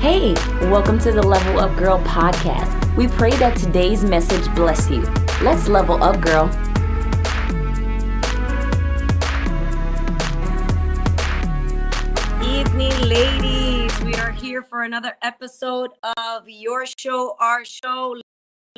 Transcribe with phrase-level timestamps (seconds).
[0.00, 0.32] Hey,
[0.70, 2.96] welcome to the Level Up Girl podcast.
[2.96, 5.02] We pray that today's message bless you.
[5.42, 6.46] Let's level up, girl.
[12.42, 14.00] Evening, ladies.
[14.00, 18.16] We are here for another episode of your show, our show,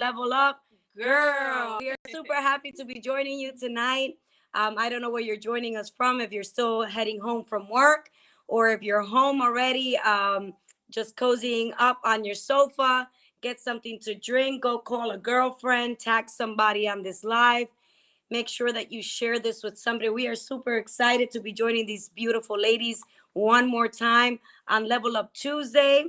[0.01, 0.65] Level Up
[0.97, 1.79] Girl.
[1.79, 4.15] We are super happy to be joining you tonight.
[4.55, 7.71] Um, I don't know where you're joining us from, if you're still heading home from
[7.71, 8.11] work
[8.49, 9.97] or if you're home already.
[9.99, 10.53] Um,
[10.93, 13.09] just cozying up on your sofa,
[13.41, 17.67] get something to drink, go call a girlfriend, tag somebody on this live.
[18.31, 20.09] Make sure that you share this with somebody.
[20.09, 23.03] We are super excited to be joining these beautiful ladies
[23.33, 24.39] one more time
[24.69, 26.05] on Level Up Tuesday.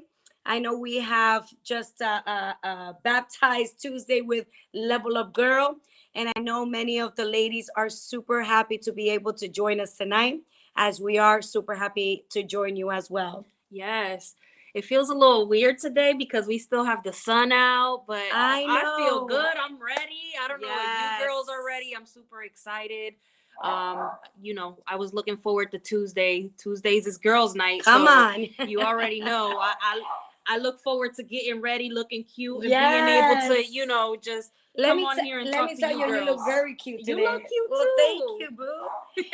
[0.45, 5.77] I know we have just uh, uh, uh, baptized Tuesday with Level Up Girl,
[6.15, 9.79] and I know many of the ladies are super happy to be able to join
[9.79, 10.41] us tonight,
[10.75, 13.45] as we are super happy to join you as well.
[13.71, 14.35] Yes.
[14.73, 18.65] It feels a little weird today because we still have the sun out, but I
[18.67, 19.55] I feel good.
[19.57, 20.33] I'm ready.
[20.41, 21.93] I don't know if you girls are ready.
[21.95, 23.13] I'm super excited.
[23.61, 24.09] Um,
[24.41, 26.51] you know, I was looking forward to Tuesday.
[26.57, 27.83] Tuesdays is girls' night.
[27.83, 28.69] Come so on.
[28.69, 29.59] You already know.
[29.59, 30.01] I, I
[30.45, 34.51] I look forward to getting ready, looking cute, and being able to, you know, just
[34.75, 36.45] let come me on here and let talk me to tell you you, you look
[36.45, 37.21] very cute today.
[37.21, 38.87] You look cute well, thank you, boo.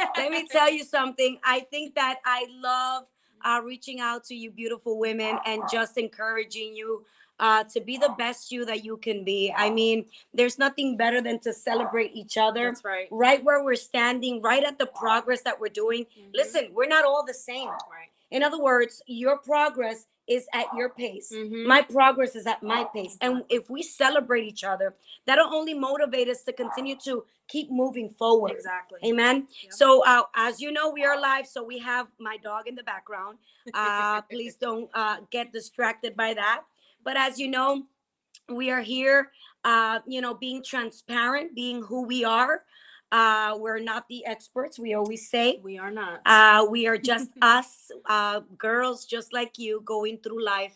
[0.17, 1.39] let me tell you something.
[1.43, 3.05] I think that I love
[3.43, 7.05] uh, reaching out to you, beautiful women, and just encouraging you
[7.39, 9.53] uh, to be the best you that you can be.
[9.55, 12.65] I mean, there's nothing better than to celebrate each other.
[12.65, 13.07] That's right.
[13.11, 16.05] Right where we're standing, right at the progress that we're doing.
[16.05, 16.33] Mhm.
[16.33, 17.69] Listen, we're not all the same.
[17.69, 18.08] Right.
[18.31, 21.31] In other words, your progress is at your pace.
[21.33, 21.65] Mhm.
[21.65, 23.17] My progress is at my pace.
[23.19, 28.11] And if we celebrate each other, that'll only motivate us to continue to keep moving
[28.11, 28.51] forward.
[28.51, 28.99] Exactly.
[29.03, 29.47] Amen.
[29.63, 29.73] Yep.
[29.73, 31.47] So, uh, as you know, we are live.
[31.47, 33.39] So, we have my dog in the background.
[33.73, 36.63] Uh, please don't uh, get distracted by that.
[37.03, 37.87] But as you know,
[38.49, 39.31] we are here,
[39.63, 42.65] uh, you know, being transparent, being who we are.
[43.11, 45.59] Uh, we're not the experts, we always say.
[45.63, 46.21] We are not.
[46.25, 50.75] Uh, we are just us, uh, girls just like you, going through life,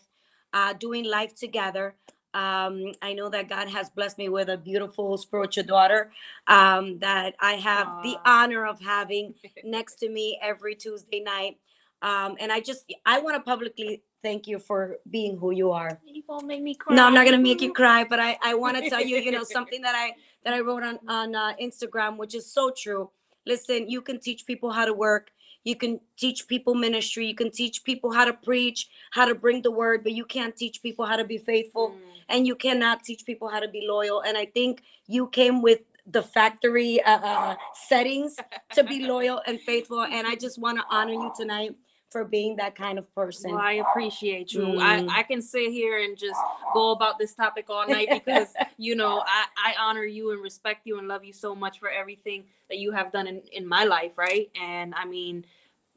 [0.52, 1.94] uh, doing life together.
[2.34, 6.10] Um, I know that God has blessed me with a beautiful spiritual daughter
[6.48, 9.34] um, that I have the honor of having
[9.64, 11.58] next to me every Tuesday night.
[12.02, 16.00] Um, and I just, I want to publicly thank you for being who you are.
[16.04, 16.96] You gonna make me cry?
[16.96, 19.30] No, I'm not gonna make you cry, but I, I want to tell you, you
[19.30, 23.10] know, something that I that I wrote on on uh, Instagram, which is so true.
[23.46, 25.30] Listen, you can teach people how to work.
[25.64, 27.26] You can teach people ministry.
[27.26, 30.54] You can teach people how to preach, how to bring the word, but you can't
[30.56, 32.00] teach people how to be faithful, Mm.
[32.28, 34.20] and you cannot teach people how to be loyal.
[34.20, 38.36] And I think you came with the factory uh, uh, settings
[38.74, 40.02] to be loyal and faithful.
[40.04, 41.74] And I just want to honor you tonight
[42.14, 43.50] for being that kind of person.
[43.50, 44.60] Well, I appreciate you.
[44.60, 44.78] Mm.
[44.80, 46.38] I, I can sit here and just
[46.72, 50.82] go about this topic all night because you know I, I honor you and respect
[50.86, 53.82] you and love you so much for everything that you have done in, in my
[53.82, 54.48] life, right?
[54.62, 55.44] And I mean,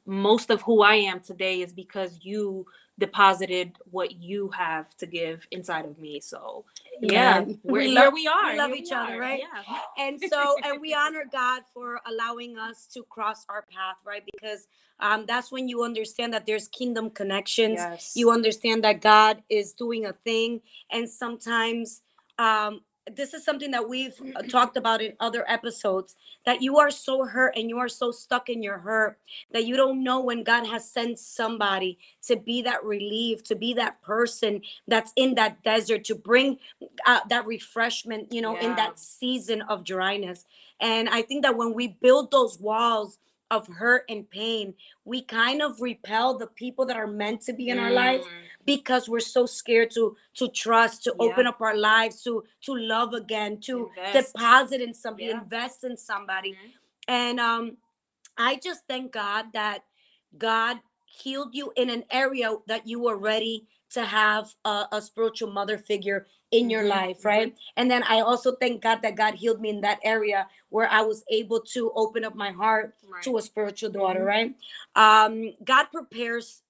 [0.07, 2.65] most of who I am today is because you
[2.99, 6.19] deposited what you have to give inside of me.
[6.19, 6.65] So
[7.01, 8.51] yeah, we're, We here love- we are.
[8.51, 9.19] we love here each other, are.
[9.19, 9.41] right?
[9.41, 9.79] Yeah.
[9.97, 14.67] and so and we honor god for allowing us to cross our path right because
[14.99, 18.13] um, that's when you understand that there's kingdom connections Yes.
[18.15, 22.01] you understand that god is doing a thing and sometimes
[22.39, 22.81] um,
[23.15, 27.25] this is something that we've uh, talked about in other episodes that you are so
[27.25, 29.17] hurt and you are so stuck in your hurt
[29.51, 33.73] that you don't know when god has sent somebody to be that relief to be
[33.73, 36.57] that person that's in that desert to bring
[37.05, 40.45] uh, that refreshment you know in that season of dryness
[40.81, 43.17] and i think that when we build those walls
[43.49, 44.73] of hurt and pain
[45.05, 48.31] we kind of repel the people that are meant to be in our lives Mm.
[48.67, 53.13] Because we're so scared to to trust to open up our lives to to love
[53.13, 54.33] again to Invest.
[54.35, 55.41] deposit in somebody Yeah.
[55.41, 56.71] invest in somebody Mhm.
[57.07, 57.77] and um
[58.37, 59.85] i just thank god that
[60.37, 65.49] god healed you in an area that you were ready to have a, a spiritual
[65.49, 69.35] mother figure in your Mhm, life right and then i also thank god that god
[69.35, 73.23] healed me in that area where i was able to open up my heart Right.
[73.23, 74.33] to a spiritual daughter Mhm.
[74.35, 74.49] right
[74.95, 76.61] um god prepares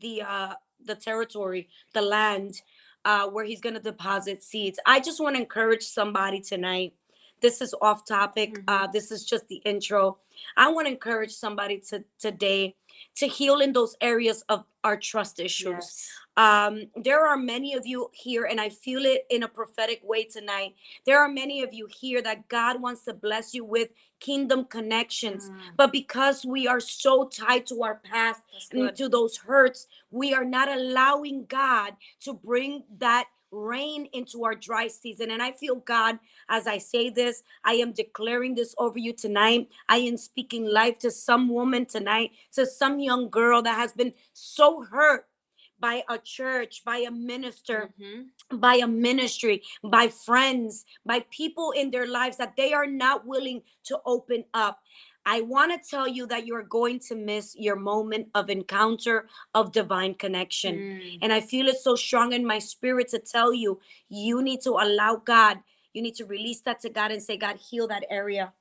[0.00, 0.54] the uh
[0.86, 2.62] the territory the land
[3.04, 6.92] uh where he's going to deposit seeds i just want to encourage somebody tonight
[7.42, 8.54] this is off topic.
[8.54, 8.64] Mhm.
[8.66, 10.18] Uh, this is just the intro.
[10.56, 12.76] I want to encourage somebody to today
[13.16, 15.66] to heal in those areas of our trust issues.
[15.66, 16.10] Yes.
[16.36, 20.24] Um, there are many of you here, and I feel it in a prophetic way
[20.24, 20.74] tonight.
[21.06, 23.88] There are many of you here that God wants to bless you with
[24.20, 25.48] kingdom connections.
[25.48, 28.42] Mm, But because we are so tied to our past
[28.72, 34.54] and to those hurts, we are not allowing God to bring that rain into our
[34.54, 35.30] dry season.
[35.30, 36.18] And I feel God,
[36.48, 39.68] as I say this, I am declaring this over you tonight.
[39.88, 44.12] I am speaking life to some woman tonight, to some young girl that has been
[44.32, 45.26] so hurt
[45.78, 48.30] by a church, by a minister, Mhm.
[48.60, 53.62] by a ministry, by friends, by people in their lives that they are not willing
[53.84, 54.80] to open up.
[55.28, 59.72] I want to tell you that you're going to miss your moment of encounter of
[59.72, 60.78] divine connection.
[60.78, 64.60] Mm, And I feel it so strong in my spirit to tell you, you need
[64.62, 65.58] to allow God,
[65.92, 68.52] you need to release that to God and say, God, heal that area.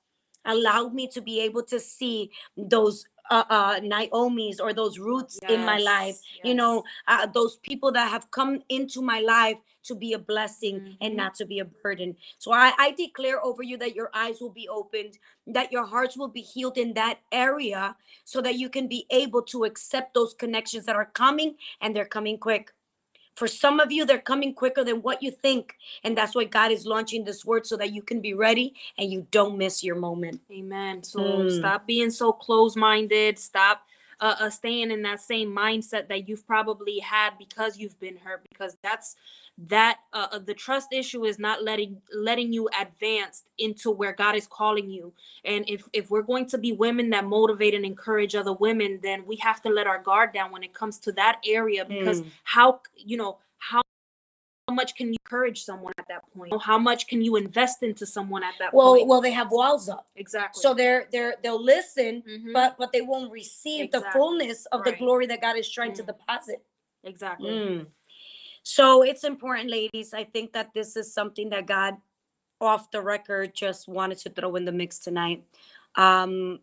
[0.44, 5.66] Allow me to be able to see those uh, uh Naomi's or those Ruths in
[5.66, 9.96] my life yes, you know uh, those people that have come into my life to
[9.96, 10.98] be a blessing Mhm.
[11.02, 12.18] and not to be a burden.
[12.38, 16.18] So I, I declare over you that your eyes will be opened that your hearts
[16.18, 20.34] will be healed in that area so that you can be able to accept those
[20.34, 22.74] connections that are coming and they're coming quick
[23.36, 26.72] for some of you they're coming quicker than what you think and that's why god
[26.72, 29.96] is launching this word so that you can be ready and you don't miss your
[29.96, 31.04] moment Amen.
[31.04, 31.52] So Mm.
[31.52, 33.38] stop being so close-minded.
[33.40, 33.82] Stop
[34.20, 38.42] uh, uh, staying in that same mindset that you've probably had because you've been hurt.
[38.50, 39.16] Because that's
[39.58, 44.36] that uh, uh, the trust issue is not letting letting you advance into where God
[44.36, 45.14] is calling you.
[45.44, 49.26] And if if we're going to be women that motivate and encourage other women, then
[49.26, 51.86] we have to let our guard down when it comes to that area.
[51.86, 52.28] Because Mm.
[52.44, 53.82] how you know how
[54.68, 56.54] how much can you encourage someone at that point?
[56.62, 59.08] How much can you invest into someone at that well point?
[59.08, 60.62] well well, they have walls up exactly.
[60.62, 62.54] so they're they're they'll listen Mhm.
[62.54, 66.04] but but they won't receive the fullness of the glory that God is trying to
[66.04, 66.08] Mm.
[66.08, 66.64] deposit.
[67.04, 67.52] exactly.
[67.52, 67.88] Mm.
[68.64, 70.14] So it's important, ladies.
[70.14, 71.98] I think that this is something that God,
[72.60, 75.44] off the record, just wanted to throw in the mix tonight.
[75.96, 76.60] Um,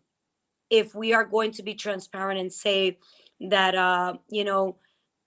[0.69, 2.97] if we are going to be transparent and say
[3.39, 4.75] that, uh, you know,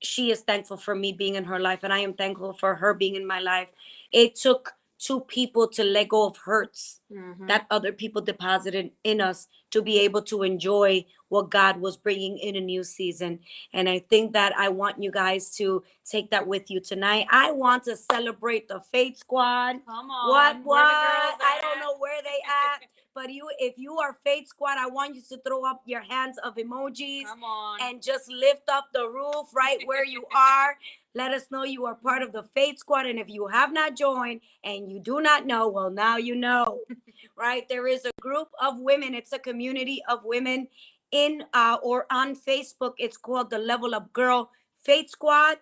[0.02, 2.92] she is thankful for me being in her life, and I am thankful for her
[2.92, 3.68] being in my life.
[4.12, 7.46] It took two people to let go of hurts Mhm.
[7.48, 12.38] that other people deposited in us to be able to enjoy what God was bringing
[12.38, 13.40] in a new season.
[13.74, 17.26] And I think that I want you guys to take that with you tonight.
[17.30, 19.84] I want to celebrate the Faith Squad.
[19.84, 20.28] Come on.
[20.30, 20.84] What what?
[20.86, 22.40] I don't know where they
[22.72, 22.82] at,
[23.12, 26.38] but you if you are Faith Squad, I want you to throw up your hands
[26.38, 27.80] of emojis Come on.
[27.82, 30.78] and just lift up the roof right where you are.
[31.16, 33.06] Let us know you are part of the Faith Squad.
[33.06, 36.80] And if you have not joined and you do not know, well, now you know,
[37.38, 37.66] right?
[37.70, 40.68] There is a group of women, it's a community of women
[41.12, 42.92] in uh, or on Facebook.
[42.98, 44.50] It's called the Level Up Girl
[44.84, 45.56] Faith Squad.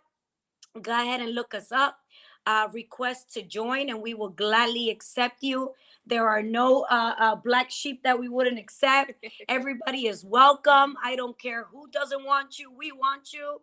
[0.83, 1.99] Go ahead and look us up.
[2.47, 5.71] Uh, request to join, and we will gladly accept you.
[6.05, 9.13] There are no uh, uh, black sheep that we wouldn't accept.
[9.49, 10.97] Everybody is welcome.
[11.03, 12.73] I don't care who doesn't want you.
[12.77, 13.61] We want you.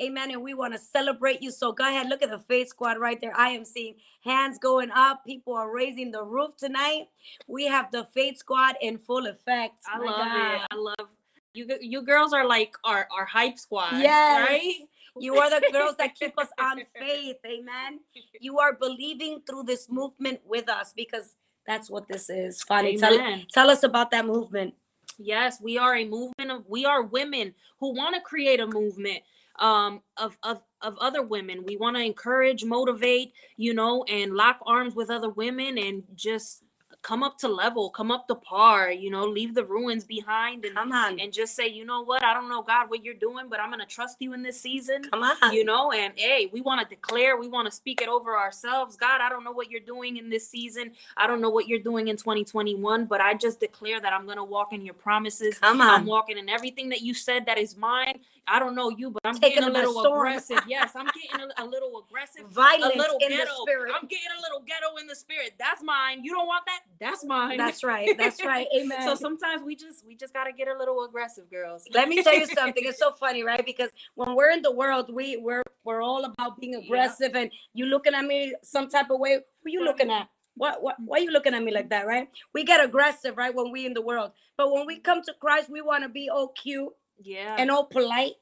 [0.00, 0.30] Amen.
[0.32, 1.50] And we want to celebrate you.
[1.50, 3.36] So go ahead, look at the Faith Squad right there.
[3.36, 3.94] I am seeing
[4.24, 5.24] hands going up.
[5.24, 7.04] People are raising the roof tonight.
[7.46, 9.74] We have the Faith Squad in full effect.
[9.92, 10.54] I My love God.
[10.54, 10.60] it.
[10.70, 11.08] I love
[11.52, 11.68] you.
[11.80, 14.00] You girls are like our our hype squad.
[14.00, 14.48] Yes.
[14.48, 14.74] Right.
[15.20, 17.36] You are the girls that keep us on faith.
[17.46, 18.00] Amen.
[18.40, 21.34] You are believing through this movement with us because
[21.66, 22.62] that's what this is.
[22.62, 22.96] Funny.
[22.96, 24.74] Tell, tell us about that movement.
[25.16, 29.20] Yes, we are a movement of we are women who want to create a movement
[29.60, 31.64] um of of of other women.
[31.66, 36.64] We want to encourage, motivate, you know, and lock arms with other women and just
[37.02, 40.74] come up to level, come up to par, you know, leave the ruins behind and
[40.76, 41.20] Come on.
[41.20, 43.70] and just say, you know what, I don't know God what you're doing, but I'm
[43.70, 45.04] gonna trust you in this season.
[45.04, 45.54] Come on.
[45.54, 48.96] you know and hey we want to declare we want to speak it over ourselves
[48.96, 51.78] god i don't know what you're doing in this season i don't know what you're
[51.80, 55.58] doing in 2021 but i just declare that i'm going to walk in your promises
[55.58, 56.00] Come on.
[56.02, 59.20] i'm walking in everything that you said that is mine i don't know you but
[59.24, 62.98] i'm Taking getting a little aggressive yes i'm getting a, a little aggressive Violence a
[62.98, 63.92] little in ghetto the spirit.
[63.94, 67.24] i'm getting a little ghetto in the spirit that's mine you don't want that that's
[67.24, 68.10] mine That's right.
[68.16, 68.66] That's right.
[68.76, 69.02] Amen.
[69.04, 72.22] so sometimes we just we just got to get a little aggressive girls Let me
[72.22, 72.84] tell you something.
[72.84, 73.64] It's so funny, right?
[73.64, 76.78] Because when we're in the world, we we're we're all about being Yeah.
[76.80, 77.32] aggressive.
[77.34, 79.40] And you looking at me some type of way.
[79.64, 80.28] Who you looking at?
[80.56, 82.28] What what why you looking at me like that, right?
[82.54, 83.54] We get aggressive, right?
[83.54, 84.32] When we in the world.
[84.56, 87.84] But when we come to Christ, we want to be all cute yeah and all
[87.86, 88.34] polite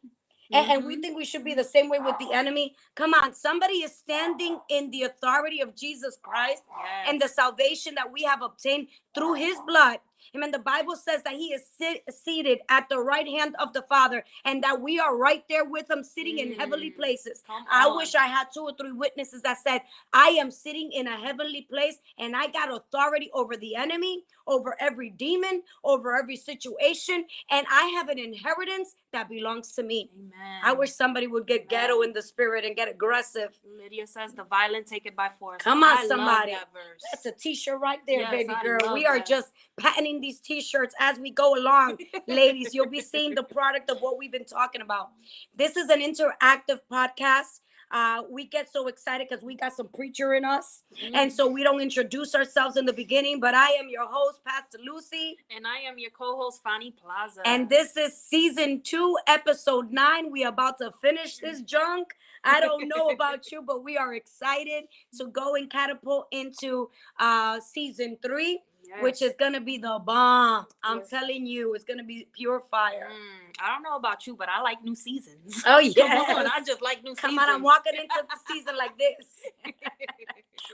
[0.52, 1.02] and, and we Mhm.
[1.02, 2.76] think we should be the same way with the enemy.
[2.94, 6.62] Come on, somebody is standing in the authority of Jesus Christ
[7.08, 9.98] and the salvation that we have obtained through his blood.
[10.36, 10.50] Amen.
[10.50, 14.24] The Bible says that he is sit, seated at the right hand of the Father
[14.44, 16.96] and that we are right there with him, sitting in heavenly Mm.
[16.96, 17.42] places.
[17.70, 21.16] I wish I had two or three witnesses that said, I am sitting in a
[21.18, 27.25] heavenly place and I got authority over the enemy, over every demon, over every situation,
[27.50, 30.11] and I have an inheritance that belongs to me.
[30.14, 30.61] Amen.
[30.64, 33.50] I wish somebody would get ghetto in the spirit and get aggressive.
[33.78, 35.62] Lydia says the violent take it by force.
[35.62, 36.52] Come on, I somebody.
[36.52, 36.68] that.
[37.12, 38.94] That's a t-shirt right there, Yes, baby I girl.
[38.94, 39.26] We are that.
[39.26, 41.99] just patenting these t-shirts as we go along.
[42.26, 45.11] Ladies, you'll be seeing the product of what we've been talking about.
[45.56, 47.61] This is an interactive podcast.
[47.92, 50.82] Uh, we get so excited because we got some preacher in us.
[51.14, 51.32] And Mm.
[51.34, 55.37] so we don't introduce ourselves in the beginning, but I am your host, Pastor Lucy.
[55.54, 57.42] and I am your co-host Fanny Plaza.
[57.44, 60.30] And this is season two, episode nine.
[60.30, 62.14] We are about to finish this junk.
[62.44, 64.84] I don't know about you, but we are excited
[65.18, 68.62] to go and catapult into uh season three,
[69.00, 70.66] which is gonna be the bomb.
[70.82, 71.11] I'm Yes.
[71.11, 73.08] telling you, it's gonna be pure fire.
[73.11, 75.62] Mm, I don't know about you, but I like new seasons.
[75.66, 76.50] Oh Come on, yeah.
[76.54, 77.49] I just like new Come seasons.
[77.49, 79.26] on, I'm walking into the season like this.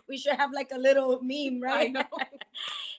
[0.08, 1.94] We should have like a little meme, right?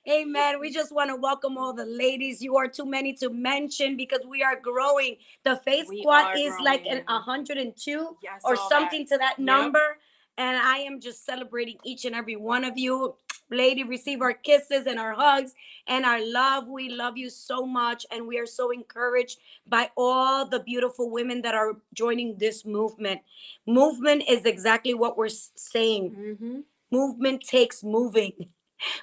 [0.10, 0.60] Amen.
[0.60, 2.42] We just want to welcome all the ladies.
[2.42, 5.18] You are too many to mention because we are growing.
[5.44, 7.22] The Faith We Squad is like an growing.
[7.26, 8.70] 102 Yeah, I or saw that.
[8.70, 9.46] something to that Yep.
[9.46, 10.00] number.
[10.40, 13.16] And I am just celebrating each and every one of you.
[13.52, 15.54] Lady, receive our kisses and our hugs
[15.88, 16.68] and our love.
[16.70, 18.06] We love you so much.
[18.12, 23.22] And we are so encouraged by all the beautiful women that are joining this movement.
[23.68, 26.12] Movement is exactly what we're saying.
[26.42, 26.64] Mhm.
[26.92, 28.50] Movement takes moving.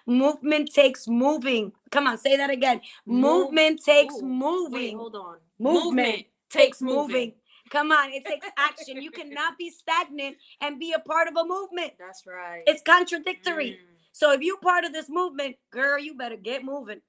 [0.06, 1.72] Movement takes moving.
[1.90, 2.80] Come on, say that again.
[3.04, 4.96] Move- Movement takes Ooh, Wait, moving.
[4.98, 5.36] hold on.
[5.58, 7.34] Movement takes takes moving.
[7.70, 9.00] Come on, it takes action.
[9.02, 11.92] You cannot be stagnant and be a part of a movement.
[11.98, 12.62] That's right.
[12.66, 13.72] It's contradictory.
[13.72, 13.96] Mm.
[14.12, 17.00] So if you're part of this movement, girl, you better get moving.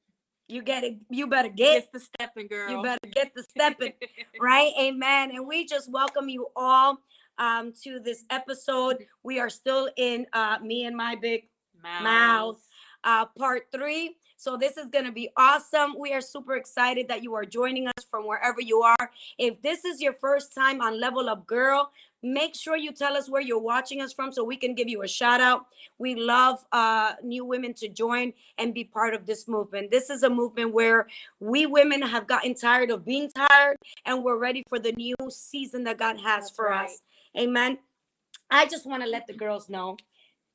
[0.48, 0.98] You get it.
[1.10, 1.78] You better get.
[1.78, 2.70] It's the stepping girl.
[2.70, 3.94] You better get the stepping.
[4.42, 4.72] right?
[4.80, 5.32] Amen.
[5.32, 7.00] And we just welcome you all
[7.38, 9.06] um, to this episode.
[9.24, 11.50] We are still in uh, me and my big
[11.84, 12.60] Mouth.
[13.04, 14.16] uh, part three.
[14.38, 15.96] So this is going to be awesome.
[15.98, 19.12] We are super excited that you are joining us from wherever you are.
[19.40, 21.92] If this is your first time on Level Up Girl,
[22.22, 25.02] make sure you tell us where you're watching us from so we can give you
[25.02, 25.66] a shout out.
[25.98, 29.90] We love uh, new women to join and be part of this movement.
[29.90, 31.08] This is a movement where
[31.40, 35.84] we women have gotten tired of being tired and we're ready for the new season
[35.86, 36.86] that God has That's for right.
[36.86, 37.02] us.
[37.36, 37.80] Amen.
[38.52, 39.98] I just want to let the girls know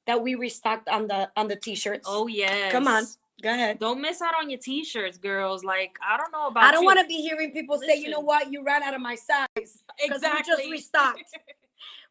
[0.07, 2.07] that we restocked on the on the t-shirts.
[2.09, 2.73] Oh yes.
[2.73, 3.05] Come on.
[3.43, 3.81] Go ahead.
[3.81, 5.65] Don't miss out on your t-shirts, girls.
[5.65, 8.21] Like I don't know about I don't want to be hearing people say, you know
[8.21, 9.83] what, you ran out of my size.
[9.99, 10.55] exactly.
[10.57, 11.25] We just restocked.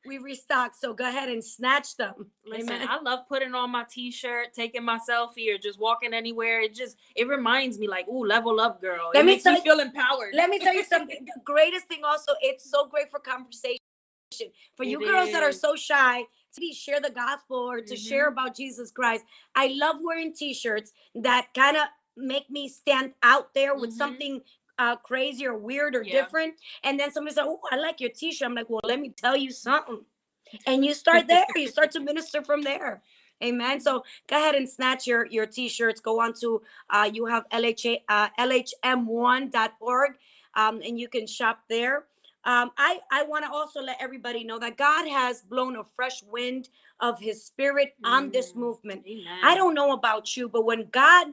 [0.03, 0.77] We restocked.
[0.77, 2.31] So go ahead and snatch them.
[2.43, 2.87] Listen, Amen.
[2.89, 6.61] I love putting on my t-shirt, taking my selfie, or just walking anywhere.
[6.61, 9.11] It just it reminds me like, ooh, level up, girl.
[9.13, 10.33] Let it me makes me tell feel empowered.
[10.33, 11.27] Let me tell you something.
[11.35, 13.77] The greatest thing also, it's so great for conversation.
[14.75, 16.23] For you It girls that are so shy
[16.53, 18.33] to be share the gospel or to share Mhm.
[18.33, 19.25] about Jesus Christ.
[19.55, 23.97] I love wearing t-shirts that kind of make me stand out there with Mhm.
[23.97, 24.41] something
[24.77, 26.23] uh, crazy or weird or Yeah.
[26.23, 26.55] different.
[26.83, 28.47] And then somebody said, Oh, I like your t-shirt.
[28.47, 30.03] I'm like, well, let me tell you something.
[30.65, 33.03] And you start there, you start to minister from there.
[33.43, 33.79] Amen.
[33.79, 35.99] So go ahead and snatch your your t-shirts.
[36.01, 40.17] Go on to uh, you have LHA, uh, LHM1.org
[40.55, 42.07] um, and you can shop there.
[42.43, 46.23] Um, I, I want to also let everybody know that God has blown a fresh
[46.23, 46.69] wind
[46.99, 48.55] of his spirit on this Mm.
[48.57, 49.05] movement.
[49.07, 49.39] Amen.
[49.43, 51.27] I don't know about you, but when God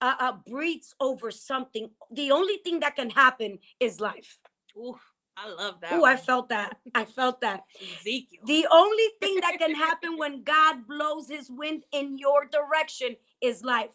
[0.00, 4.38] uh, uh, breathes over something, the only thing that can happen is life.
[4.76, 4.98] Ooh,
[5.36, 5.92] I love that.
[5.92, 6.76] Oh, I felt that.
[6.94, 7.64] I felt that.
[7.80, 8.40] Ezekiel.
[8.46, 13.62] The only thing that can happen when God blows his wind in your direction is
[13.64, 13.92] life.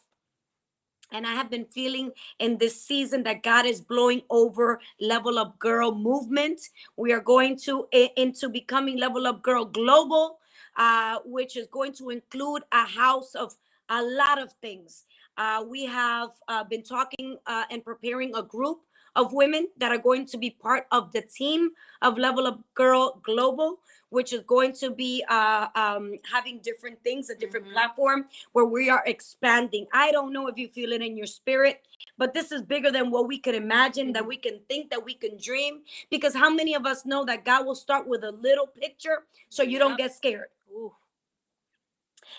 [1.11, 5.57] And I have been feeling in this season that God is blowing over Level Up
[5.57, 6.59] Girl movement.
[6.97, 7.87] We are going to
[8.17, 10.39] into becoming Level Up Girl Global,
[10.75, 13.55] uh, which is going to include a house of
[13.89, 15.05] a lot of things.
[15.37, 18.79] Uh, we have uh, been talking uh, and preparing a group
[19.17, 21.71] of women that are going to be part of the team
[22.01, 27.29] of Level Up Girl Global, which is going to be uh, um, having different things,
[27.29, 27.73] a different Mhm.
[27.73, 29.87] platform where we are expanding.
[29.91, 31.85] I don't know if you feel it in your spirit,
[32.17, 34.27] but this is bigger than what we could imagine, that Mhm.
[34.27, 35.83] we can think, that we can dream.
[36.09, 39.63] Because how many of us know that God will start with a little picture so
[39.63, 40.49] you don't get scared?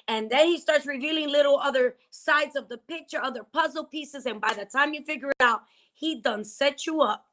[0.07, 4.27] And then he starts revealing little other sides of the picture, other puzzle pieces.
[4.27, 5.63] And by the time you figure it out,
[5.93, 7.29] he done set you up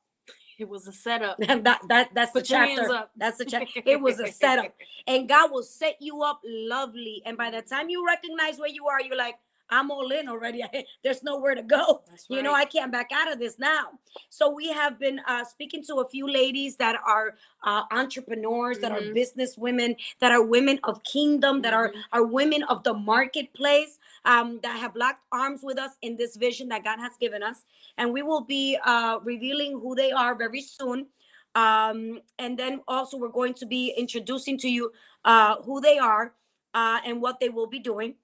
[0.58, 1.38] It was a setup.
[1.40, 3.08] that that that's Put the chapter.
[3.18, 3.82] That's the chapter.
[3.86, 4.74] It was a setup,
[5.08, 7.22] and God will set you up lovely.
[7.26, 9.36] And by the time you recognize where you are, you're like,
[9.70, 10.64] I'm all in already.
[11.04, 12.02] There's nowhere to go.
[12.10, 12.54] That's You know.
[12.54, 13.90] I can't back out of this now.
[14.30, 18.92] So we have been uh, speaking to a few ladies that are uh, entrepreneurs, that
[18.92, 19.14] are Mhm.
[19.14, 22.04] business women, that are women of kingdom, that are Mhm.
[22.12, 26.68] are women of the marketplace, um, that have locked arms with us in this vision
[26.70, 27.64] that God has given us,
[27.98, 31.08] and we will be uh, revealing who they are very soon.
[31.56, 34.92] Um, and then also we're going to be introducing to you
[35.24, 36.36] uh, who they are
[36.74, 38.16] uh, and what they will be doing.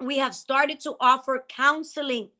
[0.00, 2.30] We have started to offer counseling.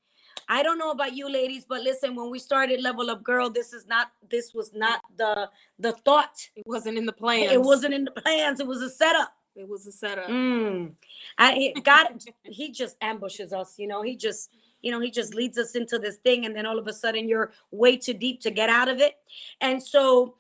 [0.49, 3.73] I don't know about you ladies, but listen, when we started Level Up Girl, this
[3.73, 6.49] is not this was not the the thought.
[6.57, 7.53] It wasn't in the plans.
[7.53, 8.61] It wasn't in the plans.
[8.61, 9.33] It was a setup.
[9.57, 10.27] It was a setup.
[10.27, 10.93] Mm.
[11.39, 12.09] I, God,
[12.43, 13.75] he just ambushes us.
[13.79, 14.51] You know, he just,
[14.83, 17.29] you know, he just leads us into this thing, and then all of a sudden
[17.29, 19.15] you're way too deep to get out of it.
[19.61, 20.35] And so,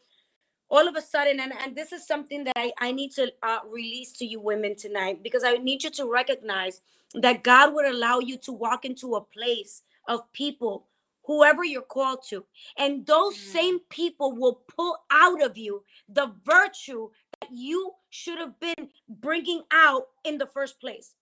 [0.75, 3.61] all of a sudden, and and this is something that I I need to uh,
[3.71, 6.81] release to you women tonight because I need you to recognize
[7.15, 10.87] that God would allow you to walk into a place of people.
[11.27, 12.45] Whoever you're called to,
[12.77, 13.53] and those Mm.
[13.59, 17.09] same people will pull out of you the virtue
[17.41, 21.15] that you should have been bringing out in the first place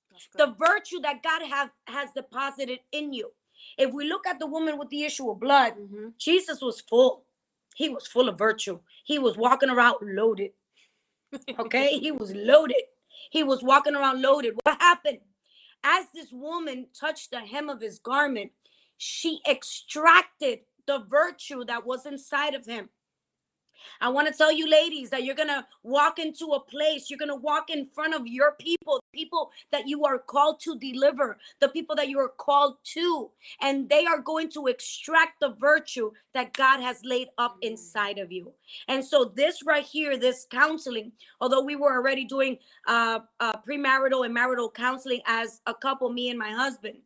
[0.42, 3.26] the virtue that god have has deposited in you
[3.78, 6.12] if we look at the woman with the issue of blood Mhm.
[6.18, 7.24] jesus was full
[7.74, 8.80] he was full of virtue.
[9.04, 10.52] He was walking around loaded
[11.58, 11.98] okay?
[12.00, 12.82] He was loaded.
[13.30, 14.54] He was walking around loaded.
[14.64, 15.18] What happened?
[15.84, 18.52] As this woman touched the hem of his garment
[19.04, 22.88] she extracted the virtue that was inside of him.
[24.00, 27.18] I want to tell you, ladies, that you're going to walk into a place, you're
[27.18, 31.38] going to walk in front of your people, people that you are called to deliver,
[31.60, 36.10] the people that you are called to, and they are going to extract the virtue
[36.34, 38.52] that God has laid up inside of you.
[38.88, 44.24] And so, this right here, this counseling, although we were already doing uh, uh, premarital
[44.24, 46.98] and marital counseling as a couple, me and my husband,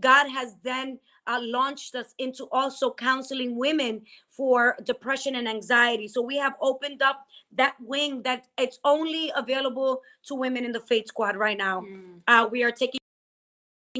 [0.00, 4.02] God has then uh, launched us into also counseling women
[4.36, 6.08] for depression and anxiety.
[6.08, 10.80] So we have opened up that wing that it's only available to women in the
[10.80, 11.82] Faith Squad right now.
[11.82, 12.20] Mm.
[12.26, 12.98] Uh, we are taking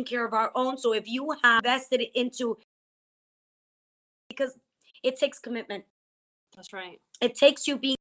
[0.05, 0.77] care of our own.
[0.77, 2.59] So if you have invested it into,
[4.29, 4.57] because
[5.03, 5.85] it takes commitment,
[6.57, 7.01] That's right.
[7.21, 7.97] it takes you being.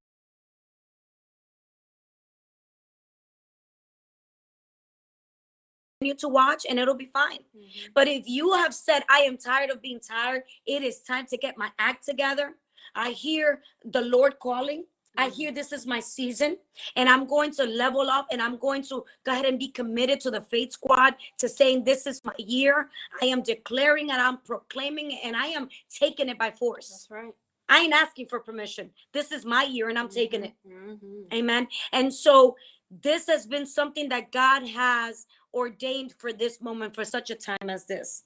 [6.11, 7.93] To watch and it'll be fine Mhm.
[7.93, 11.37] but if you have said, I am tired of being tired, it is time to
[11.37, 12.47] get my act together.
[12.95, 14.85] I hear the Lord calling.
[15.15, 16.57] I hear this is my season,
[16.95, 20.19] and I'm going to level up and I'm going to go ahead and be committed
[20.21, 22.89] to the faith squad to saying, This is my year.
[23.21, 26.89] I am declaring and I'm proclaiming it, and I am taking it by force.
[26.89, 27.33] That's right.
[27.69, 28.91] I ain't asking for permission.
[29.11, 30.53] This is my year, and I'm taking it.
[30.67, 31.31] Mhm.
[31.31, 31.67] Amen.
[31.91, 32.57] And so
[32.89, 37.69] this has been something that God has ordained for this moment, for such a time
[37.69, 38.23] as this.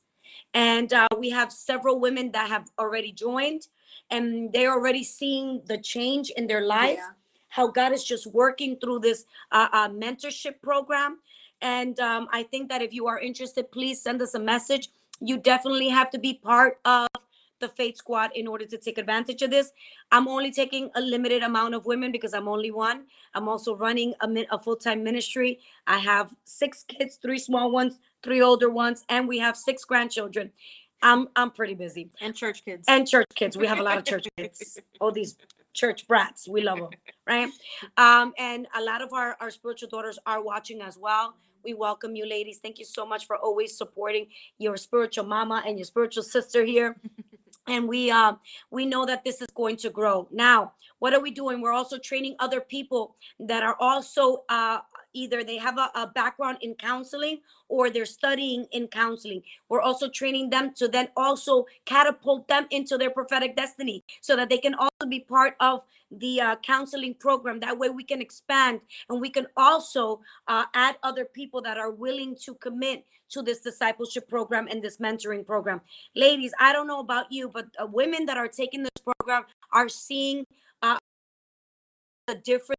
[0.54, 3.68] And uh, we have several women that have already joined,
[4.10, 6.98] and they're already seeing the change in their life.
[6.98, 7.10] Yeah.
[7.50, 11.20] How God is just working through this uh, uh, mentorship program.
[11.62, 14.90] And um, I think that if you are interested, please send us a message.
[15.22, 17.08] You definitely have to be part of
[17.60, 19.72] the Faith Squad in order to take advantage of this.
[20.12, 23.06] I'm only taking a limited amount of women because I'm only one.
[23.34, 25.60] I'm also running a, min- a full time ministry.
[25.86, 30.52] I have six kids, three small ones, three older ones, and we have six grandchildren.
[31.02, 32.10] I'm I'm pretty busy.
[32.22, 32.86] And church kids.
[32.88, 33.56] And church kids.
[33.56, 34.80] We have a lot of church kids.
[35.00, 35.38] All these
[35.74, 36.48] church brats.
[36.48, 36.90] We love them,
[37.28, 37.50] right?
[37.98, 41.36] Um, and a lot of our, our spiritual daughters are watching as well.
[41.64, 42.60] We welcome you, ladies.
[42.60, 46.96] Thank you so much for always supporting your spiritual mama and your spiritual sister here.
[47.68, 48.40] And we um
[48.72, 50.28] we know that this is going to grow.
[50.32, 51.62] Now, what are we doing?
[51.62, 54.80] We're also training other people that are also uh
[55.14, 59.42] either they have a, a background in counseling or they're studying in counseling.
[59.70, 64.50] We're also training them to then also catapult them into their prophetic destiny so that
[64.50, 67.60] they can also be part of the uh, counseling program.
[67.60, 71.92] That way we can expand and we can also uh, add other people that are
[71.92, 75.82] willing to commit to this discipleship program and this mentoring program.
[76.16, 79.90] Ladies, I don't know about you, but uh, women that are taking this program are
[79.90, 80.46] seeing
[80.82, 80.98] uh,
[82.28, 82.78] the different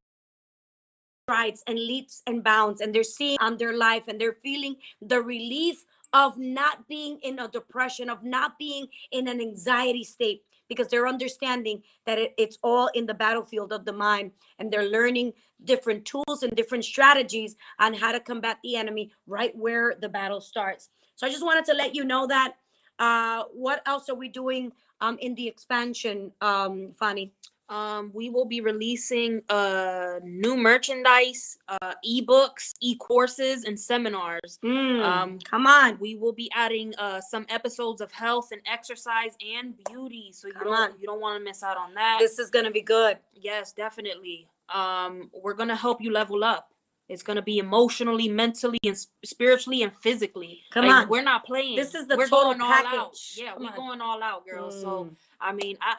[1.29, 5.21] strides and leaps and bounds, and they're seeing on their life and they're feeling the
[5.21, 10.89] relief of not being in a depression, of not being in an anxiety state, because
[10.89, 15.35] they're understanding that it- it's all in the battlefield of the mind and they're learning
[15.65, 20.41] different tools and different strategies on how to combat the enemy right where the battle
[20.41, 20.89] starts.
[21.15, 22.55] So I just wanted to let you know that.
[22.99, 27.33] Uh, what else are we doing um in the expansion, um, Fanny?
[27.71, 34.59] Um, we will be releasing uh new merchandise, uh ebooks, e-courses, and seminars.
[34.65, 35.99] Mm, Um, come on.
[36.01, 40.31] We will be adding uh some episodes of health and exercise and beauty.
[40.33, 40.91] So you Come don't on.
[40.99, 42.17] you don't want to miss out on that.
[42.21, 43.19] This is gonna be good.
[43.35, 44.49] yes, definitely.
[44.75, 46.73] Um, we're gonna help you level up.
[47.09, 50.61] It's gonna be emotionally, mentally, and spiritually and physically.
[50.71, 51.09] Come Like, on.
[51.09, 51.77] we're not playing.
[51.77, 52.85] This is the we're total going all out.
[52.85, 53.35] package.
[53.41, 53.77] Yeah, Come we're on.
[53.77, 54.79] going all out, girls.
[54.81, 55.17] So Mm.
[55.41, 55.97] I mean, I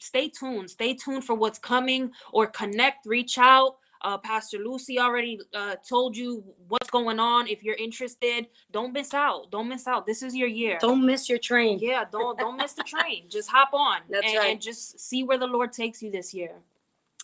[0.00, 0.70] stay tuned.
[0.70, 3.76] Stay tuned for what's coming or connect, reach out.
[4.02, 7.46] Uh, Pastor Lucy already uh, told you what's going on.
[7.46, 9.50] If you're interested, don't miss out.
[9.50, 10.06] Don't miss out.
[10.06, 10.78] This is your year.
[10.80, 11.78] don't miss your train.
[11.82, 13.24] yeah, don't don't miss the train.
[13.28, 14.50] Just hop on That's and, right.
[14.52, 16.52] and just see where the Lord takes you this year.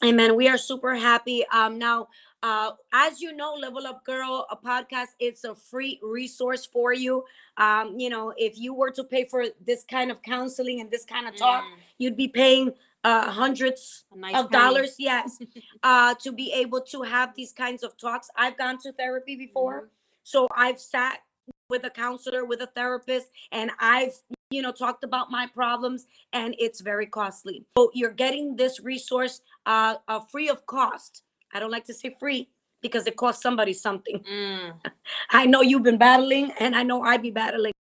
[0.05, 0.37] Amen.
[0.37, 1.47] We are super happy.
[1.49, 2.09] Um, now,
[2.43, 7.25] uh, as you know, Level Up Girl, a podcast, it's a free resource for you.
[7.57, 11.05] Um, you know, if you were to pay for this kind of counseling and this
[11.05, 12.73] kind of talk, Mm, you'd be paying
[13.05, 14.63] uh hundreds nice of penny.
[14.65, 15.39] dollars, yes,
[15.83, 18.29] uh, to be able to have these kinds of talks.
[18.37, 19.89] I've gone to therapy before, Mhm.
[20.23, 21.21] so I've sat
[21.69, 24.15] with a counselor, with a therapist, and I've
[24.51, 27.65] you know talked about my problems, and it's very costly.
[27.79, 31.23] So you're getting this resource uh, uh free of cost.
[31.57, 32.49] I don't like to say free
[32.83, 34.21] because it costs somebody something.
[34.21, 34.75] Mm,
[35.31, 37.73] I know you've been battling, and I know I'd be battling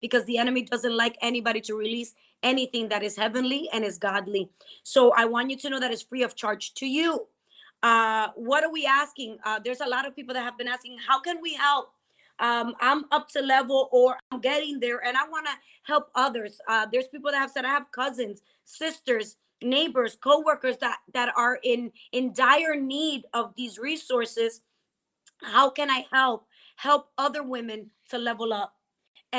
[0.00, 4.50] because the enemy doesn't like anybody to release anything that is heavenly and is godly.
[4.82, 7.26] So I want you to know that it's free of charge to you.
[7.82, 9.38] Uh, what are we asking?
[9.44, 11.92] Uh, there's a lot of people that have been asking, how can we help?
[12.40, 15.52] Um, I'm up to level or I'm getting there and I want to
[15.84, 16.60] help others.
[16.68, 21.58] Uh, there's people that have said, I have cousins, sisters, neighbors, co-workers that, that are
[21.62, 24.60] in, in dire need of these resources.
[25.42, 26.46] How can I help?
[26.76, 28.74] Help other women to level up.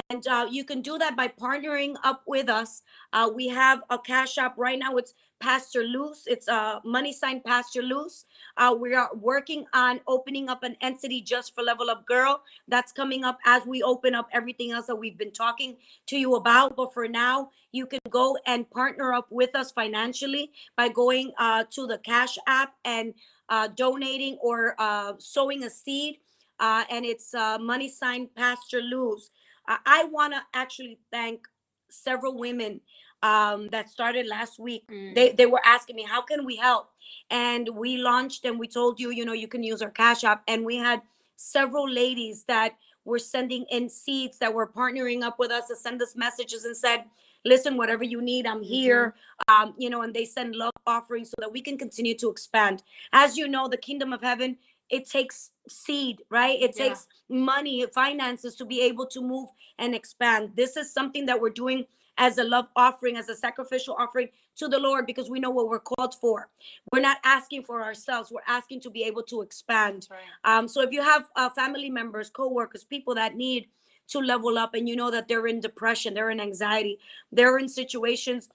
[0.09, 2.83] And uh, you can do that by partnering up with us.
[3.13, 4.97] Uh, we have a cash app right now.
[4.97, 6.23] It's Pastor Luz.
[6.27, 8.25] It's a uh, money sign Pastor Luz.
[8.57, 12.41] Uh, we are working on opening up an entity just for Level Up Girl.
[12.67, 15.77] That's coming up as we open up everything else that we've been talking
[16.07, 16.75] to you about.
[16.75, 21.65] But for now, you can go and partner up with us financially by going uh,
[21.71, 23.13] to the Cash app and
[23.49, 26.17] uh, donating or uh, sowing a seed.
[26.59, 29.29] Uh, and it's money sign Pastor Luz.
[29.67, 31.47] I, I want to actually thank
[31.89, 32.81] several women
[33.23, 34.83] um, that started last week.
[34.91, 35.15] mm.
[35.15, 36.89] They, they were asking me, how can we help?
[37.29, 40.43] And we launched and we told you, you know, you can use our Cash App.
[40.47, 41.01] And we had
[41.35, 46.01] several ladies that were sending in seeds that were partnering up with us to send
[46.01, 47.05] us messages and said,
[47.45, 49.15] listen, whatever you need, I'm here.
[49.47, 52.83] Um, you know, and they send love offerings so that we can continue to expand.
[53.13, 54.57] As you know, the kingdom of heaven,
[54.89, 56.61] it takes seed, right?
[56.61, 56.89] It Yeah.
[56.89, 60.55] takes money, finances to be able to move and expand.
[60.55, 64.67] This is something that we're doing as a love offering, as a sacrificial offering to
[64.69, 66.49] the Lord because we know what we're called for.
[66.93, 70.07] We're not asking for ourselves, we're asking to be able to expand.
[70.09, 70.19] Right.
[70.45, 73.67] Um, so if you have uh, family members, co-workers, people that need
[74.07, 76.99] to level up and you know that they're in depression, they're in anxiety,
[77.31, 78.49] they're in situations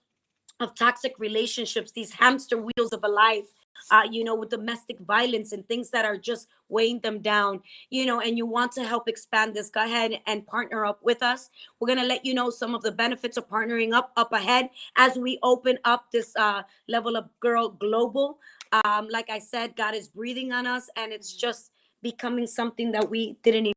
[0.61, 3.53] of toxic relationships, these hamster wheels of a life,
[3.91, 8.07] uh, you know, with domestic violence and things that are just weighing them down, you
[8.07, 11.51] know, and you want to help expand this, go ahead and partner up with us.
[11.79, 14.71] We're going to let you know some of the benefits of partnering up up ahead
[14.97, 18.39] as we open up this uh, level up girl global.
[18.85, 23.11] Um, like I said, God is breathing on us and it's just becoming something that
[23.11, 23.75] we didn't even.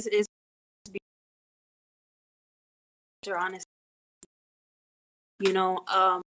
[0.00, 0.26] is, is
[3.36, 3.66] honest.
[5.40, 6.22] You know, um,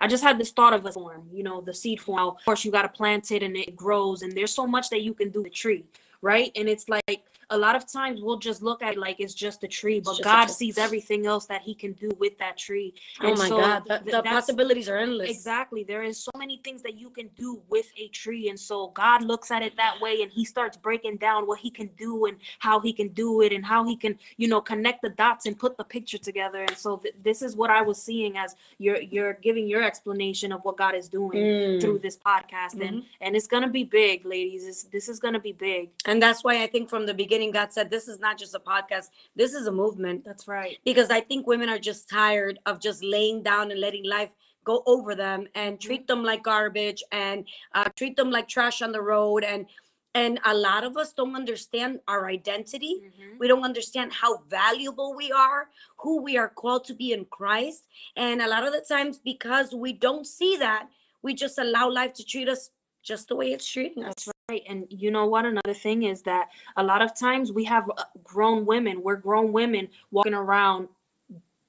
[0.00, 2.28] I just had this thought of a form, you know, the seed form.
[2.28, 5.02] Of course, you got to plant it and it grows, and there's so much that
[5.02, 5.84] you can do the tree,
[6.22, 6.50] right?
[6.56, 9.62] And it's like a lot of times we'll just look at it like it's just
[9.64, 10.52] a tree, but God tree.
[10.52, 12.94] sees everything else that He can do with that tree.
[13.20, 15.30] Oh my so God, the, the possibilities are endless.
[15.30, 15.82] Exactly.
[15.84, 18.48] There is so many things that you can do with a tree.
[18.48, 21.70] And so God looks at it that way and he starts breaking down what he
[21.70, 25.02] can do and how he can do it and how he can, you know, connect
[25.02, 26.62] the dots and put the picture together.
[26.62, 30.52] And so th- this is what I was seeing as you're you're giving your explanation
[30.52, 31.80] of what God is doing Mm.
[31.80, 32.80] through this podcast.
[32.86, 34.66] And and it's gonna be big, ladies.
[34.66, 35.90] It's, this is gonna be big.
[36.06, 38.60] And that's why I think from the beginning, God said, this is not just a
[38.60, 40.24] podcast, this is a movement.
[40.24, 40.76] That's right.
[40.84, 44.30] Because I think women are just tired of just laying down and letting life
[44.64, 48.92] go over them and treat them like garbage and uh, treat them like trash on
[48.92, 49.42] the road.
[49.44, 49.66] And
[50.12, 52.94] and a lot of us don't understand our identity.
[53.00, 53.38] Mhm.
[53.38, 57.84] We don't understand how valuable we are, who we are called to be in Christ.
[58.16, 60.88] And a lot of the times, because we don't see that,
[61.22, 62.70] we just allow life to treat us
[63.02, 64.28] just the way it's treating us.
[64.50, 64.64] Right.
[64.68, 65.44] And you know what?
[65.44, 69.52] Another thing is that a lot of times we have uh, grown women, we're grown
[69.52, 70.88] women walking around,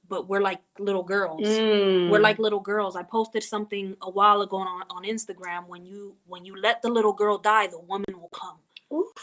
[0.09, 1.41] but we're like little girls.
[1.41, 2.09] Mm.
[2.09, 2.95] We're like little girls.
[2.95, 5.67] I posted something a while ago on, on Instagram.
[5.67, 8.57] When you when you let the little girl die, the woman will come.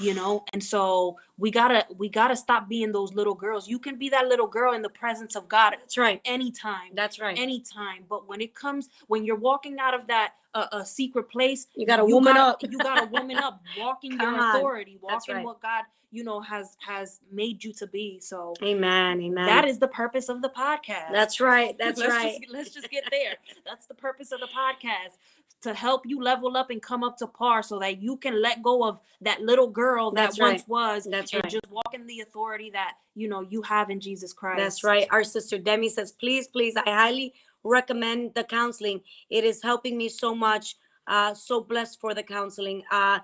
[0.00, 3.68] You know, and so we gotta we gotta stop being those little girls.
[3.68, 6.20] You can be that little girl in the presence of God That's right.
[6.24, 7.38] anytime That's right.
[7.38, 8.04] anytime.
[8.08, 11.86] But when it comes, when you're walking out of that uh, a secret place, you
[11.86, 12.62] got to woman gotta, up.
[12.62, 15.44] You got to woman up, walking your Come authority, walking right.
[15.44, 18.20] what God, you know, has has made you to be.
[18.20, 19.20] So Amen.
[19.20, 19.46] Amen.
[19.46, 21.12] that is the purpose of the podcast.
[21.12, 21.76] That's right.
[21.78, 22.38] That's let's right.
[22.40, 23.34] Just, let's just get there.
[23.66, 25.18] That's the purpose of the podcast
[25.62, 28.62] to help you level up and come up to par so that you can let
[28.62, 30.52] go of that little girl that That's right.
[30.52, 31.52] once was That's and right.
[31.52, 34.58] just walk in the authority that you know you have in Jesus Christ.
[34.58, 35.08] That's right.
[35.10, 39.00] Our sister Demi says, please, please, I highly recommend the counseling.
[39.30, 40.76] It is helping me so much.
[41.06, 42.82] Uh, so blessed for the counseling.
[42.92, 43.18] Uh,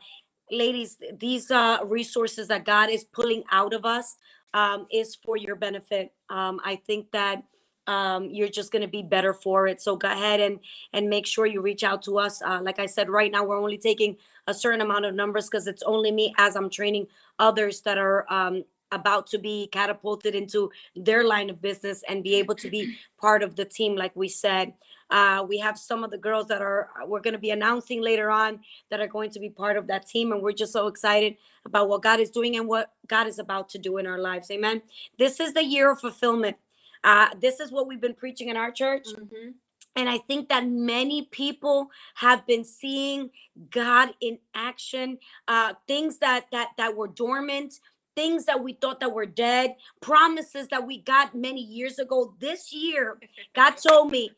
[0.51, 4.17] ladies, these uh, resources that God is pulling out of us
[4.55, 6.13] um, is for your benefit.
[6.31, 7.43] Um, I think that
[7.87, 9.81] um, you're just going to be better for it.
[9.81, 10.59] So go ahead and
[10.93, 12.43] and make sure you reach out to us.
[12.43, 14.17] Uh, like I said, right now we're only taking
[14.47, 17.07] a certain amount of numbers because it's only me as I'm training
[17.39, 22.37] others that are um, about to be catapulted into their line of business and be
[22.37, 24.73] able to be part of the team, like we said.
[25.11, 28.31] Uh, we have some of the girls that are we're going to be announcing later
[28.31, 31.37] on that are going to be part of that team, and we're just so excited
[31.67, 34.51] about what God is doing and what God is about to do in our lives.
[34.51, 34.81] Amen.
[35.19, 36.57] This is the year of fulfillment.
[37.05, 39.07] Uh, this is what we've been preaching in our church.
[39.07, 39.55] Mhm.
[39.97, 43.31] And I think that many people have been seeing
[43.71, 47.75] God in action, uh, things that that that were dormant,
[48.17, 52.35] things that we thought that were dead, promises that we got many years ago.
[52.41, 53.19] This year,
[53.55, 54.33] God told me,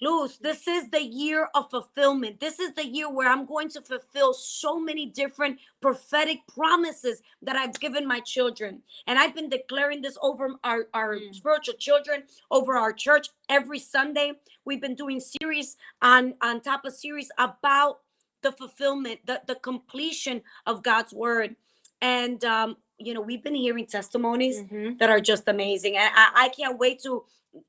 [0.00, 2.40] Luz, this is the year of fulfillment.
[2.40, 7.56] This is the year where I'm going to fulfill so many different prophetic promises that
[7.56, 8.82] I've given my children.
[9.06, 11.34] And I've been declaring this over our, our Mm.
[11.34, 14.34] spiritual children, over our church every Sunday.
[14.64, 18.00] We've been doing series on, on top of series about
[18.42, 21.56] the fulfillment, the, the completion of God's word.
[22.02, 24.98] And um, you know, we've been hearing testimonies Mhm.
[24.98, 25.96] that are just amazing.
[25.96, 27.24] And I, I can't wait to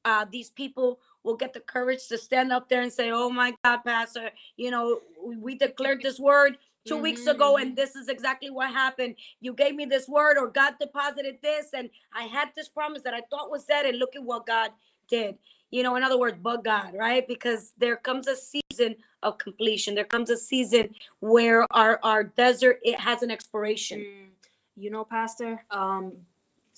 [0.05, 3.53] uh, these people will get the courage to stand up there and say, "Oh my
[3.63, 6.57] God, Pastor, you know, we, declared this word."
[6.87, 9.15] 2 weeks ago, and this is exactly what happened.
[9.39, 13.13] You gave me this word, or God deposited this, and I had this promise that
[13.13, 14.71] I thought was said, and look at what God
[15.07, 15.37] did.
[15.69, 17.27] You know, in other words, but God, right?
[17.27, 19.93] Because there comes a season of completion.
[19.93, 23.99] There comes a season where our our desert it has an expiration.
[23.99, 24.29] Mm,
[24.75, 26.13] You know, Pastor, um,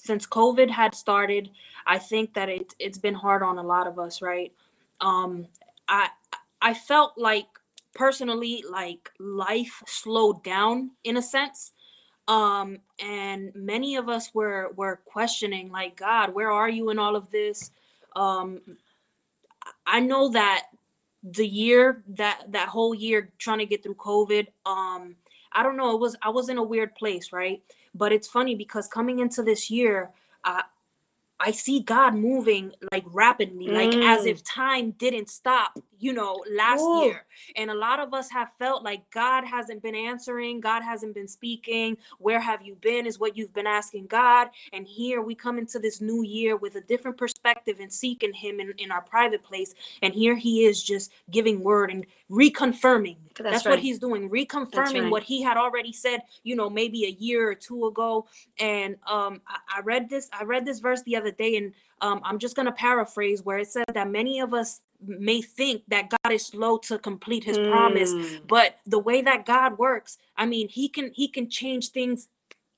[0.04, 1.50] since COVID had started,
[1.88, 4.52] I think that it it's been hard on a lot of us, right?
[5.00, 5.48] Um,
[5.88, 6.10] I
[6.62, 7.48] I felt like
[7.96, 11.72] personally like life slowed down in a sense.
[12.28, 17.16] Um, and many of us were were questioning, like, God, where are you in all
[17.16, 17.72] of this?
[18.13, 18.60] Um,
[19.86, 20.66] I know that
[21.24, 25.16] the year that that whole year trying to get through COVID, um,
[25.54, 27.62] I don't know, it was I was in a weird place, right?
[27.94, 30.12] But it's funny because coming into this year,
[30.44, 30.64] uh,
[31.40, 34.28] I see God moving like rapidly, like as Mm.
[34.28, 37.04] if time didn't stop, you know, last Ooh.
[37.04, 37.26] year.
[37.58, 41.28] And a lot of us have felt like God hasn't been answering, God hasn't been
[41.28, 41.98] speaking.
[42.20, 43.06] Where have you been?
[43.06, 44.52] Is what you've been asking God.
[44.72, 48.62] And here we come into this new year with a different perspective and seeking Him
[48.62, 49.74] in, in our private place.
[50.02, 53.18] And here He is just giving word and reconfirming.
[53.38, 53.72] That's That's, right.
[53.74, 55.12] what He's doing, reconfirming right.
[55.12, 58.28] what He had already said, you know, maybe a year or two ago.
[58.60, 62.22] And um, I, I read this, I read this verse the other day, and um,
[62.24, 66.32] I'm just gonna paraphrase where it said that many of us may think that God
[66.32, 68.48] is slow to complete His promise, Mm.
[68.48, 72.28] but the way that God works, I mean, He can He can change things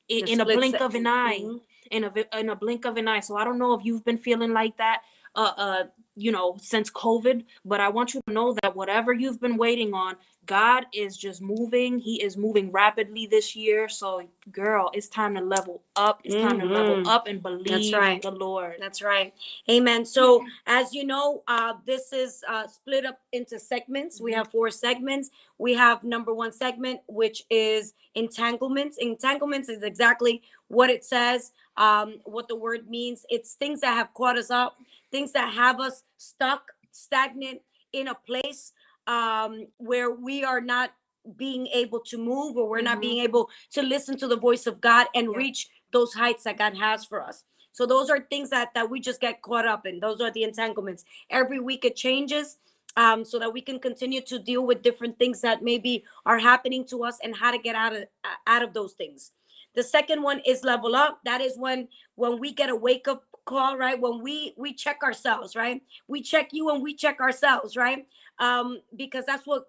[0.07, 1.61] in, in a blink sec- of an eye, Mhm.
[1.91, 3.19] in a in a blink of an eye.
[3.19, 5.01] So I don't know if you've been feeling like that,
[5.35, 5.83] uh, uh,
[6.15, 9.93] you know, since COVID, but I want you to know that whatever you've been waiting
[9.93, 10.15] on,
[10.45, 11.99] God is just moving.
[11.99, 13.87] He is moving rapidly this year.
[13.89, 16.21] So, girl, it's time to level up.
[16.23, 18.21] It's time to level up and believe right.
[18.21, 18.75] the Lord.
[18.79, 19.33] That's right.
[19.69, 20.05] Amen.
[20.05, 24.21] So, as you know, uh, this is uh, split up into segments.
[24.21, 24.35] We Mhm.
[24.35, 25.31] have four segments.
[25.57, 28.97] We have number one segment, which is entanglements.
[28.97, 33.25] Entanglements is exactly what it says, um, what the word means.
[33.29, 34.77] It's things that have caught us up,
[35.11, 37.61] things that have us stuck, stagnant
[37.93, 38.73] in a place
[39.07, 40.91] um, where we are not
[41.37, 43.01] being able to move or we're not Mhm.
[43.01, 45.37] being able to listen to the voice of God and Yeah.
[45.37, 47.45] reach those heights that God has for us.
[47.71, 49.99] So those are things that that we just get caught up in.
[49.99, 51.03] Those are the entanglements.
[51.29, 52.57] Every week it changes.
[52.97, 56.85] um, so that we can continue to deal with different things that maybe are happening
[56.85, 58.05] to us and how to get out of
[58.47, 59.33] out of those things.
[59.73, 61.19] The second one is level up.
[61.25, 63.99] That is when when we get a wake up call, right?
[63.99, 65.81] When we we check ourselves, right?
[66.07, 68.07] We check you and we check ourselves, right?
[68.39, 69.65] Um, because that's what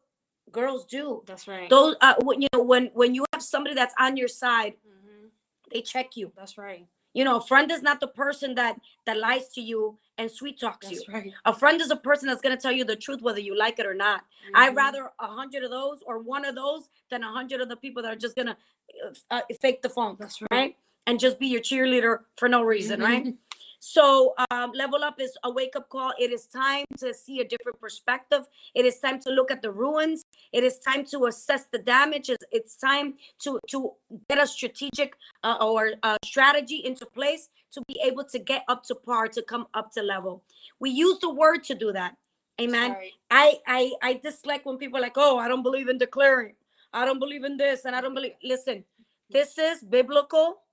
[0.52, 1.22] girls do.
[1.26, 1.68] That's right.
[1.70, 5.30] Those, uh, when, you know, when when you have somebody that's on your side, Mhm.
[5.70, 6.32] they check you.
[6.36, 6.86] That's right.
[7.12, 10.60] You know, a friend is not the person that that lies to you and sweet
[10.60, 11.02] talks you.
[11.08, 11.32] Right.
[11.46, 13.86] A friend is a person that's gonna tell you the truth whether you like it
[13.86, 14.24] or not.
[14.54, 14.76] I'd Mhm.
[14.76, 18.02] rather a hundred of those or one of those than a hundred of the people
[18.02, 18.56] that are just gonna
[19.04, 20.48] uh, uh, fake the phone, That's right.
[20.50, 20.76] right.
[21.06, 23.26] And just be your cheerleader for no reason, right?
[23.88, 26.12] So, um, level up is a wake up call.
[26.18, 28.40] It is time to see a different perspective.
[28.74, 30.24] It is time to look at the ruins.
[30.52, 32.38] It is time to assess the damages.
[32.50, 33.92] It's, time to to
[34.28, 38.82] get a strategic uh, or uh, strategy into place to be able to get up
[38.88, 40.42] to par, to come up to level.
[40.80, 42.16] We use the word to do that.
[42.60, 42.96] Amen.
[43.30, 46.54] I I I dislike when people are like, oh, I don't believe in declaring.
[46.92, 48.34] I don't believe in this, and I don't believe.
[48.42, 48.84] Listen,
[49.30, 50.65] this is biblical.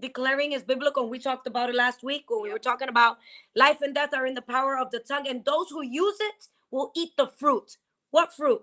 [0.00, 1.08] Declaring is biblical.
[1.08, 3.18] We talked about it last week when we were talking about
[3.54, 6.48] life and death are in the power of the tongue, and those who use it
[6.70, 7.76] will eat the fruit.
[8.10, 8.62] What fruit?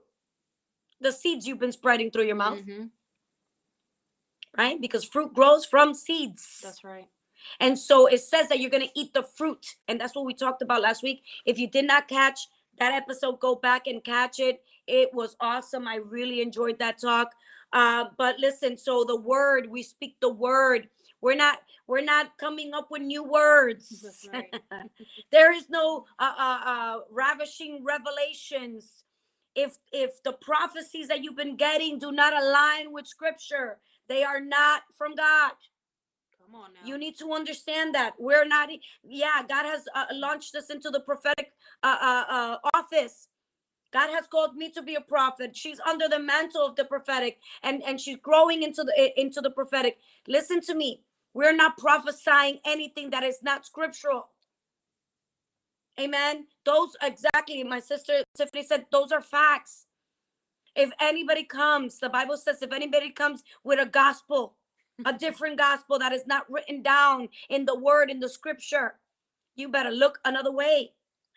[1.00, 2.90] The seeds you've been spreading through your mouth, Mhm.
[4.58, 4.82] right?
[4.82, 6.60] Because fruit grows from seeds.
[6.64, 7.08] That's right.
[7.60, 9.76] And so it says that you're going to eat the fruit.
[9.88, 11.24] And that's what we talked about last week.
[11.46, 14.62] If you did not catch that episode, go back and catch it.
[14.88, 15.88] It was awesome.
[15.88, 17.34] I really enjoyed that talk.
[17.72, 20.90] Uh, but listen, so the word, we speak the word.
[21.22, 24.28] We're not we're not coming up with new words.
[24.32, 24.54] Right.
[25.32, 29.04] there is no uh, uh, uh, ravishing revelations.
[29.56, 34.40] If if the prophecies that you've been getting do not align with scripture, they are
[34.40, 35.52] not from God.
[36.46, 36.88] Come on now.
[36.88, 38.70] You need to understand that we're not.
[39.04, 41.52] Yeah, God has uh, launched us into the prophetic
[41.84, 43.28] uh, uh, uh, office.
[43.92, 45.56] God has called me to be a prophet.
[45.56, 49.52] She's under the mantle of the prophetic, and and she's growing into the into the
[49.52, 49.98] prophetic.
[50.28, 51.02] Listen to me.
[51.34, 54.30] We're not prophesying anything that is not scriptural.
[56.00, 56.48] Amen.
[56.66, 57.64] Those exactly.
[57.64, 59.86] My sister Tiffany said those are facts.
[60.76, 64.56] If anybody comes, the Bible says, if anybody comes with a gospel,
[65.06, 68.96] a different gospel that is not written down in the word in the scripture
[69.56, 70.92] you better look another way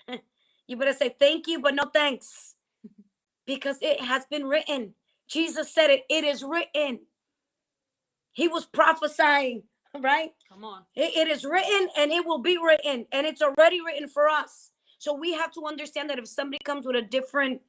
[0.67, 2.55] you better say thank you but no thanks
[3.47, 4.95] because it has been written
[5.29, 7.01] jesus said it it is written
[8.33, 9.63] he was prophesying
[10.01, 10.83] right Come on.
[10.95, 14.71] it, it is written and it will be written and it's already written for us
[14.99, 17.61] so we have to understand that if somebody comes with a different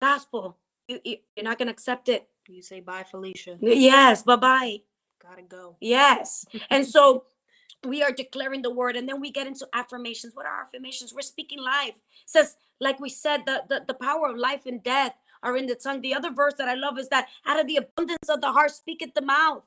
[0.00, 0.56] gospel
[0.88, 3.56] you, you- you're not going to accept it You say bye, Felicia.
[3.60, 4.80] yes bye-bye
[5.20, 5.76] Gotta go.
[5.80, 6.46] Yes.
[6.70, 7.24] And so
[7.84, 10.34] we are declaring the word, and then we get into affirmations.
[10.34, 11.12] What are affirmations?
[11.12, 11.96] We're speaking life.
[11.96, 15.66] It says, like we said, the, the, the power of life and death are in
[15.66, 16.00] the tongue.
[16.00, 18.70] The other verse that I love is that out of the abundance of the heart
[18.70, 19.66] speaketh the mouth.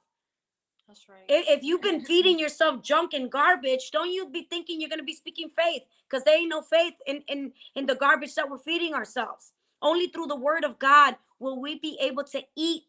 [0.91, 1.23] That's right.
[1.29, 5.03] I- If you've been feeding yourself junk and garbage, don't you be thinking you're gonna
[5.03, 8.57] be speaking faith, because there ain't no faith in, in, in the garbage that we're
[8.57, 9.53] feeding ourselves.
[9.81, 12.83] Only through the word of God will we be able to eat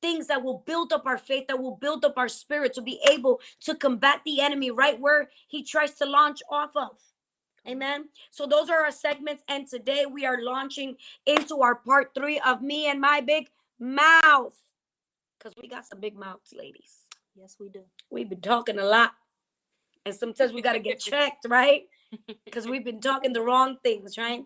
[0.00, 3.00] things that will build up our faith, that will build up our spirit to be
[3.10, 7.00] able to combat the enemy right where he tries to launch off of.
[7.66, 8.08] Amen.
[8.30, 12.62] So those are our segments, and today we are launching into our part three of
[12.62, 13.50] me and my big
[13.80, 14.54] mouth.
[15.38, 17.01] Because we got some big mouths, ladies.
[17.34, 17.82] Yes, we do.
[18.10, 19.12] We've been talking a lot.
[20.04, 21.84] And sometimes we got to get checked, right?
[22.44, 24.44] Because we've been talking the wrong things, right?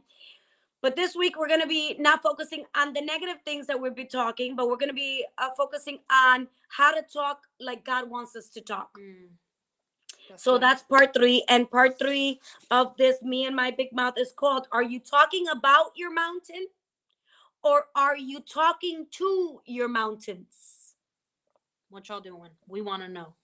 [0.82, 3.92] But this week we're going to be not focusing on the negative things that we'll
[3.92, 8.08] be talking, but we're going to be uh, focusing on how to talk like God
[8.08, 8.90] wants us to talk.
[8.96, 9.30] Mm.
[10.28, 10.62] That's So good.
[10.62, 11.44] that's part three.
[11.48, 15.48] And part three of this, me and my big mouth, is called Are you talking
[15.48, 16.66] about your mountain?
[17.64, 20.75] Or are you talking to your mountains?
[21.90, 22.50] What y'all doing.
[22.68, 23.34] We want to know.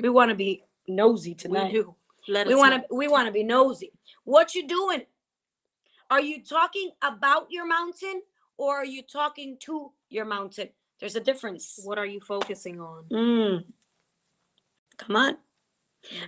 [0.00, 1.72] We want to be nosy tonight.
[1.72, 1.94] We do.
[2.28, 3.92] Let we want to we want to be nosy
[4.24, 5.02] what you doing
[6.10, 8.22] are you talking about your mountain
[8.56, 10.68] or are you talking to your mountain
[11.00, 13.04] there's a difference What are you focusing on?
[13.10, 13.64] Mm.
[14.96, 15.36] come on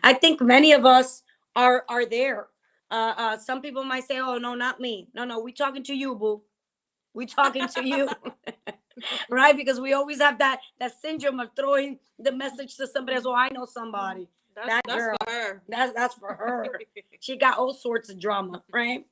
[0.02, 1.22] i think many of us
[1.54, 2.48] are are there
[2.90, 5.94] uh, uh some people might say oh no not me no no we talking to
[5.94, 6.42] you boo
[7.12, 8.08] we talking to you
[9.30, 13.26] right because we always have that that syndrome of throwing the message to somebody else
[13.26, 15.16] oh i know somebody That's, That that's girl.
[15.26, 15.62] for her.
[15.68, 16.78] that's that's for her
[17.20, 19.04] she got all sorts of drama, right?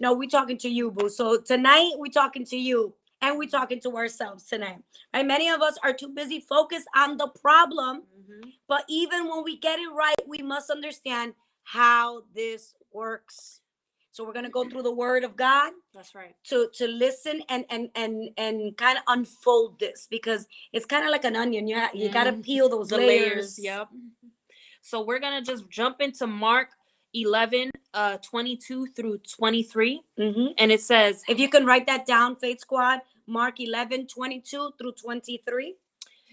[0.00, 1.08] No, we talking to you, boo.
[1.08, 4.78] So tonight we talking to you and we talking to ourselves tonight.
[5.14, 5.24] Right?
[5.24, 8.52] Many of us are too busy focused on the problem, Mhm.
[8.66, 13.60] but even when we get it right, we must understand how this works.
[14.14, 16.36] So we're gonna go through the word of God That's right.
[16.44, 21.10] to to listen and and and and kind of unfold this because it's kind of
[21.10, 21.66] like an onion.
[21.66, 22.44] You ha- you gotta Mhm.
[22.44, 23.58] peel those The layers.
[23.58, 23.58] layers.
[23.58, 23.88] Yep.
[24.82, 26.68] So we're gonna just jump into Mark
[27.12, 32.36] 11, uh, 22 through 23, hmm and it says, If you can write that down,
[32.36, 35.74] Faith Squad, Mark 11, 22 through 23.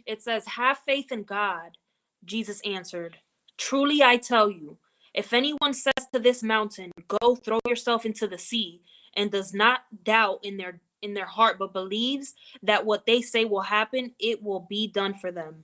[0.06, 1.80] It says, Have faith in God.
[2.26, 3.18] Jesus answered,
[3.58, 4.78] Truly I tell you,
[5.14, 8.82] if anyone says to this mountain, Go throw yourself into the sea,
[9.16, 13.44] and does not doubt in their in their heart, but believes that what they say
[13.44, 15.64] will happen, it will be done for them.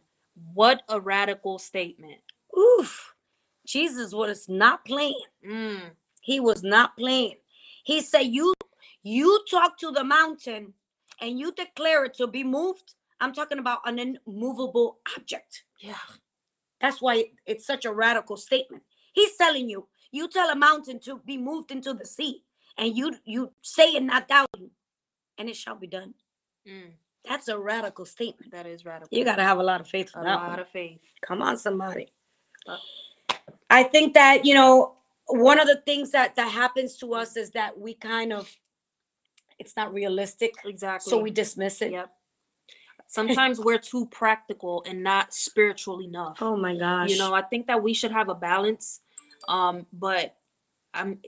[0.54, 2.18] What a radical statement.
[2.58, 3.14] Oof.
[3.66, 5.22] Jesus was not playing.
[5.48, 5.92] Mm,
[6.22, 7.36] He was not playing.
[7.84, 8.54] He said, You
[9.04, 10.74] you talk to the mountain
[11.22, 12.96] and you declare it to be moved.
[13.20, 15.64] I'm talking about an immovable object.
[15.80, 15.96] yeah.
[16.80, 18.84] That's why it's such a radical statement.
[19.18, 22.44] He's telling you, you tell a mountain to be moved into the sea,
[22.78, 24.70] and you you say it not doubting,
[25.40, 26.14] and it shall be done.
[26.68, 26.92] Mm,
[27.28, 28.52] That's a radical statement.
[28.52, 29.18] that is radical.
[29.18, 30.60] You gotta have a lot of faith for a that A lot one.
[30.60, 31.00] of faith.
[31.28, 32.10] Come on, somebody.
[32.68, 32.78] Uh,
[33.72, 34.96] I think that you know
[35.26, 38.54] one of the things that that happens to us is that we kind of
[39.60, 41.10] it's not realistic, Exactly.
[41.10, 41.92] so we dismiss it.
[41.92, 42.12] Yep.
[43.10, 46.38] Sometimes we're too practical and not spiritual enough.
[46.42, 47.10] Oh my gosh.
[47.10, 49.02] you know i think that we should have a balance
[49.48, 50.36] um but
[50.94, 51.20] i'm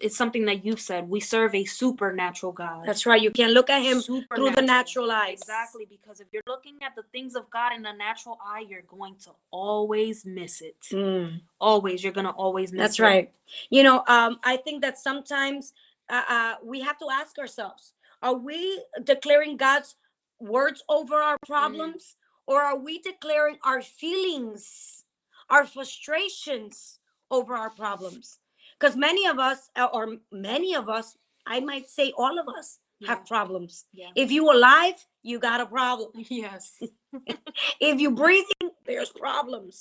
[0.00, 3.22] it's something that you've said we serve a supernatural god that's right.
[3.22, 5.34] You can't look at him through the natural eyes.
[5.40, 8.82] exactly because if you're looking at the things of god in the natural eye you're
[8.82, 11.40] going to always miss it Mm.
[11.60, 12.82] always you're gonna always miss it.
[12.82, 13.02] That's it.
[13.02, 13.32] right.
[13.70, 15.72] You know, um, I think that sometimes
[16.10, 17.92] uh, uh, we have to ask ourselves:
[18.22, 19.96] Are we declaring God's
[20.40, 22.16] words over our problems,
[22.46, 25.04] or are we declaring our feelings,
[25.50, 26.98] our frustrations
[27.34, 28.38] over our problems?
[28.78, 31.16] Because many of us, or many of us,
[31.46, 32.68] I might say all of us,
[33.00, 33.08] Yeah.
[33.10, 33.72] have problems.
[33.92, 34.98] yeah If you alive,
[35.30, 36.10] you got a problem.
[36.44, 36.64] yes
[37.90, 39.76] If you breathing, there's problems.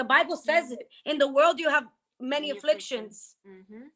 [0.00, 0.84] The Bible says it.
[1.10, 1.84] In the world, you have
[2.20, 3.14] many Many afflictions,
[3.46, 3.88] hmm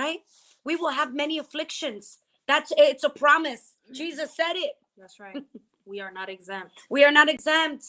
[0.00, 0.20] right?
[0.64, 2.18] We will have many afflictions.
[2.50, 3.64] That's it's a promise.
[3.90, 3.94] Mm.
[4.02, 4.74] Jesus said it.
[4.98, 5.42] that's right
[5.92, 7.84] we are not exempt We are not exempt.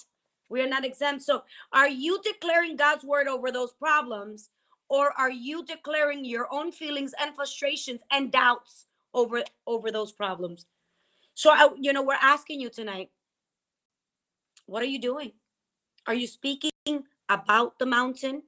[0.50, 1.24] We are not exempt.
[1.24, 4.50] So, are you declaring God's word over those problems,
[4.90, 10.66] or are you declaring your own feelings and frustrations and doubts over over those problems?
[11.34, 13.10] So, I, you know, we're asking you tonight.
[14.68, 15.32] What are you doing?
[16.08, 16.72] Are you speaking
[17.30, 18.44] about the mountain,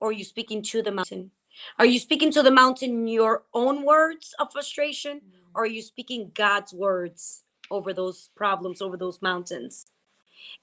[0.00, 1.30] or are you speaking to the mountain?
[1.78, 5.30] Are you speaking to the mountain in your own words of frustration, mm.
[5.54, 9.86] or are you speaking God's words over those problems, over those mountains?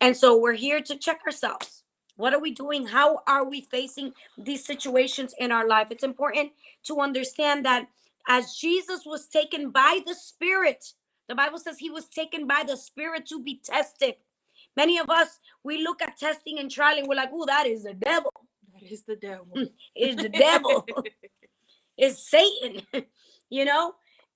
[0.01, 1.83] And so we're here to check ourselves.
[2.15, 2.87] What are we doing?
[2.87, 5.87] How are we facing these situations in our life?
[5.89, 6.51] It's important
[6.85, 7.87] to understand that
[8.27, 10.93] as Jesus was taken by the Spirit,
[11.27, 14.15] the Bible says he was taken by the Spirit to be tested.
[14.75, 17.93] Many of us, we look at testing and trialing, we're like, oh, that is the
[17.93, 18.31] devil.
[18.73, 20.85] that is the devil mm, Is the devil.
[21.97, 22.81] is Satan,
[23.49, 23.93] you know?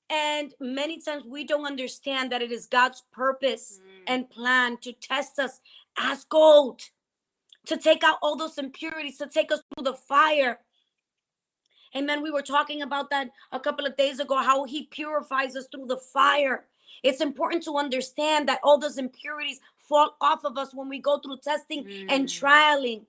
[0.10, 4.04] And many times we don't understand that it is God's purpose Mm.
[4.08, 5.60] and plan to test us
[5.98, 6.82] as gold,
[7.66, 10.60] to take out all those impurities, to take us through the fire.
[11.96, 12.22] Amen.
[12.22, 15.88] We were talking about that a couple of days ago, how He purifies us through
[15.88, 16.66] the fire.
[17.04, 21.20] It's important to understand that all those impurities fall off of us when we go
[21.20, 22.40] through testing and Mm.
[22.40, 23.06] trialing.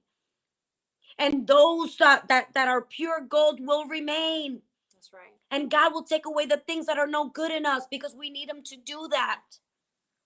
[1.19, 4.63] And those that, that, that are pure gold will remain.
[4.95, 7.85] that's right And God will take away the things that are no good in us
[7.91, 9.41] because we need Him to do that.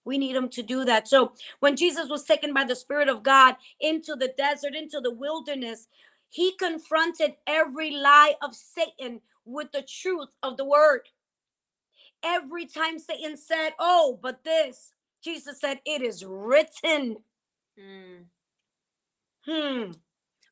[0.05, 1.07] We need Him to do that.
[1.07, 5.13] So when Jesus was taken by the Spirit of God into the desert, into the
[5.13, 5.87] wilderness,
[6.29, 11.03] He confronted every lie of Satan with the truth of the word.
[12.25, 14.93] Every time Satan said, Oh, but this,
[15.23, 17.19] Jesus said, It is written.
[17.79, 18.25] Mm.
[19.47, 19.93] Hmm.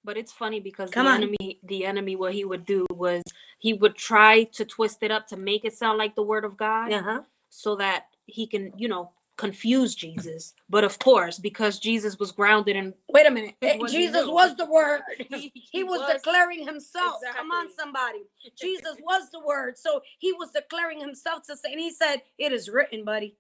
[0.02, 1.22] But it's funny because Come the on.
[1.22, 3.22] enemy, the enemy, what he would do was
[3.61, 6.56] he would try to twist it up to make it sound like the word of
[6.58, 7.22] God, Uh-huh.
[7.50, 10.54] so that he can, you know, confuse Jesus.
[10.68, 13.54] But of course, because Jesus was grounded in, Wait a minute.
[13.62, 15.02] Eh, Jesus was the word.
[15.30, 17.20] He- He, he was, was- declaring himself.
[17.34, 18.20] Come on, somebody.
[18.61, 19.78] Jesus was the word.
[19.78, 23.36] So he was declaring himself to say, and he said, It is written, buddy.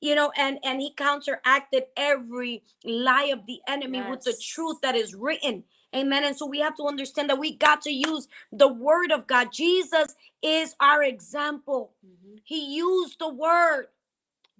[0.00, 4.94] You know, and and he counteracted every lie of the enemy with the truth that
[4.94, 5.64] is written.
[5.96, 6.24] Amen.
[6.24, 9.52] And so we have to understand that we got to use the word of God.
[9.52, 11.92] Jesus is our example.
[12.06, 12.40] Mhm.
[12.44, 13.88] He used the word.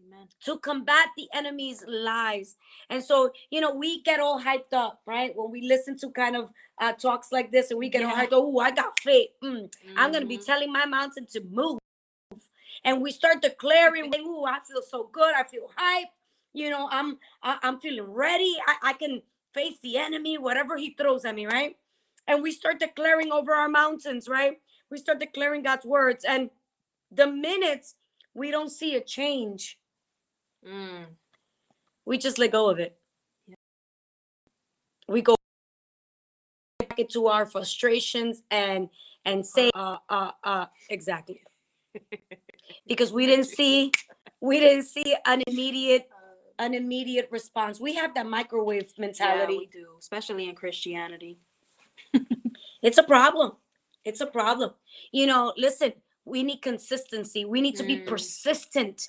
[0.01, 0.29] Amen.
[0.45, 2.57] to combat the enemy's lies.
[2.89, 5.35] And so, you know, we get all hyped up, right?
[5.37, 6.51] When we listen to kind of
[6.81, 8.25] uh, talks like this and we get all Yeah.
[8.27, 9.31] hyped, oh, I got faith.
[9.43, 11.79] Mm, I'm going to be telling my mountain to move.
[12.85, 15.35] And we start declaring, ooh, I feel so good.
[15.35, 16.09] I feel hype.
[16.55, 18.55] You know, I'm I, I'm feeling ready.
[18.67, 19.23] I, I can
[19.59, 21.77] face the enemy, whatever he throws at me, right?
[22.27, 24.59] And we start declaring over our mountains, right?
[24.91, 26.25] We start declaring God's words.
[26.25, 26.51] And
[27.11, 27.95] the minutes
[28.35, 29.79] we don't see a change,
[30.67, 31.07] Mm.
[32.05, 32.99] we just let go of it.
[35.07, 35.37] We go
[36.79, 38.89] back into our frustrations and
[39.25, 41.43] and say, uh, uh, uh, exactly,
[42.87, 43.93] because we didn't see,
[44.41, 46.09] we didn't see an immediate,
[46.59, 47.81] an immediate response.
[47.81, 49.53] We have that microwave mentality.
[49.55, 51.39] Yeah, we do, especially in Christianity.
[52.83, 53.53] It's a problem.
[54.05, 54.71] It's a problem.
[55.11, 55.93] You know, listen,
[56.25, 57.45] we need consistency.
[57.45, 58.07] We need to be Mm.
[58.07, 59.09] persistent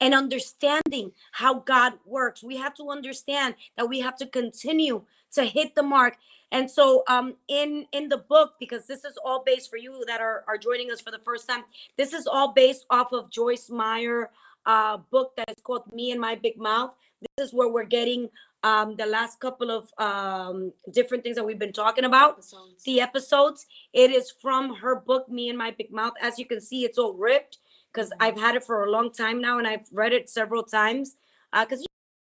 [0.00, 2.42] and understanding how God works.
[2.42, 6.16] We have to understand that we have to continue to hit the mark.
[6.52, 10.20] And so um in in the book because this is all based for you that
[10.20, 11.64] are are joining us for the first time.
[11.96, 14.30] This is all based off of Joyce Meyer
[14.66, 16.94] uh book that is called Me and My Big Mouth.
[17.36, 18.28] This is where we're getting
[18.62, 22.84] um the last couple of um different things that we've been talking about Episodes.
[22.84, 23.66] the episodes.
[23.92, 26.14] It is from her book, Me and My Big Mouth.
[26.20, 27.58] As you can see, it's all ripped
[27.92, 31.16] because I've had it for a long time now and I've read it several times.
[31.52, 31.86] Because you,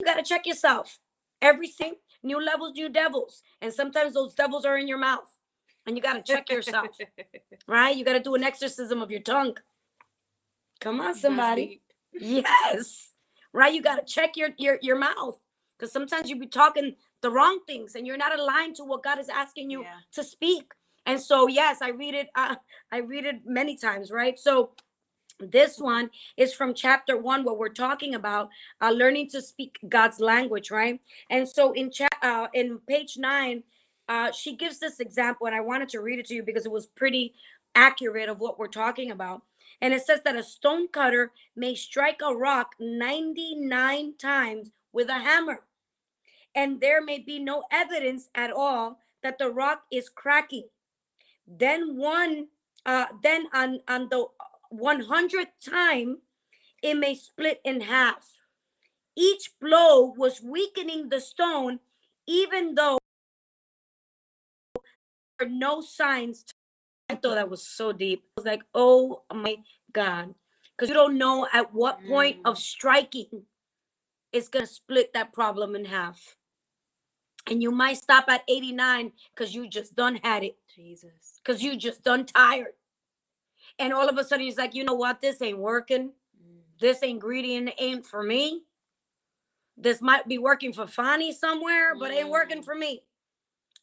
[0.01, 0.99] you got to check yourself.
[1.43, 3.43] Everything, new levels, new devils.
[3.61, 5.29] And sometimes those devils are in your mouth.
[5.87, 6.97] And you got to check yourself,
[7.67, 7.95] right?
[7.95, 9.57] You got to do an exorcism of your tongue.
[10.81, 11.81] Come on, somebody.
[12.15, 13.11] Yes.
[13.53, 13.75] Right.
[13.75, 15.39] You got to check your your your mouth
[15.79, 19.19] because sometimes you be talking the wrong things and you're not aligned to what God
[19.19, 19.95] is asking you Yeah.
[20.13, 20.73] to speak.
[21.07, 22.29] And so yes, I read it.
[22.35, 22.57] Uh,
[22.91, 24.11] I read it many times.
[24.11, 24.39] Right.
[24.39, 24.71] So
[25.41, 28.49] this one is from chapter one, where we're talking about
[28.81, 30.71] uh, learning to speak God's language.
[30.71, 31.01] Right.
[31.31, 33.65] And so in chat uh, in page nine,
[34.09, 36.73] uh, she gives this example, and I wanted to read it to you because it
[36.73, 37.35] was pretty
[37.75, 39.43] accurate of what we're talking about.
[39.83, 45.19] And it says that a stone cutter may strike a rock 99 times with a
[45.19, 45.65] hammer,
[46.55, 50.69] and there may be no evidence at all that the rock is cracking.
[51.49, 52.47] Then one,
[52.87, 54.27] uh, then on on the
[54.73, 56.19] 100th time,
[56.81, 58.39] it may split in half.
[59.17, 61.81] Each blow was weakening the stone,
[62.27, 62.99] even though
[64.75, 66.45] there were no signs.
[67.13, 68.25] I thought that was so deep.
[68.25, 69.57] I was like, oh my
[69.93, 70.35] God.
[70.77, 72.61] Because you don't know at what point of Mm.
[72.61, 73.47] striking
[74.33, 76.37] it's going to split that problem in half.
[77.49, 81.41] And you might stop at 89 because you just done had it, Jesus.
[81.45, 82.75] because you just done tired.
[83.79, 85.21] And all of a sudden, it's like, you know what?
[85.21, 86.11] This ain't working.
[86.43, 86.61] Mm.
[86.81, 88.63] This ingredient ain't for me.
[89.77, 92.65] This might be working for Fanny somewhere, but ain't working Mm.
[92.65, 93.05] for me.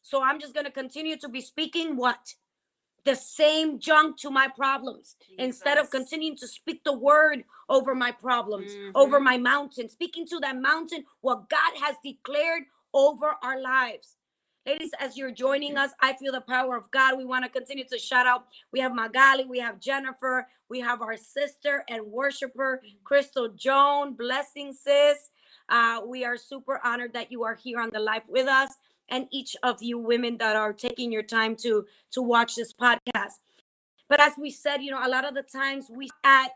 [0.02, 2.34] So I'm just going to continue to be speaking what?
[3.04, 8.12] The same junk to my problems instead of continuing to speak the word over my
[8.12, 9.24] problems, over Mhm.
[9.24, 14.16] my mountain, speaking to that mountain what God has declared over our lives.
[14.66, 17.16] Ladies, as you're joining us, I feel the power of God.
[17.16, 18.46] We want to continue to shout out.
[18.72, 24.12] We have Magali, we have Jennifer, we have our sister and worshiper, Crystal Joan.
[24.14, 25.30] Blessing, sis.
[25.68, 28.76] Uh, we are super honored that you are here on the live with us,
[29.10, 33.38] and each of you women that are taking your time to to watch this podcast.
[34.08, 36.50] But as we said, you know, a lot of the times we at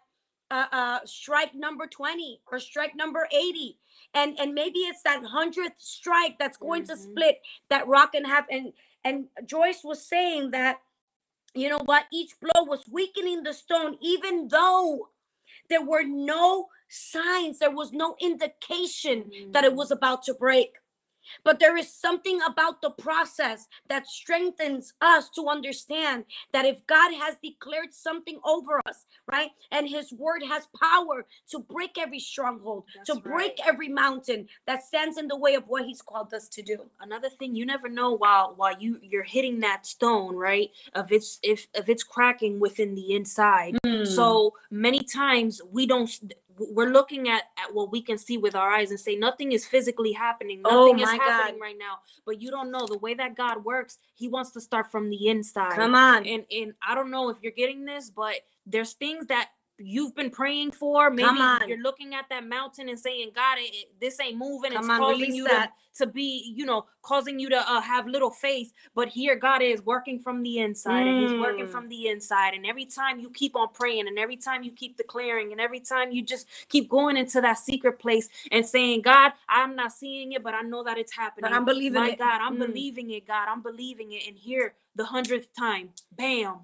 [0.50, 3.78] uh, uh, strike number 20 or strike number 80
[4.12, 6.98] and and maybe it's that 100th strike that's going to Mhm.
[6.98, 7.40] split
[7.70, 8.72] that rock and half and
[9.04, 10.82] and joyce was saying that
[11.54, 15.08] you know what each blow was weakening the stone even though
[15.70, 20.76] there were no signs there was no indication that it was about to break
[21.44, 27.12] but there is something about the process that strengthens us to understand that if God
[27.14, 32.84] has declared something over us, right, and His word has power to break every stronghold,
[33.06, 33.68] to That's break right.
[33.68, 36.78] every mountain that stands in the way of what He's called us to do.
[37.00, 41.38] another thing you never know while while you you're hitting that stone right if it's
[41.42, 44.04] if if it's cracking within the inside Hmm.
[44.04, 46.10] so many times we don't
[46.56, 49.66] we're looking at, at what we can see with our eyes and say nothing is
[49.66, 51.64] physically happening Oh nothing is happening God.
[51.64, 54.90] right now but you don't know the way that god works he wants to start
[54.90, 58.34] from the inside come on, and and i don't know if you're getting this but
[58.66, 61.10] there's things that you've been praying for.
[61.10, 64.72] Maybe you're looking at that mountain and saying, God, it, it- this ain't moving.
[64.72, 65.72] Come it's on, causing you that.
[65.98, 68.72] to, to be, you know, causing you to uh, have little faith.
[68.94, 71.70] But here, God is working from the inside and He's working Mm.
[71.72, 72.54] from the inside.
[72.54, 75.80] And every time you keep on praying and every time you keep declaring and every
[75.80, 80.32] time you just keep going into that secret place and saying, God, I'm not seeing
[80.32, 81.42] it, but I know that it's happening.
[81.42, 82.18] But I'm believing My it.
[82.18, 82.60] God, I'm Mm.
[82.60, 83.48] believing it, God.
[83.48, 84.26] I'm believing it.
[84.28, 86.60] And here, the hundredth time, bam.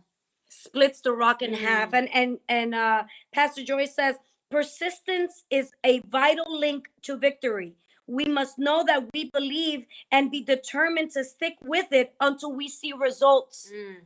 [0.51, 1.98] Splits the rock in half Mm.
[1.98, 4.16] and and and uh pastor joyce says
[4.51, 7.74] persistence is a vital link to victory
[8.07, 12.68] we must know that we believe and be determined to stick with it until we
[12.68, 13.96] see results Mm.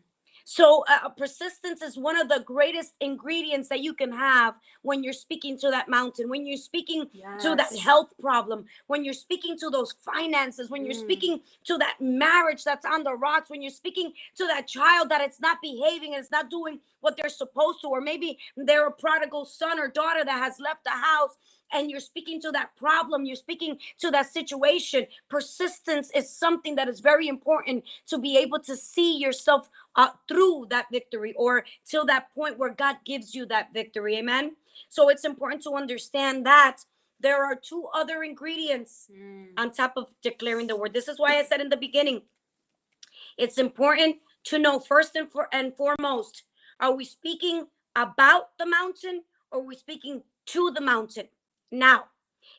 [0.44, 5.12] So uh, persistence is one of the greatest ingredients that you can have when you're
[5.12, 7.06] speaking to that mountain when you're speaking
[7.40, 11.00] to that health problem, when you're speaking to those finances, when you're Mm.
[11.00, 15.20] speaking to that marriage that's on the rocks, when you're speaking to that child that
[15.20, 18.92] it's not behaving and it's not doing what they're supposed to, or maybe they're a
[18.92, 21.36] prodigal son or daughter that has left the house
[21.72, 25.06] and you're speaking to that problem, you're speaking to that situation.
[25.28, 30.66] Persistence is something that is very important to be able to see yourself uh, through
[30.70, 34.16] that victory or till that point where God gives you that victory.
[34.18, 34.56] Amen.
[34.88, 36.78] So it's important to understand that
[37.20, 39.48] there are two other ingredients Mm.
[39.56, 40.92] on top of declaring the word.
[40.92, 42.22] This is why I said in the beginning,
[43.38, 46.44] it's important to know first and, for, and foremost,
[46.84, 47.66] are we speaking
[47.96, 51.28] about the mountain or are we speaking to the mountain?
[51.72, 52.04] Now,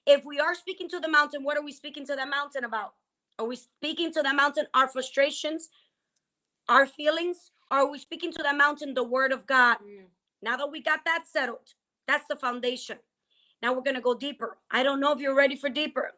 [0.07, 2.95] if we are speaking to the mountain, what are we speaking to the mountain about?
[3.37, 5.69] Are we speaking to the mountain our frustrations,
[6.67, 7.51] our feelings?
[7.69, 9.77] Are we speaking to the mountain the word of God?
[9.77, 10.05] Mm.
[10.41, 11.75] Now that we got that settled,
[12.07, 12.97] that's the foundation.
[13.61, 14.57] Now we're going to go deeper.
[14.71, 16.13] I don't know if you're ready for deeper,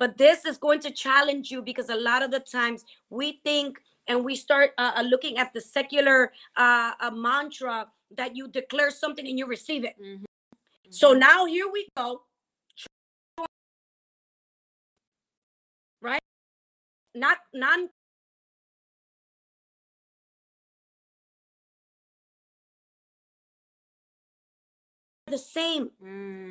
[0.00, 3.80] but this is going to challenge you because a lot of the times we think
[4.08, 7.86] and we start uh, uh, looking at the secular uh, uh, mantra
[8.16, 9.94] that you declare something and you receive it.
[10.00, 10.24] Mhm.
[10.90, 12.22] So now here we go.
[16.02, 16.20] Right?
[17.14, 17.90] Not non
[25.26, 25.90] the same.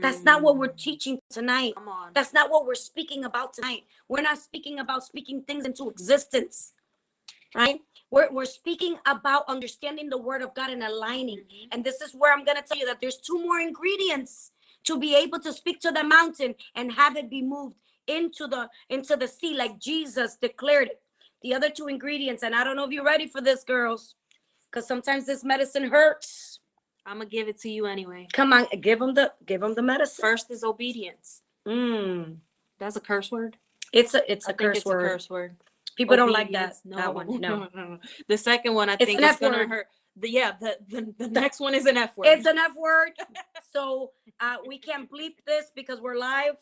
[0.02, 0.78] That's not what we're Mm.
[0.78, 1.76] teaching tonight.
[1.76, 2.14] Come on.
[2.14, 3.86] That's not what we're speaking about tonight.
[4.08, 6.74] We're not speaking about speaking things into existence.
[7.56, 7.82] Right?
[8.12, 11.40] We're, we're speaking about understanding the word of God and aligning.
[11.40, 11.68] Mhm.
[11.72, 14.52] And this is where I'm going to tell you that there's two more ingredients
[14.86, 17.78] to be able to speak to the mountain and have it be moved
[18.08, 21.02] into the into the sea like Jesus declared it.
[21.44, 24.16] The other two ingredients and I don't know if you're ready for this girls
[24.72, 26.60] cuz sometimes this medicine hurts.
[27.06, 28.28] I'm gonna give it to you anyway.
[28.34, 30.22] Come on, give them the give them the medicine.
[30.24, 31.44] First is obedience.
[31.68, 32.38] Mm.
[32.80, 33.58] That's a curse word.
[33.94, 35.06] It's a it's I a think curse it's word.
[35.06, 35.58] a curse word.
[35.98, 36.76] People don't like that.
[36.76, 36.82] Obedience.
[36.86, 37.28] No, That one.
[37.42, 37.68] No.
[37.76, 38.00] no.
[38.28, 39.70] The second one, I It's think, an is F gonna word.
[39.70, 39.88] hurt.
[40.18, 42.28] The yeah, the the, the next one is an F word.
[42.28, 43.12] It's an F word.
[43.74, 44.12] So
[44.42, 46.56] uh, we can't bleep this because we're live.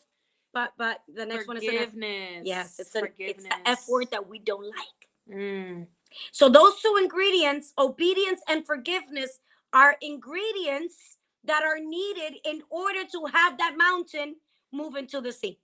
[0.52, 1.84] But but the next one is an F.
[1.90, 2.42] forgiveness.
[2.44, 5.08] Yes, it's an it's the F word that we don't like.
[5.36, 5.86] Mm.
[6.32, 9.40] So those two ingredients, obedience and forgiveness,
[9.72, 14.36] are ingredients that are needed in order to have that mountain
[14.72, 15.58] move into the sea.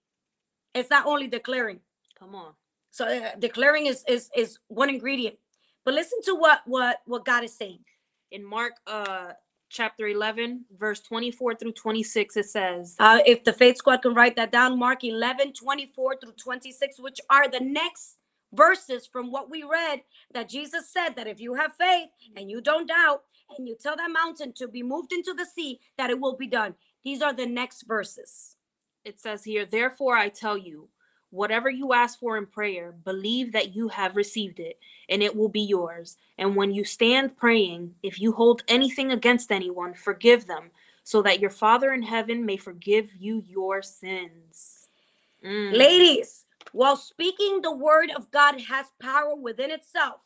[0.75, 1.81] It's not only declaring.
[2.19, 2.53] Come on.
[2.97, 5.37] So uh, declaring is is is one ingredient.
[5.85, 7.81] But listen to what what what God is saying.
[8.33, 9.33] In Mark uh
[9.71, 14.37] chapter 11 verse 24 through 26 it says Uh, if the faith squad can write
[14.37, 18.19] that down, Mark 11, 24 through 26, which are the next
[18.55, 20.03] verses from what we read
[20.35, 23.23] that Jesus said that if you have faith and you don't doubt
[23.59, 26.49] and you tell that mountain to be moved into the sea, that it will be
[26.49, 26.75] done.
[27.05, 28.57] These are the next verses.
[29.05, 30.89] it says here therefore i tell you
[31.31, 35.49] whatever you ask for in prayer believe that you have received it and it will
[35.49, 40.71] be yours and when you stand praying if you hold anything against anyone forgive them
[41.05, 44.87] so that your father in heaven may forgive you your sins
[45.45, 45.73] Mm.
[45.77, 50.21] Ladies, while speaking the word of God has power within itself,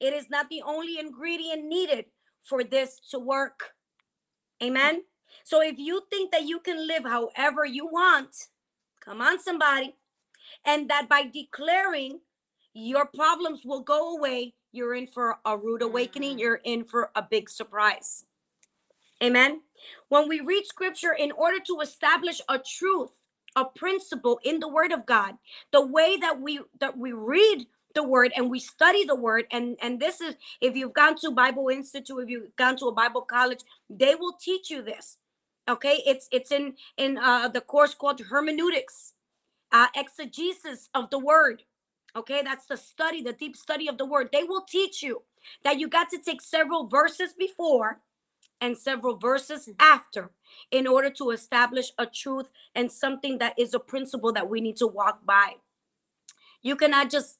[0.00, 2.06] it is not the only ingredient needed
[2.42, 3.72] for this to work.
[4.62, 5.02] Amen.
[5.44, 8.34] So if you think that you can live however you want,
[9.00, 9.94] come on, somebody,
[10.68, 12.20] and that by declaring
[12.74, 16.40] your problems will go away, you're in for a rude awakening, Mm.
[16.40, 18.26] you're in for a big surprise.
[19.24, 19.62] Amen.
[20.10, 23.10] When we read scripture in order to establish a truth,
[23.56, 25.38] a principle in the word of God,
[25.72, 27.66] the way that we that we read
[27.96, 31.32] the word and we study the word and and this is if you've gone to
[31.32, 35.18] Bible Institute, if you've gone to a Bible college, they will teach you this.
[35.68, 36.02] Okay?
[36.06, 39.14] It's it's in in uh the course called hermeneutics,
[39.72, 41.62] uh exegesis of the word.
[42.16, 42.42] Okay?
[42.42, 44.30] That's the study, the deep study of the word.
[44.32, 45.22] They will teach you
[45.64, 48.00] that you got to take several verses before
[48.60, 50.30] and several verses after
[50.70, 54.76] in order to establish a truth and something that is a principle that we need
[54.76, 55.54] to walk by.
[56.62, 57.38] You cannot just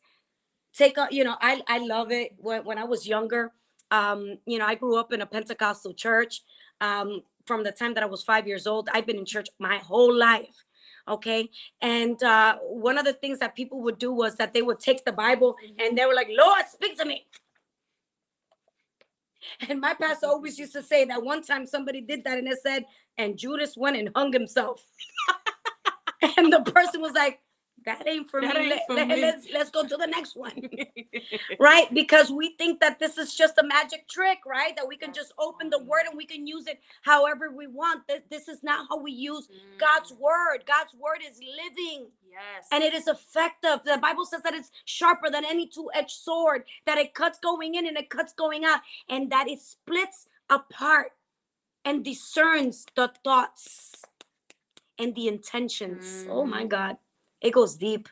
[0.72, 2.34] take a, you know, I, I love it.
[2.38, 3.52] When, when I was younger,
[3.90, 6.42] um, you know, I grew up in a Pentecostal church.
[6.80, 9.78] Um, from the time that I was five years old, I've been in church my
[9.78, 10.64] whole life
[11.08, 11.48] okay?
[11.80, 15.04] And uh, one of the things that people would do was that they would take
[15.04, 17.26] the bible and they were like lord speak to me.
[19.68, 22.58] And my pastor always used to say that one time somebody did that and it
[22.62, 22.84] said
[23.16, 24.84] and judas went and hung himself.
[26.36, 27.38] And the person was like
[27.86, 28.70] that ain't for That me.
[28.72, 29.22] ain't for let, me.
[29.24, 30.52] us let's go to the next one.
[31.60, 31.92] right?
[31.94, 34.76] Because we think that this is just a magic trick, right?
[34.76, 38.08] That we can just open the word and we can use it however we want.
[38.08, 39.48] Th- This is not how we use
[39.78, 40.64] God's word.
[40.66, 42.68] God's word is living Yes.
[42.72, 43.80] and it is effective.
[43.84, 47.86] The Bible says that it's sharper than any two-edged sword, that it cuts going in
[47.86, 51.12] and it cuts going out, and that it splits apart
[51.84, 54.04] and discerns the thoughts
[54.98, 56.24] and the intentions.
[56.28, 56.70] Oh my Mhm.
[56.70, 56.98] God.
[57.40, 58.08] It goes deep.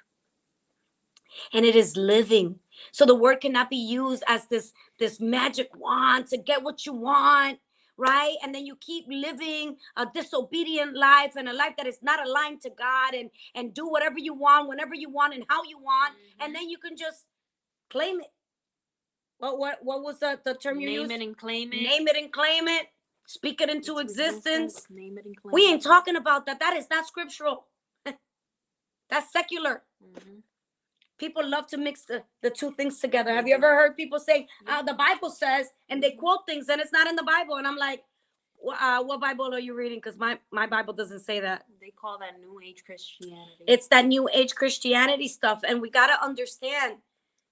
[1.53, 2.61] And it is living.
[2.93, 6.93] So the word cannot be used as this this magic wand to get what you
[6.93, 7.59] want,
[7.97, 8.35] right?
[8.43, 12.63] And then you keep living a disobedient life and a life that is not aligned
[12.63, 16.15] to God and and do whatever you want whenever you want and how you want
[16.41, 16.53] and mm-hmm.
[16.55, 17.25] then you can just
[17.91, 18.33] claim it.
[19.39, 21.13] What what what was the the term you name used?
[21.13, 21.83] it and claim it.
[21.83, 22.87] Name it and claim it.
[23.27, 24.87] Speak it into existence.
[24.89, 26.61] Name it and claim We ain't talking about that.
[26.61, 27.67] That is not scriptural.
[29.11, 29.85] That's secular.
[30.05, 30.43] Mhm.
[31.19, 33.33] People love to mix the, the two things together.
[33.33, 36.81] Have you ever heard people say, uh, the Bible says, and they quote things and
[36.81, 37.57] it's not in the Bible?
[37.57, 38.05] And I'm like,
[38.59, 39.99] "Wha- uh, what Bible are you reading?
[39.99, 41.65] Because my, my Bible doesn't say that.
[41.81, 43.65] They call that New Age Christianity.
[43.67, 45.61] It's that new age Christianity stuff.
[45.67, 46.99] And we got to understand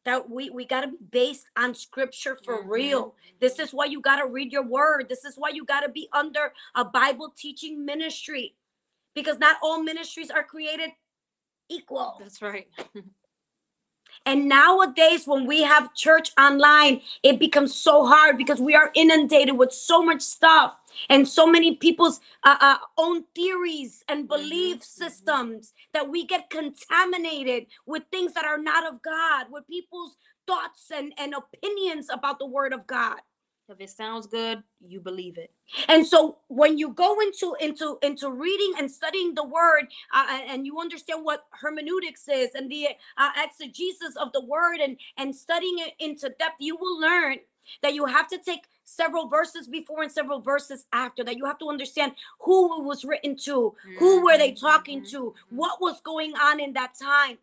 [0.05, 2.68] that we, we got to be based on scripture for Mhm.
[2.68, 3.16] real.
[3.40, 5.09] This is why you got to read your word.
[5.09, 8.57] This is why you got to be under a Bible teaching ministry
[9.14, 10.90] because not all ministries are created
[11.68, 12.16] equal.
[12.20, 12.68] That's right.
[14.26, 19.58] And nowadays, when we have church online, it becomes so hard because we are inundated
[19.58, 20.76] with so much stuff
[21.10, 24.84] and so many people's uh, uh, own theories and belief mhm.
[24.84, 30.90] systems that we get contaminated with things that are not of God, with people's thoughts
[30.94, 33.20] and, and opinions about the word of God.
[33.68, 35.50] If it sounds good, you believe it.
[35.88, 40.66] And so when you go into into into reading and studying the word uh, and-
[40.66, 42.88] you understand what hermeneutics is and the
[43.18, 47.36] uh, exegesis of the word and and studying it into depth, you will learn
[47.82, 51.58] that you have to take several verses before and several verses after that you have
[51.58, 55.34] to understand who it was written to who were they talking mhm, to mhm.
[55.50, 57.38] what was going on in that time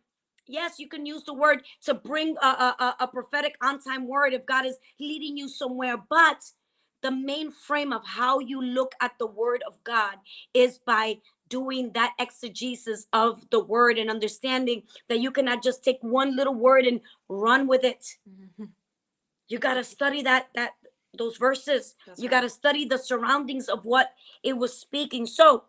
[0.51, 4.33] yes you can use the word to bring a, a, a- prophetic on time word
[4.33, 6.43] if god is leading you somewhere but
[7.03, 10.15] the main frame of how you look at the word of god
[10.53, 11.17] is by
[11.49, 16.55] doing that exegesis of the word and understanding that you cannot just take one little
[16.55, 18.69] word and run with it Mhm.
[19.49, 20.71] you got to study that that
[21.17, 22.31] those verses That's you right.
[22.31, 24.11] got to study the surroundings of what
[24.43, 25.65] it was speaking so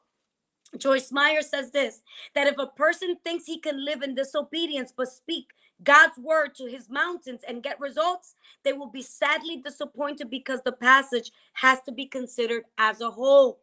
[0.79, 2.01] joyce meyer says this
[2.35, 5.49] that if a person thinks he can live in disobedience but speak
[5.85, 10.73] god's word to his mountains and get results they will be sadly disappointed because the
[10.73, 13.61] passage has to be considered as a whole.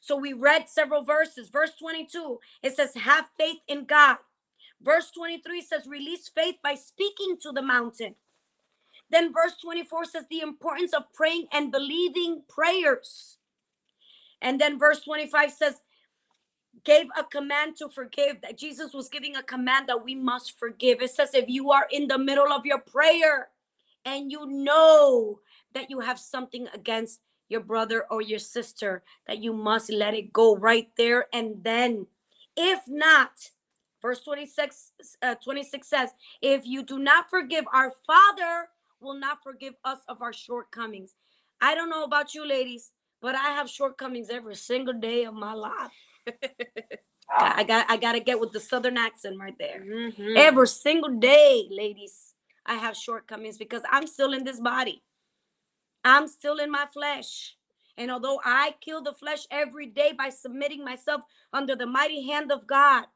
[0.00, 1.48] So we read several verses.
[1.48, 4.18] Verse 22 it says have faith in god.
[4.80, 8.14] Verse 23 says release faith by speaking to the mountain.
[9.10, 13.38] Then verse 24 says the importance of praying and believing prayers.
[14.40, 15.80] And then verse 25 says,
[16.88, 21.02] gave a command to forgive, that Jesus was giving a command that we must forgive.
[21.02, 23.48] It says, if you are in the middle of your prayer
[24.06, 25.40] and you know
[25.74, 27.20] that you have something against
[27.50, 32.06] your brother or your sister, that you must let it go right there and then.
[32.56, 33.32] If not,
[34.00, 36.10] verse 26, uh, 26 says,
[36.40, 38.68] if you do not forgive, our Father
[38.98, 41.12] will not forgive us of our shortcomings.
[41.60, 45.52] I don't know about you ladies, but I have shortcomings every single day of my
[45.52, 45.92] life.
[47.30, 49.80] I got I got to get with the southern accent right there.
[49.80, 50.36] Mhm.
[50.36, 52.34] Every single day, ladies,
[52.66, 55.02] I have shortcomings because I'm still in this body.
[56.04, 57.56] I'm still in my flesh.
[57.96, 62.52] And although I kill the flesh every day by submitting myself under the mighty hand
[62.52, 63.06] of God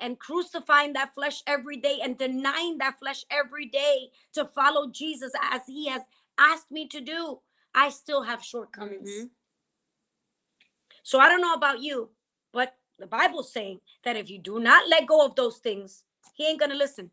[0.00, 5.32] and crucifying that flesh every day and denying that flesh every day to follow Jesus
[5.52, 6.02] as he has
[6.38, 7.40] asked me to do,
[7.74, 9.10] I still have shortcomings.
[9.10, 9.30] Mhm.
[11.02, 12.10] So I don't know about you,
[12.52, 16.46] but the Bible's saying that if you do not let go of those things, he
[16.46, 17.10] ain't gonna listen.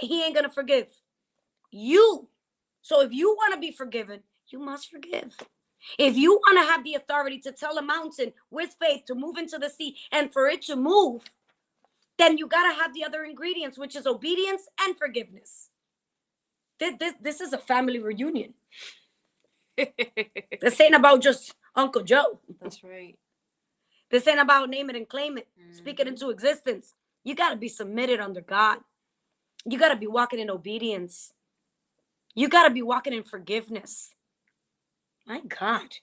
[0.00, 0.88] He ain't gonna forgive
[1.70, 2.28] you.
[2.82, 5.36] So if you want to be forgiven, you must forgive.
[5.98, 9.36] If you want to have the authority to tell a mountain with faith to move
[9.38, 11.24] into the sea and for it to move,
[12.18, 15.70] then you got to have the other ingredients, which is obedience and forgiveness.
[16.80, 18.54] This, this, this is a family reunion.
[19.76, 22.40] this ain't about just Uncle Joe.
[22.62, 23.18] That's right.
[24.10, 26.10] This ain't about name it and claim it, speak it Mhm.
[26.12, 26.94] into existence.
[27.24, 28.84] You got to be submitted under God.
[29.66, 31.34] You got to be walking in obedience.
[32.34, 34.14] You got to be walking in forgiveness.
[35.26, 35.96] My God.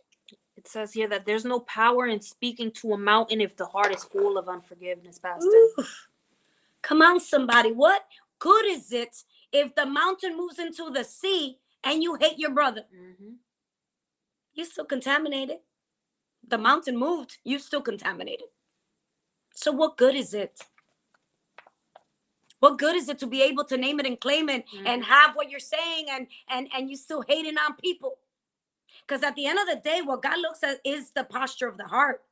[0.58, 3.94] It says here that there's no power in speaking to a mountain if the heart
[3.96, 5.48] is full of unforgiveness, Pastor.
[5.48, 6.08] Oof.
[6.84, 7.72] Come on, somebody.
[7.72, 8.08] What
[8.40, 12.86] good is it if the mountain moves into the sea and you hate your brother?
[12.94, 13.38] Mhm.
[14.56, 15.60] You're still contaminated.
[16.48, 18.48] The mountain moved, you're still contaminated.
[19.56, 20.60] So what good is it?
[22.60, 25.08] What good is it to be able to name it and claim it and Mhm.
[25.08, 28.20] have what you're saying and and and you still hating on people?
[29.02, 31.78] Because at the end of the day, what God looks at is the posture of
[31.78, 32.24] the heart.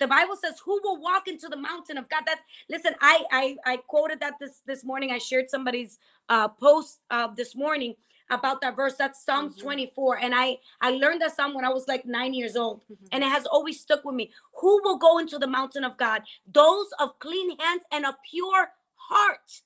[0.00, 2.96] The Bible says, "Who will walk into the mountain of God?" That's listen.
[3.00, 5.12] I I, I quoted that this this morning.
[5.12, 5.98] I shared somebody's
[6.28, 7.96] uh, post uh, this morning
[8.30, 8.96] about that verse.
[8.96, 9.60] That's Psalms Mhm.
[9.62, 13.08] 24, and I I learned that psalm when I was like nine years old, Mhm.
[13.12, 14.32] and it has always stuck with me.
[14.60, 16.24] Who will go into the mountain of God?
[16.46, 19.62] Those of clean hands and a pure heart.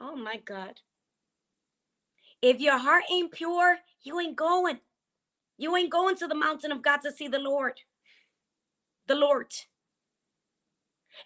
[0.00, 0.80] Oh my God.
[2.42, 4.80] If your heart ain't pure, you ain't going.
[5.56, 7.80] You ain't going to the mountain of God to see the Lord.
[9.06, 9.54] The Lord.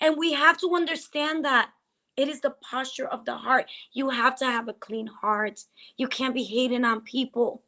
[0.01, 1.73] And we have to understand that
[2.19, 3.71] it is the posture of the heart.
[3.95, 5.63] You have to have a clean heart.
[5.99, 7.65] You can't be hating on people.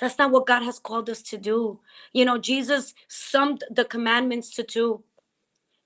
[0.00, 1.80] That's not what God has called us to do.
[2.12, 5.04] You know, Jesus summed the commandments to two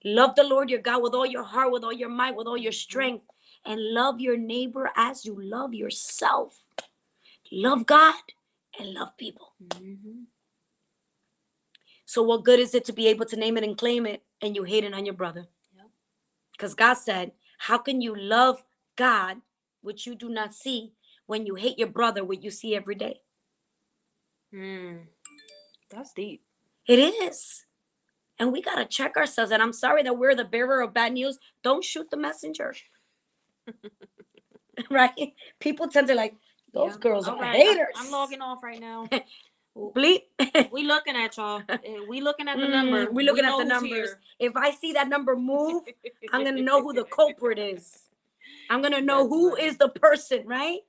[0.05, 2.59] love the Lord your God with all your heart, with all your might, with all
[2.59, 3.25] your strength,
[3.67, 6.61] and love your neighbor as you love yourself.
[7.53, 8.15] Love God
[8.81, 9.55] and love people.
[9.63, 10.27] Mhm.
[12.07, 14.57] So, what good is it to be able to name it and claim it and
[14.57, 15.49] you hate it on your brother?
[16.57, 18.63] Because God said, How can you love
[18.97, 19.39] God,
[19.83, 20.93] which you do not see,
[21.27, 23.21] when you hate your brother, what you see every day?
[24.55, 25.01] Mm.
[25.91, 26.43] That's deep.
[26.87, 27.65] It is.
[28.39, 29.51] And we got to check ourselves.
[29.51, 31.39] And I'm sorry that we're the bearer of bad news.
[31.63, 32.75] Don't shoot the messenger.
[34.91, 35.33] right?
[35.59, 36.35] People tend to like,
[36.75, 36.99] those Yeah.
[36.99, 37.95] girls All are right, I'm- haters.
[37.97, 39.09] I'm, logging off right now.
[39.77, 40.23] Bleep.
[40.73, 41.63] we looking at y'all.
[41.69, 43.11] Eh, We looking at the Mm, number.
[43.11, 44.15] we looking at the numbers.
[44.39, 45.85] If I see that number move,
[46.33, 48.05] I'm gonna know who the culprit is.
[48.71, 49.65] I'm gonna know That's who funny.
[49.65, 50.81] is the person, right?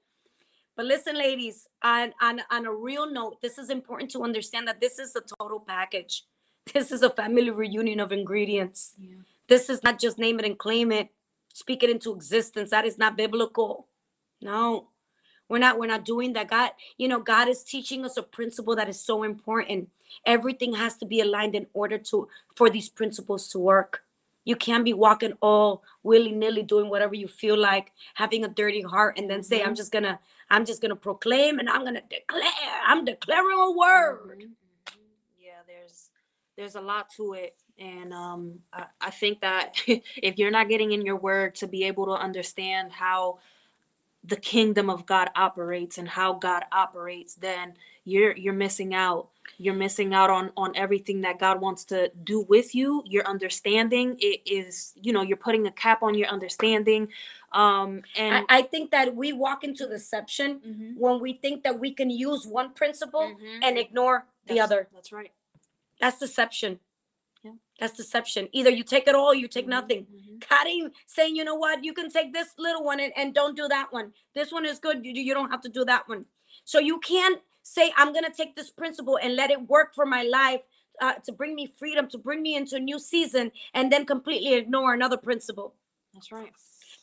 [0.78, 4.80] But listen, ladies, on, on on a real note, this is important to understand that
[4.80, 6.24] this is the total package.
[6.74, 8.94] This is a family reunion of ingredients.
[9.00, 9.16] Yeah.
[9.48, 11.10] This is not just name it and claim it,
[11.54, 12.70] speak it into existence.
[12.72, 13.88] That is not biblical.
[14.42, 14.90] No.
[15.50, 16.50] We're not we're not doing that.
[16.50, 19.90] God, you know, God is teaching us a principle that is so important.
[20.26, 24.04] Everything has to be aligned in order to for these principles to work.
[24.46, 29.18] You can't be walking all willy-nilly doing whatever you feel like, having a dirty heart,
[29.20, 29.78] and then say, I'm Mhm.
[29.78, 30.20] just gonna,
[30.50, 32.44] I'm just gonna proclaim and I'm gonna declare.
[32.88, 34.20] I'm declaring a word.
[34.30, 34.56] Mhm, mhm.
[35.40, 36.10] Yeah, there's
[36.58, 37.56] there's a lot to it.
[37.80, 39.76] And um I, I think that
[40.18, 43.40] if you're not getting in your word to be able to understand how
[44.28, 47.74] the kingdom of God operates and how God operates, then
[48.04, 49.30] you're you're missing out.
[49.58, 53.04] You're missing out on on everything that God wants to do with you.
[53.06, 57.08] Your understanding it is, you know, you're putting a cap on your understanding.
[57.54, 61.94] Um and I think that we walk into deception Mhm, when we think that we
[61.94, 63.60] can use one principle mhm.
[63.64, 64.88] and ignore the That's- other.
[64.94, 65.32] That's right.
[66.00, 66.80] That's deception.
[67.80, 68.50] That's deception.
[68.54, 70.08] Either you take it all, you take Mhm, nothing.
[70.08, 70.50] mhm.
[70.50, 73.56] God ain't saying, you know what, you can take this little one and, and don't
[73.58, 74.14] do that one.
[74.36, 75.06] This one is good.
[75.06, 76.26] You, you don't have to do that one.
[76.66, 80.06] So you can't say, I'm going to take this principle and let it work for
[80.06, 80.62] my life
[81.02, 84.54] uh, to bring me freedom, to bring me into a new season, and then completely
[84.56, 85.76] ignore another principle.
[86.14, 86.52] That's right.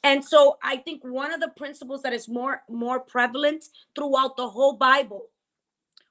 [0.04, 4.48] And so I think one of the principles that is more more prevalent throughout the
[4.50, 5.28] whole Bible,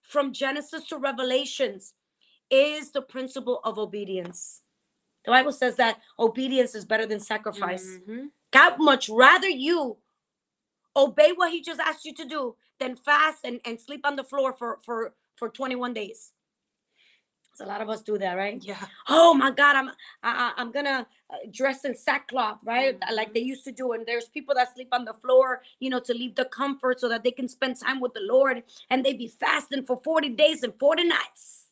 [0.04, 1.94] from Genesis to Revelations,
[2.54, 4.62] is the principle of obedience.
[5.26, 7.86] The Bible says that obedience is better than sacrifice.
[8.08, 8.30] Mhm.
[8.52, 9.98] God much rather you
[10.96, 14.24] obey what he just asked you to do than fast and, and sleep on the
[14.24, 16.32] floor for, for, for 21 days.
[17.56, 18.60] So a lot of us do that, right?
[18.64, 18.84] Yeah.
[19.10, 19.90] oh my god i'm
[20.24, 23.34] I, i'm gonna uh, dress in sackcloth right like Mhm.
[23.36, 26.14] they used to do and there's people that sleep on the floor you know to
[26.14, 29.28] leave the comfort so that they can spend time with the lord and they be
[29.28, 31.63] fasting for 40 days and 40 nights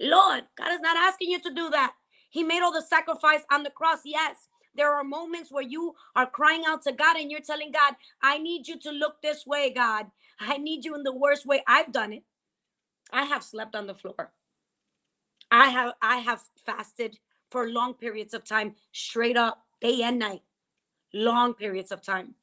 [0.00, 1.92] lord god is not asking you to do that
[2.30, 6.26] he made all the sacrifice on the cross yes there are moments where you are
[6.26, 9.72] crying out to God and you're telling God, I need you to look this way,
[9.74, 10.06] God.
[10.38, 11.62] I need you in the worst way.
[11.66, 12.24] I've done it.
[13.12, 14.32] I have slept on the floor.
[15.50, 17.18] I have I have fasted
[17.50, 20.42] for long periods of time, straight up, day and night.
[21.12, 22.34] Long periods of time.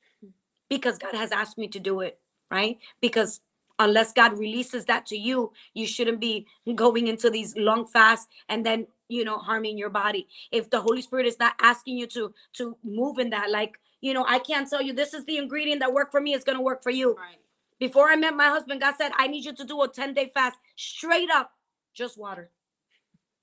[0.70, 2.20] Because God has asked me to do it,
[2.52, 2.78] right?
[3.00, 3.40] Because
[3.80, 8.66] unless God releases that to you, you shouldn't be going into these long fasts and
[8.66, 10.28] then you know harming your body.
[10.52, 14.14] If the Holy Spirit is not asking you to to move in that, like you
[14.14, 16.62] know, I can't tell you this is the ingredient that worked for me, it's gonna
[16.62, 17.16] work for you.
[17.16, 17.40] Right.
[17.80, 20.32] Before I met my husband, God said, I need you to do a 10 day
[20.34, 21.52] fast straight up,
[21.94, 22.50] just water.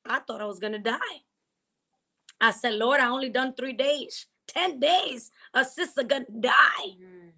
[0.05, 0.99] I thought I was going to die.
[2.41, 5.31] I said, Lord, I only done three days, 10 days.
[5.55, 6.97] A sister going to die.
[7.01, 7.31] Mm.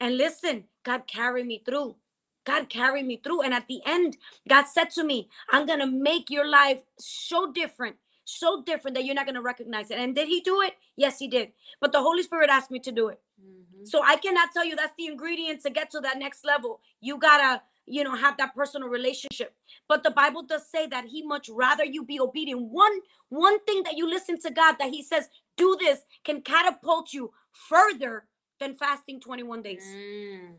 [0.00, 1.96] And listen, God carried me through.
[2.44, 3.42] God carried me through.
[3.42, 4.16] And at the end,
[4.48, 9.04] God said to me, I'm going to make your life so different, so different that
[9.04, 9.98] you're not going to recognize it.
[9.98, 10.74] And did he do it?
[10.96, 11.52] Yes, he did.
[11.80, 13.20] But the Holy Spirit asked me to do it.
[13.40, 13.86] Mhm.
[13.86, 16.80] So I cannot tell you that's the ingredient to get to that next level.
[17.00, 19.54] You gotta, you know, have that personal relationship.
[19.88, 22.62] But the Bible does say that He much rather you be obedient.
[22.62, 27.12] One one thing that you listen to God that He says do this can catapult
[27.12, 28.26] you further
[28.58, 29.84] than fasting 21 days.
[29.84, 30.56] Mm.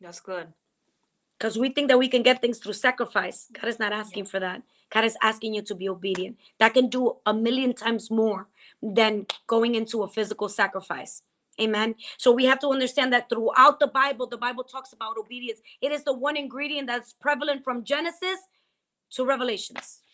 [0.00, 0.52] That's good.
[1.42, 3.48] Because we think that we can get things through sacrifice.
[3.52, 4.62] God is not asking for that.
[4.90, 6.36] God is asking you to be obedient.
[6.60, 8.46] That can do a million times more
[8.80, 11.22] than going into a physical sacrifice.
[11.60, 11.96] Amen.
[12.16, 15.58] So we have to understand that throughout the Bible, the Bible talks about obedience.
[15.80, 18.38] It is the one ingredient that's prevalent from Genesis
[19.14, 20.04] to Revelations.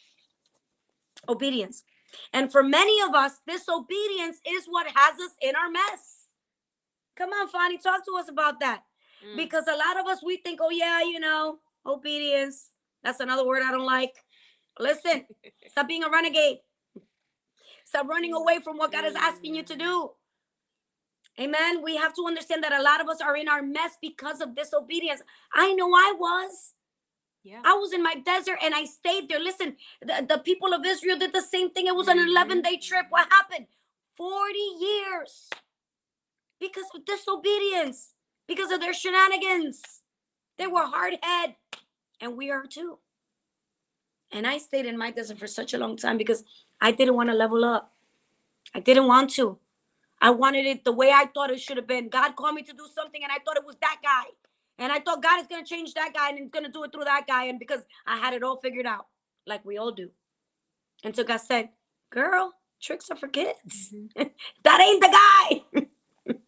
[1.29, 1.85] Obedience.
[2.33, 6.29] And for many of us, this obedience is what has us in our mess.
[7.17, 8.85] Come on, Fani, talk to us about that.
[9.27, 9.37] Mm.
[9.37, 12.71] Because a lot of us, we think, oh, yeah, you know, obedience.
[13.03, 14.15] That's another word I don't like.
[14.79, 15.27] Listen,
[15.69, 16.59] stop being a renegade.
[17.85, 20.11] Stop running away from what God is asking you to do.
[21.41, 21.83] Amen.
[21.83, 24.55] We have to understand that a lot of us are in our mess because of
[24.57, 25.23] disobedience.
[25.55, 26.75] I know I was.
[27.45, 27.63] yeah.
[27.65, 29.41] I was in my desert and I stayed there.
[29.41, 31.87] Listen, the, the people of Israel did the same thing.
[31.87, 32.29] It was an Mhm.
[32.29, 33.07] 11 day trip.
[33.11, 33.67] What happened?
[34.17, 35.49] 40 years
[36.61, 38.15] because of disobedience,
[38.49, 39.83] because of their shenanigans.
[40.59, 41.57] They were hard head,
[42.21, 42.99] and we are too.
[44.33, 46.45] And I stayed in my desert for such a long time because
[46.81, 47.93] I didn't want to level up.
[48.75, 49.59] I didn't want to.
[50.21, 52.09] I wanted it the way I thought it should have been.
[52.09, 54.25] God called me to do something, and I thought it was that guy.
[54.79, 56.85] And I thought God is going to change that guy and he's going to do
[56.85, 57.47] it through that guy.
[57.47, 59.07] And because I had it all figured out,
[59.47, 60.11] like we all do.
[61.05, 61.71] Until God said,
[62.11, 63.95] Girl, tricks are for kids.
[63.95, 64.31] Mhm.
[64.65, 65.83] that ain't the guy.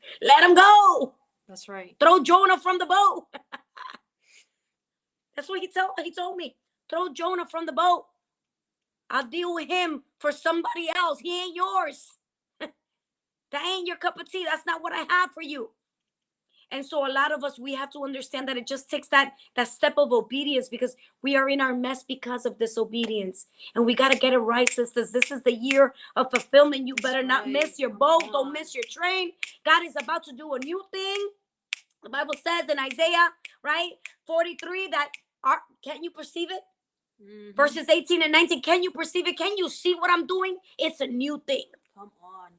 [0.22, 1.14] Let him go.
[1.50, 1.96] That's right.
[1.98, 3.26] Throw Jonah from the boat.
[5.36, 6.54] That's what he told he told me.
[6.88, 8.04] Throw Jonah from the boat.
[9.10, 11.18] I'll deal with him for somebody else.
[11.18, 12.12] He ain't yours.
[12.60, 14.44] that ain't your cup of tea.
[14.44, 15.70] That's not what I have for you.
[16.70, 19.32] And so a lot of us we have to understand that it just takes that
[19.56, 23.46] that step of obedience because we are in our mess because of disobedience.
[23.74, 25.10] And we got to get it right, sisters.
[25.10, 26.86] This is the year of fulfillment.
[26.86, 28.22] You better not miss your boat.
[28.30, 29.32] Don't miss your train.
[29.64, 31.30] God is about to do a new thing.
[32.02, 33.30] The Bible says in Isaiah,
[33.62, 33.92] right?
[34.26, 35.10] 43 that
[35.44, 36.62] are can you perceive it?
[37.22, 37.54] Mhm.
[37.54, 38.62] Verses 18 and 19.
[38.62, 39.36] Can you perceive it?
[39.36, 40.58] Can you see what I'm doing?
[40.78, 41.66] It's a new thing.
[41.94, 42.52] Come on.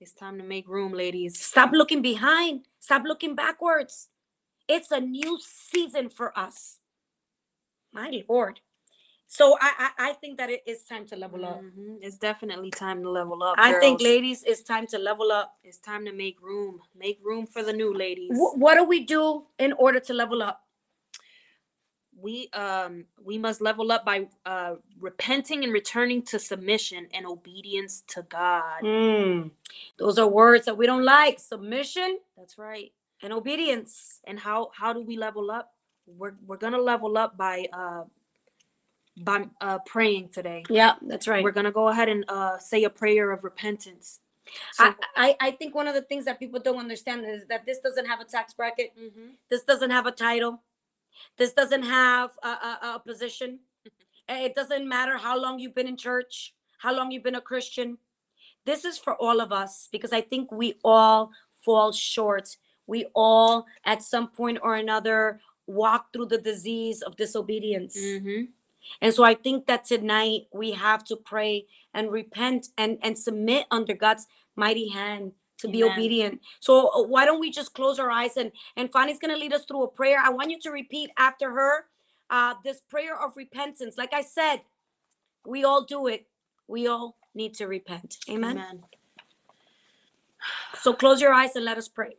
[0.00, 1.40] It's time to make room, ladies.
[1.40, 2.68] Stop looking behind.
[2.80, 4.08] Stop looking backwards.
[4.68, 6.78] It's a new season for us.
[7.92, 8.60] My Lord.
[9.28, 11.60] So I I, I think that it is time to level up.
[11.62, 11.98] Mhm.
[12.00, 13.56] It's definitely time to level up.
[13.58, 15.56] I think, ladies, it's time to level up.
[15.64, 16.80] It's time to make room.
[16.94, 18.30] Make room for the new ladies.
[18.36, 20.60] Wh- what do we do in order to level up?
[22.18, 28.02] we um we must level up by uh repenting and returning to submission and obedience
[28.08, 28.80] to God.
[28.82, 29.48] Hmm.
[29.98, 32.92] Those are words that we don't like submission That's right.
[33.22, 34.20] and obedience.
[34.26, 35.74] And how how do we level up?
[36.06, 38.04] We're we're gonna level up by uh
[39.18, 40.64] by uh praying today.
[40.68, 41.42] Yeah, that's right.
[41.42, 44.20] We're gonna go ahead and uh say a prayer of repentance.
[44.72, 47.66] So I, I, I think one of the things that people don't understand is that
[47.66, 48.92] this doesn't have a tax bracket.
[48.96, 49.30] Mhm.
[49.50, 50.62] This doesn't have a title.
[51.36, 53.60] This doesn't have a, a, a position.
[54.28, 57.98] It doesn't matter how long you've been in church, how long you've been a Christian.
[58.64, 61.30] This is for all of us because I think we all
[61.64, 62.56] fall short.
[62.86, 67.96] We all, at some point or another, walk through the disease of disobedience.
[67.96, 68.48] Mhm.
[69.00, 73.66] And so I think that tonight we have to pray and repent and, and submit
[73.70, 74.26] under God's
[74.56, 76.40] mighty hand to be obedient.
[76.60, 79.64] So uh, why don't we just close our eyes and and Fanny's gonna lead us
[79.64, 80.18] through a prayer.
[80.22, 81.86] I want you to repeat after her
[82.30, 83.96] uh, this prayer of repentance.
[83.98, 84.62] Like I said,
[85.46, 86.26] we all do it.
[86.68, 88.16] We all need to repent.
[88.30, 88.52] Amen.
[88.58, 88.84] Amen.
[90.80, 92.16] So close your eyes and let us pray.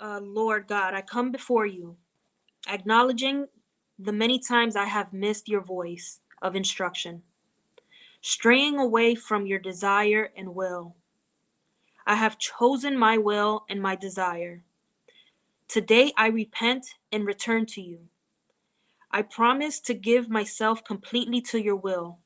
[0.00, 1.96] uh, Lord God, I come before you,
[2.68, 3.46] acknowledging
[3.98, 7.22] the many times I have missed your voice of instruction,
[8.20, 10.96] straying away from your desire and will.
[12.06, 14.62] I have chosen my will and my desire.
[15.68, 18.00] Today I repent and return to you.
[19.10, 22.18] I promise to give myself completely to your will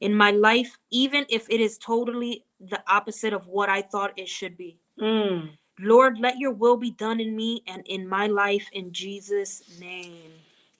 [0.00, 4.28] in my life, even if it is totally the opposite of what I thought it
[4.28, 4.78] should be.
[5.00, 5.50] Mm.
[5.80, 10.32] Lord, let your will be done in me and in my life in Jesus' name.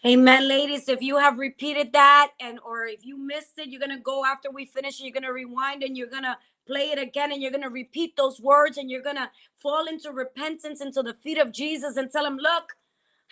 [0.06, 0.88] Amen, ladies.
[0.88, 4.50] If you have repeated that and or if you missed it, you're gonna go after
[4.50, 8.16] we finish, you're gonna rewind and you're gonna play it again and you're gonna repeat
[8.16, 9.30] those words and you're gonna
[9.62, 12.76] fall into repentance into the feet of Jesus and tell him, look,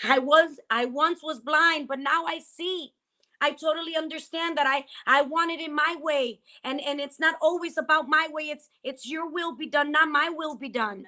[0.04, 2.92] I was I once was blind, but now I see.
[3.40, 7.36] I totally understand that I I want it in my way and and it's not
[7.42, 11.06] always about my way it's it's your will be done not my will be done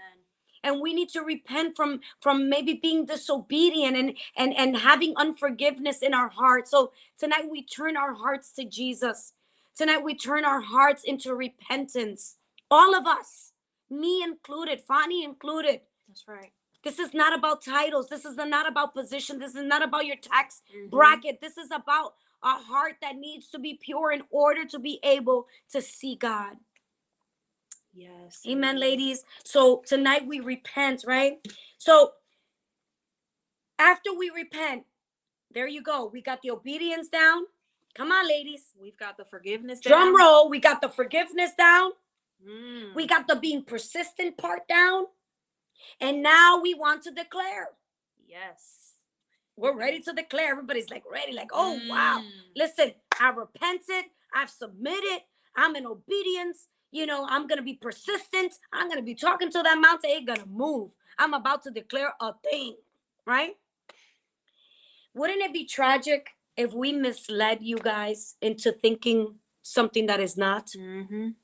[0.65, 6.03] and we need to repent from from maybe being disobedient and and and having unforgiveness
[6.03, 9.33] in our hearts so tonight we turn our hearts to jesus.
[9.77, 12.37] Tonight we turn our hearts into repentance.
[12.71, 13.53] All of us
[13.91, 15.81] me included fani included.
[16.09, 16.53] That's right.
[16.85, 18.09] this is not about titles.
[18.09, 19.39] This is not about position.
[19.39, 20.91] This is not about your tax Mm-hmm.
[20.91, 21.41] bracket.
[21.41, 25.47] This is about a heart that needs to be pure in order to be able
[25.73, 26.57] to see god
[27.99, 28.43] Yes.
[28.47, 29.25] Amen, ladies.
[29.45, 31.39] So tonight we repent, right?
[31.79, 32.13] So
[33.79, 34.85] after we repent,
[35.53, 36.09] there you go.
[36.13, 37.45] We got the obedience down.
[37.95, 38.67] Come on, ladies.
[38.81, 39.81] We've got the forgiveness.
[39.81, 40.17] Drum down.
[40.17, 40.49] roll.
[40.49, 41.91] We got the forgiveness down.
[42.47, 42.95] Mm.
[42.95, 45.07] We got the being persistent part down.
[46.01, 47.71] And now we want to declare.
[48.27, 48.75] yes.
[49.57, 50.53] We're ready to declare.
[50.53, 52.23] Everybody's like ready, like, oh, wow.
[52.23, 52.31] Mm.
[52.55, 54.05] Listen, I repented.
[54.33, 55.23] I've submitted.
[55.57, 56.69] I'm in obedience.
[56.91, 58.55] You know, I'm going to be persistent.
[58.73, 60.11] I'm going to be talking to that mountain.
[60.11, 60.93] It's going to move.
[61.19, 62.77] I'm about to declare a thing,
[63.27, 63.53] right?
[65.15, 70.69] Wouldn't it be tragic if we misled you guys into thinking something that is not?
[70.69, 71.35] Mhm.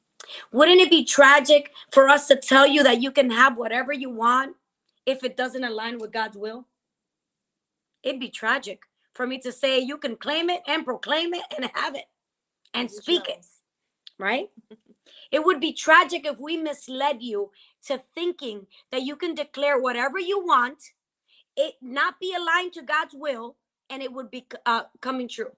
[0.53, 4.09] Wouldn't it be tragic for us to tell you that you can have whatever you
[4.11, 4.57] want
[5.05, 6.66] if it doesn't align with God's will?
[8.03, 8.82] It'd be tragic
[9.14, 12.07] for me to say you can claim it and proclaim it and have it
[12.72, 13.45] and speak it,
[14.18, 14.51] right?
[15.31, 17.51] It would be tragic if we misled you
[17.87, 20.83] to thinking that you can declare whatever you want,
[21.57, 23.57] it not be aligned to God's will,
[23.91, 25.53] and it would be uh, coming true.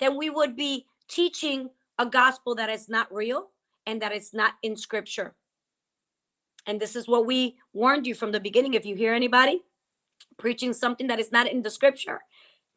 [0.00, 3.48] Then we would be teaching a gospel that is not real
[3.86, 5.34] and that is not in scripture.
[6.66, 8.74] And this is what we warned you from the beginning.
[8.74, 9.62] If you hear anybody
[10.36, 12.20] preaching something that is not in the scripture,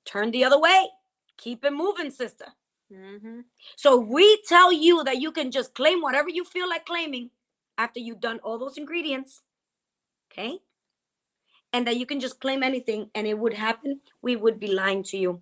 [0.05, 0.89] turn the other way.
[1.37, 2.45] Keep it moving, sister.
[2.91, 3.45] Mhm.
[3.77, 7.31] So we tell you that you can just claim whatever you feel like claiming
[7.77, 9.43] after you've done all those ingredients,
[10.31, 10.59] okay?
[11.73, 15.03] And that you can just claim anything and it would happen, we would be lying
[15.03, 15.41] to you.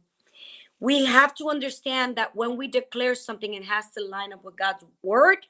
[0.79, 4.57] We have to understand that when we declare something, it has to line up with
[4.57, 5.47] God's word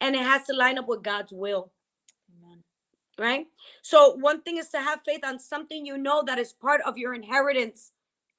[0.00, 1.72] and it has to line up with God's will
[2.30, 2.62] Amen.
[3.18, 3.46] right?
[3.82, 6.98] So one thing is to have faith on something you know that is part of
[6.98, 7.92] your inheritance,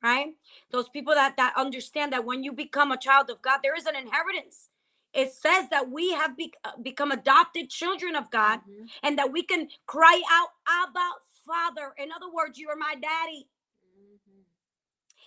[0.04, 0.36] right?
[0.72, 3.86] Those people that that understand that when you become a child of God, there is
[3.86, 4.70] an inheritance.
[5.14, 8.90] It says that we have be, uh, become adopted children of God, Mhm.
[9.04, 11.10] and that we can cry out, "Abba,
[11.46, 13.50] Father." In other words, you are my daddy.
[13.84, 14.46] Mhm.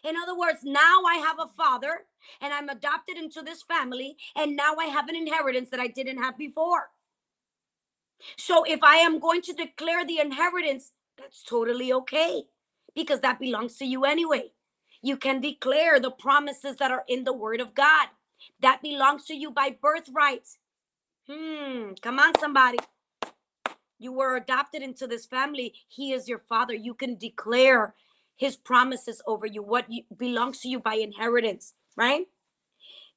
[0.04, 2.08] In other words, now I have a father,
[2.40, 6.18] and I'm adopted into this family, and now I have an inheritance that I didn't
[6.18, 6.92] have before.
[8.38, 12.44] So if I am going to declare the inheritance, that's totally okay
[12.94, 14.52] because that belongs to you anyway.
[15.03, 18.09] You can declare the promises that are in the word of God.
[18.61, 20.46] That belongs to you by birthright.
[21.28, 22.78] Hmm, come on, somebody.
[23.98, 25.74] You were adopted into this family.
[25.88, 26.74] He is your father.
[26.74, 27.94] You can declare
[28.36, 32.26] his promises over you, what you, belongs to you by inheritance, right?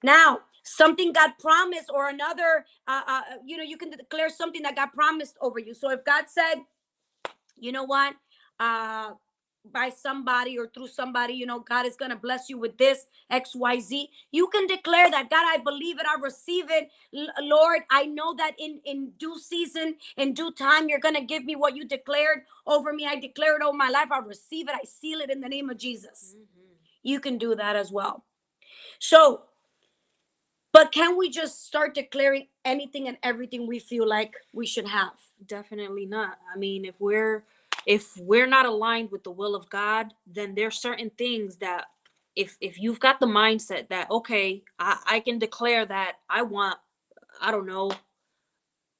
[0.04, 4.76] Now, something God promised, or another, uh, uh, you know, you can declare something that
[4.76, 5.74] God promised over you.
[5.74, 6.56] So if God said,
[7.58, 8.16] you know what,
[8.60, 9.12] uh,
[9.72, 13.05] by somebody or through somebody, you know, God is going to bless you with this
[13.30, 14.09] X, Y, Z.
[14.32, 17.82] You can declare that, God, I believe it, I receive it, L- Lord.
[17.91, 21.55] I know that in in due season, in due time, you're going to give me
[21.55, 23.07] what you declared over me.
[23.07, 24.11] I declare it over my life.
[24.11, 24.76] I receive it.
[24.76, 26.77] I seal it in the name of Jesus Mhm.
[27.03, 28.26] you can do that as well.
[28.99, 29.44] So,
[30.73, 35.14] but can we just start declaring anything and everything we feel like we should have?
[35.48, 36.40] Definitely not.
[36.53, 37.45] I mean, if we're
[37.88, 41.85] if we're not aligned with the will of God, then there's certain things that
[42.35, 46.77] if if you've got the mindset that okay, I, I can declare that I want,
[47.41, 47.91] I don't know,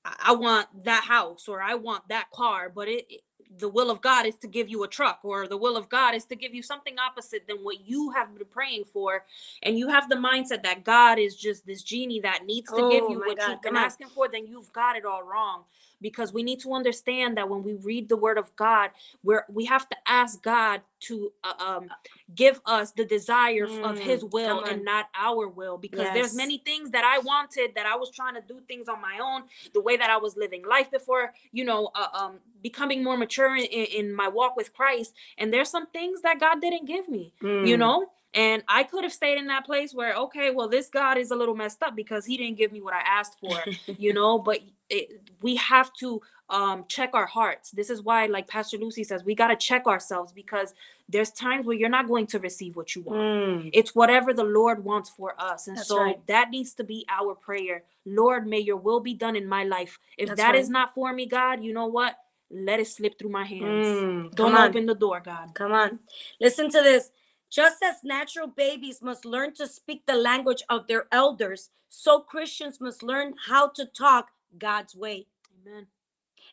[0.06, 3.22] I I want that house or I want that car, but it, it-
[3.60, 6.16] the will of God is to give you a truck or the will of God
[6.16, 9.26] is to give you something opposite than what you have been praying for.
[9.62, 13.08] And you have the mindset that God is just this genie that needs to give
[13.08, 15.66] Oh you what God, you've been asking for, then you've got it all wrong.
[16.04, 18.92] Because we need to understand that when we read the word of God,
[19.24, 21.90] we're we have to ask God to uh, um
[22.36, 26.36] give us the desire f- of his Mm, will and not our will because there's
[26.36, 29.44] many things that I wanted that I was trying to do things on my own
[29.74, 33.56] the way that I was living life before you know uh, um becoming more mature
[33.56, 37.34] in, in my walk with Christ and there's some things that God didn't give me
[37.64, 37.80] you Mm.
[37.80, 41.32] know and I could have stayed in that place where okay well this God is
[41.32, 43.58] a little messed up because he didn't give me what I asked for
[43.98, 48.48] you know but it, we have to um check our hearts this is why like
[48.48, 50.74] pastor Luz says we got to check ourselves because
[51.10, 53.70] there's times where you're not going to receive what you want Mm.
[53.74, 56.28] it's whatever the lord wants for us and That's so right.
[56.28, 59.98] that needs to be our prayer lord may your will be done in my life
[60.18, 60.72] if That's that is right.
[60.74, 62.16] not for me god you know what
[62.52, 64.36] let it slip through my hands Mm.
[64.36, 64.70] don't on.
[64.70, 66.00] open the door god Come on.
[66.42, 67.10] Listen to this.
[67.54, 72.82] Just as natural babies must learn to speak the language of their elders, so Christians
[72.82, 75.28] must learn how to talk God's way.
[75.62, 75.86] amen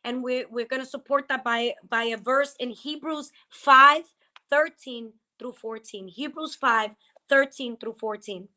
[0.04, 4.12] And we're, we're going to support that by, by a verse in Hebrews 5
[4.50, 6.08] 13 through 14.
[6.08, 6.90] Hebrews 5
[7.30, 8.48] 13 through 14.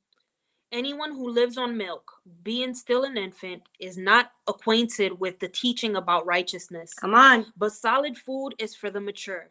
[0.74, 2.12] Anyone who lives on milk,
[2.44, 6.94] being still an infant, is not acquainted with the teaching about righteousness.
[6.94, 7.54] Come on.
[7.56, 9.50] But solid food is for the mature,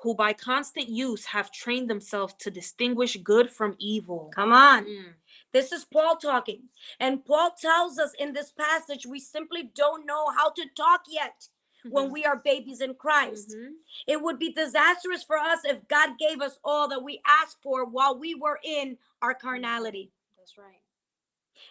[0.00, 4.30] who by constant use have trained themselves to distinguish good from evil.
[4.34, 4.84] Come on.
[4.86, 5.14] Mm,
[5.52, 6.62] This is Paul talking.
[7.00, 11.48] And Paul tells us in this passage we simply don't know how to talk yet
[11.90, 13.50] when mhm, we are babies in Christ.
[13.56, 13.74] mhm.
[14.06, 17.84] It would be disastrous for us if God gave us all that we asked for
[17.84, 20.12] while we were in our carnality.
[20.36, 20.80] That's right.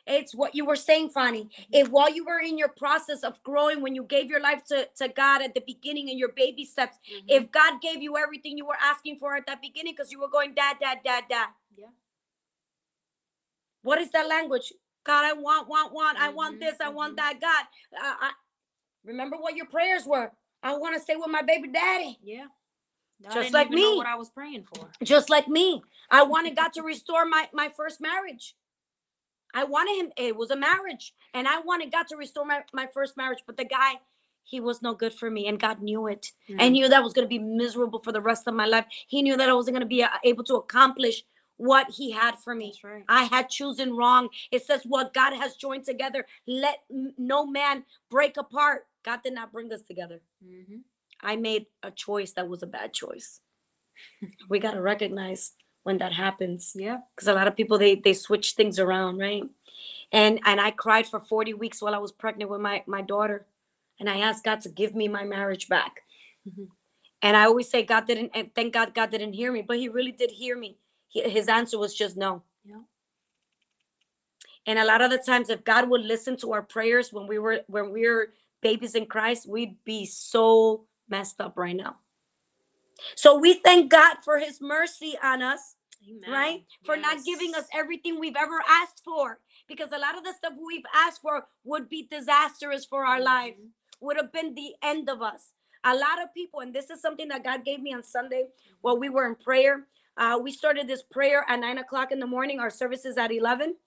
[0.08, 1.50] It's what you were saying, Fanny.
[1.72, 4.88] If while you were in your process of growing, when you gave your life to,
[4.98, 7.26] to God at the beginning in your baby steps, Mhm.
[7.28, 10.30] if God gave you everything you were asking for at that beginning because you were
[10.30, 11.50] going dad, dad, dad, dad.
[11.78, 11.88] Yeah.
[13.84, 14.74] What is that language?
[15.04, 16.20] God, I want, want, want.
[16.20, 16.82] I want Mhm, this.
[16.82, 17.18] I want mhm.
[17.18, 17.40] that.
[17.40, 17.66] God,
[18.02, 18.32] uh, I,
[19.06, 20.32] remember what your prayers were.
[20.64, 22.20] I want to stay with my baby daddy.
[22.22, 22.48] Yeah.
[23.28, 23.98] I Just like me.
[23.98, 24.92] what I was praying for.
[25.04, 25.82] just like me.
[26.12, 28.56] I wanted God to restore my my first marriage.
[29.60, 30.12] I wanted him.
[30.28, 33.44] It was a marriage, and I wanted God to restore my my first marriage.
[33.48, 33.92] But the guy,
[34.44, 36.58] he was no good for me, and God knew it, Mm.
[36.62, 38.86] and knew that I was going to be miserable for the rest of my life.
[39.14, 41.18] He knew that I wasn't going to be uh, able to accomplish
[41.58, 42.68] what He had for me.
[42.68, 43.04] That's right.
[43.22, 44.30] I had chosen wrong.
[44.52, 47.84] It says what God has joined together, let no man
[48.16, 48.80] break apart.
[49.04, 50.20] God did not bring us together.
[50.46, 50.82] Mhm.
[51.22, 53.42] I made a choice that was a bad choice.
[54.50, 55.54] we got to recognize
[55.88, 56.98] when that happens Yeah.
[57.16, 59.44] because a lot of people they they switch things around, right?
[60.12, 63.48] And and I cried for 40 weeks while I was pregnant with my my daughter,
[64.00, 65.94] and I asked God to give me my marriage back.
[66.48, 66.68] Mhm.
[67.22, 69.88] And I always say God didn't, and thank God God didn't hear me, but He
[69.90, 70.78] really did hear me.
[71.08, 72.44] He, his answer was just no.
[72.66, 72.84] Yeah.
[74.66, 77.40] And a lot of the times, if God would listen to our prayers when we
[77.40, 81.96] were when we were babies in Christ, we'd be so messed up right now.
[83.16, 85.76] So we thank God for His mercy on us
[86.08, 86.32] Amen.
[86.32, 86.64] right?
[86.86, 89.40] For not giving us everything we've ever asked for.
[89.68, 93.56] Because a lot of the stuff we've asked for would be disastrous for our life,
[93.58, 93.72] Mhm.
[94.02, 95.54] would have been the end of us.
[95.84, 98.50] A lot of people, and this is something that God gave me on Sunday
[98.82, 99.88] while we were in prayer.
[100.18, 102.60] Uh, we started this prayer at nine o'clock in the morning.
[102.60, 103.78] Our service is at 11.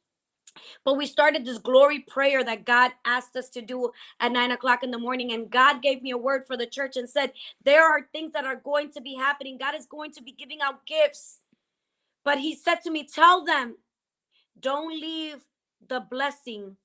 [0.85, 3.91] But we started this glory prayer that God asked us to do
[4.21, 5.33] at nine o'clock in the morning.
[5.33, 7.33] And God gave me a word for the church and said,
[7.65, 9.59] There are things that are going to be happening.
[9.59, 11.41] God is going to be giving out gifts.
[12.25, 13.77] But He said to me, Tell them,
[14.59, 15.39] don't leave
[15.89, 16.77] the blessing.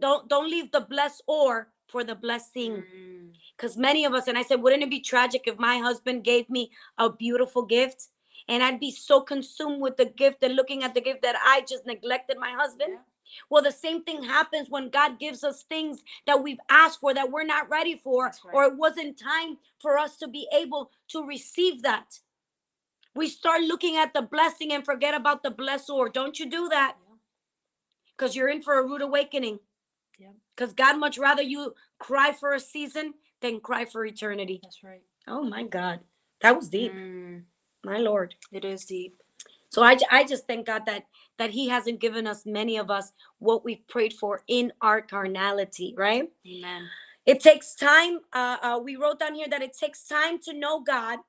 [0.00, 3.32] Don't don't leave the bless or for the blessing Mm.
[3.56, 6.48] because many of us and i said wouldn't it be tragic if my husband gave
[6.48, 8.08] me a beautiful gift
[8.48, 11.60] and i'd be so consumed with the gift and looking at the gift that i
[11.68, 13.13] just neglected my husband Yeah.
[13.50, 17.30] Well the same thing happens when god gives us things that we've asked for that
[17.30, 18.54] we're not ready for right.
[18.54, 22.18] or it wasn't time for us to be able to receive that
[23.14, 26.96] we start looking at the blessing and forget about the blessor don't you do that
[27.08, 27.16] Yeah.
[28.16, 29.58] because you're in for a rude awakening
[30.18, 30.32] Yeah.
[30.56, 35.02] because god much rather you cry for a season than cry for eternity That's right.
[35.26, 36.00] Oh my God,
[36.40, 37.44] that was deep, Mm.
[37.82, 38.34] my Lord.
[38.52, 39.16] It is deep.
[39.70, 41.04] So I, I just thank God that
[41.38, 45.94] that He hasn't given us many of us what we've prayed for in our carnality,
[45.96, 46.30] right?
[46.46, 46.88] Amen.
[47.26, 48.20] It takes time.
[48.32, 51.20] Uh, uh, we wrote down here that it takes time to know God,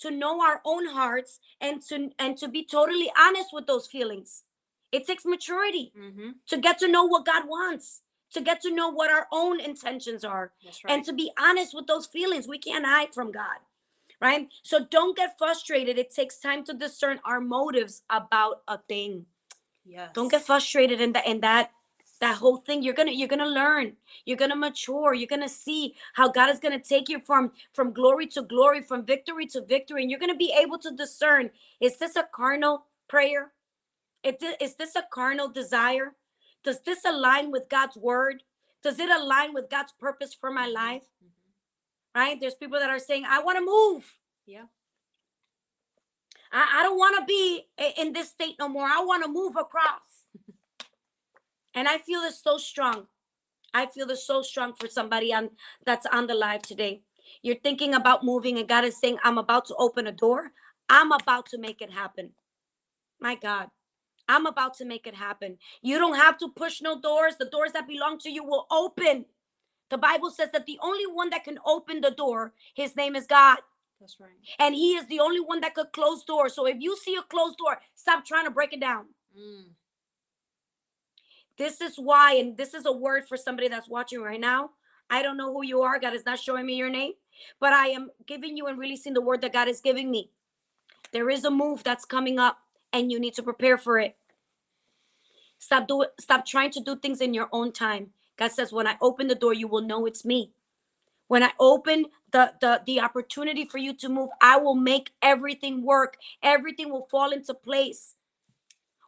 [0.00, 4.44] to know our own hearts, and to and to be totally honest with those feelings.
[4.92, 6.30] It takes maturity Mm-hmm.
[6.48, 8.02] to get to know what God wants,
[8.32, 10.52] to get to know what our own intentions are
[10.84, 10.92] right.
[10.94, 12.48] and to be honest with those feelings.
[12.48, 13.58] We can't hide from God,
[14.20, 14.48] right?
[14.62, 15.96] So don't get frustrated.
[15.96, 19.26] It takes time to discern our motives about a thing.
[19.90, 20.10] Yes.
[20.14, 21.72] Don't get frustrated in that in that
[22.20, 22.82] that whole thing.
[22.82, 23.96] You're gonna you're gonna learn.
[24.26, 25.14] You're gonna mature.
[25.14, 29.04] You're gonna see how God is gonna take you from from glory to glory, from
[29.06, 31.50] victory to victory, and you're gonna be able to discern:
[31.80, 33.52] is this a carnal prayer?
[34.24, 36.14] Is this a carnal desire?
[36.64, 38.42] Does this align with God's word?
[38.82, 41.04] Does it align with God's purpose for my Mhm, life?
[41.24, 41.30] mhm.
[42.14, 42.40] Right?
[42.40, 44.18] There's people that are saying, I want to move.
[44.46, 44.66] Yeah.
[46.52, 47.66] I, I don't want to be
[47.98, 48.86] in this state no more.
[48.86, 50.22] I want to move across.
[51.74, 53.08] and I feel this so strong.
[53.74, 55.50] I feel this so strong for somebody on
[55.86, 57.02] that's on the live today.
[57.42, 60.52] You're thinking about moving, and God is saying, I'm about to open a door.
[60.88, 62.32] I'm about to make it happen.
[63.20, 63.68] My God.
[64.28, 65.58] I'm about to make it happen.
[65.82, 67.36] You don't have to push no doors.
[67.38, 69.26] The doors that belong to you will open.
[69.90, 73.26] The Bible says that the only one that can open the door, his name is
[73.26, 73.58] God.
[74.00, 74.30] That's right.
[74.58, 76.54] And he is the only one that could close doors.
[76.54, 79.06] So if you see a closed door, stop trying to break it down.
[79.38, 79.72] Mm.
[81.58, 84.70] This is why, and this is a word for somebody that's watching right now.
[85.10, 85.98] I don't know who you are.
[85.98, 87.12] God is not showing me your name,
[87.60, 90.30] but I am giving you and releasing the word that God is giving me.
[91.12, 92.58] There is a move that's coming up,
[92.92, 94.16] and you need to prepare for it.
[95.58, 96.08] Stop doing.
[96.18, 98.10] stop trying to do things in your own time.
[98.38, 100.52] God says, when I open the door, you will know it's me.
[101.30, 105.84] When I open the, the the opportunity for you to move, I will make everything
[105.84, 106.16] work.
[106.42, 108.16] Everything will fall into place.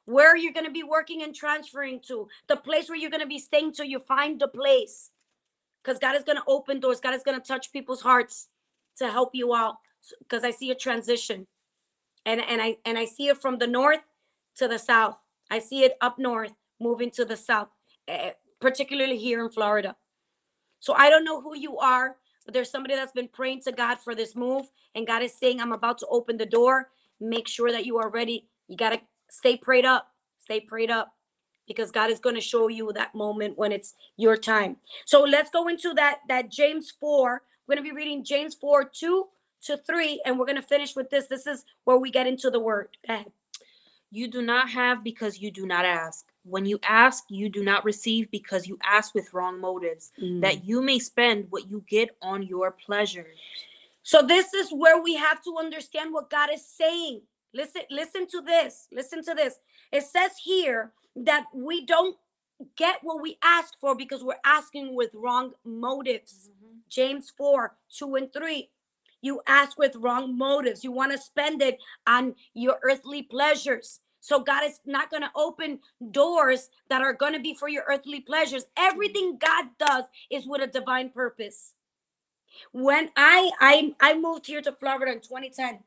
[0.04, 3.34] Where you're going to be working and transferring to, the place where you're going to
[3.36, 5.10] be staying till you find the place.
[5.82, 7.00] Because God is going to open doors.
[7.00, 8.46] God is going to touch people's hearts
[8.98, 9.78] to help you out.
[10.20, 11.48] Because I see a transition.
[12.24, 14.04] And and I and I see it from the north
[14.58, 15.18] to the south.
[15.50, 17.70] I see it up north moving to the south,
[18.06, 19.96] eh, particularly here in Florida.
[20.82, 23.98] So I don't know who you are, but there's somebody that's been praying to God
[23.98, 26.90] for this move, and God is saying, I'm about to open the door.
[27.20, 28.48] Make sure that you are ready.
[28.66, 29.00] You got to
[29.30, 30.08] stay prayed up.
[30.40, 31.14] Stay prayed up
[31.68, 34.78] because God is going to show you that moment when it's your time.
[35.06, 37.42] So let's go into that that James 4.
[37.68, 39.26] We're going to be reading James 4 2
[39.66, 41.28] to 3 and we're going to finish with this.
[41.28, 42.88] This is where we get into the word.
[43.06, 43.32] Go ahead.
[44.12, 46.26] You do not have because you do not ask.
[46.44, 50.60] When you ask, you do not receive because you ask with wrong motives, that mm.
[50.64, 53.26] you may spend what you get on your pleasure.
[54.02, 57.22] So this is where we have to understand what God is saying.
[57.54, 58.86] Listen, listen to this.
[58.92, 59.54] Listen to this.
[59.90, 62.14] It says here that we don't
[62.76, 66.50] get what we ask for because we're asking with wrong motives.
[66.50, 66.76] Mm-hmm.
[66.90, 68.68] James 4, 2 and 3.
[69.22, 70.84] You ask with wrong motives.
[70.84, 74.00] You want to spend it on your earthly pleasures.
[74.20, 75.80] So God is not going to open
[76.10, 78.66] doors that are going to be for your earthly pleasures.
[78.76, 81.72] Everything God does is with a divine purpose.
[82.72, 85.80] When I I I moved here to Florida in 2010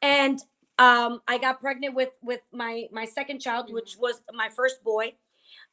[0.00, 0.40] and
[0.78, 5.14] um I got pregnant with with my my second child which was my first boy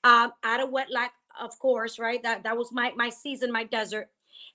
[0.04, 4.10] um out of wedlock of course right that that was my my season my desert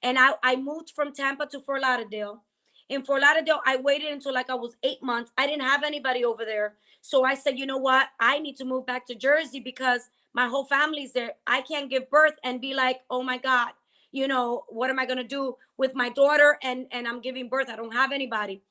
[0.06, 2.42] and I I moved from Tampa to Fort Lauderdale.
[2.88, 5.32] In Fort Lauderdale I waited until like I was 8 months.
[5.36, 6.74] I didn't have anybody over there.
[7.02, 8.06] So I said you know what?
[8.20, 11.32] I need to move back to Jersey because my whole family's there.
[11.46, 13.72] I can't give birth and be like oh my god
[14.12, 17.48] you know what am I going to do with my daughter and and I'm giving
[17.48, 17.68] birth?
[17.68, 18.62] I don't have anybody.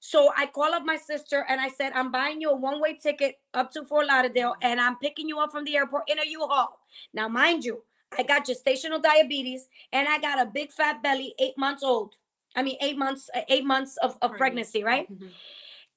[0.00, 2.94] So I call up my sister and I said, I'm buying you a one way
[2.94, 4.62] ticket up to Fort Lauderdale mm.
[4.62, 6.78] and I'm picking you up from the airport in a U Haul.
[7.12, 7.82] Now, mind you,
[8.16, 12.14] I got gestational diabetes and I got a big fat belly, eight months old.
[12.56, 15.10] I mean, eight months, uh, eight months of, of pregnancy, right?
[15.10, 15.30] Mhm.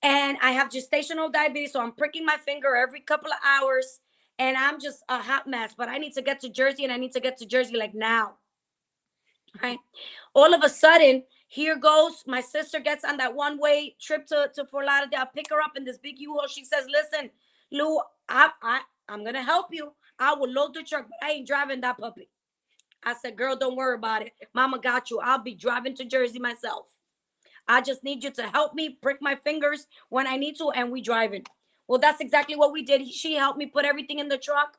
[0.03, 1.73] And I have gestational diabetes.
[1.73, 3.99] So I'm pricking my finger every couple of hours
[4.39, 5.73] and I'm just a hot mess.
[5.77, 7.93] But I need to get to Jersey and I need to get to Jersey like
[7.93, 8.35] now.
[9.61, 9.79] Right.
[10.33, 14.49] All of a sudden, here goes my sister gets on that one way trip to,
[14.55, 15.21] to Fort Lauderdale.
[15.21, 16.47] I pick her up in this big U-Haul.
[16.47, 17.29] She says, Listen,
[17.71, 19.91] Lou, I, I, I'm going to help you.
[20.21, 22.29] I will load the truck, but I ain't driving that puppy.
[23.03, 24.33] I said, Girl, don't worry about it.
[24.53, 25.19] Mama got you.
[25.19, 26.87] I'll be driving to Jersey myself.
[27.67, 30.91] I just need you to help me prick my fingers when I need to, and
[30.91, 31.45] we driving.
[31.87, 33.07] Well, that's exactly what we did.
[33.09, 34.77] She helped me put everything in the truck.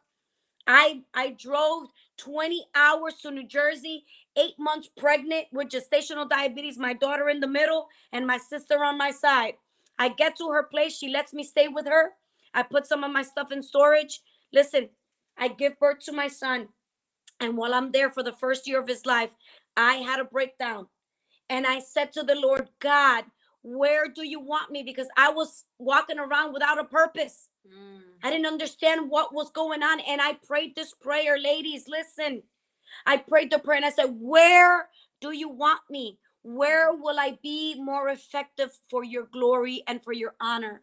[0.67, 1.89] I I drove
[2.19, 4.05] 20 hours to New Jersey,
[4.37, 8.97] eight months pregnant with gestational diabetes, my daughter in the middle, and my sister on
[8.97, 9.55] my side.
[9.99, 10.97] I get to her place.
[10.97, 12.13] She lets me stay with her.
[12.55, 14.21] I put some of my stuff in storage.
[14.53, 14.89] Listen,
[15.39, 16.69] I give birth to my son.
[17.41, 19.31] And while I'm there for the first year of his life,
[19.77, 20.87] I had a breakdown.
[21.49, 23.25] And I said to the Lord, God,
[23.63, 24.83] where do you want me?
[24.83, 27.49] Because I was walking around without a purpose.
[27.67, 28.01] Mm.
[28.23, 30.01] I didn't understand what was going on.
[30.01, 32.43] And I prayed this prayer, ladies, listen.
[33.07, 34.89] I prayed the prayer and I said, Where
[35.21, 36.19] do you want me?
[36.43, 40.83] Where will I be more effective for your glory and for your honor?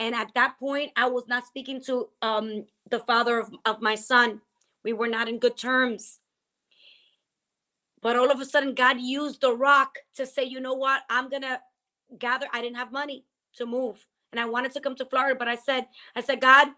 [0.00, 3.94] And at that point, I was not speaking to um, the father of, of my
[3.94, 4.40] son.
[4.82, 6.20] We were not in good terms.
[8.00, 11.02] But all of a sudden, God used the rock to say, you know what?
[11.10, 11.60] I'm going to
[12.18, 12.46] gather.
[12.52, 13.24] I didn't have money
[13.56, 14.06] to move.
[14.32, 15.86] And I wanted to come to Florida, but I said,
[16.16, 16.68] I said, God,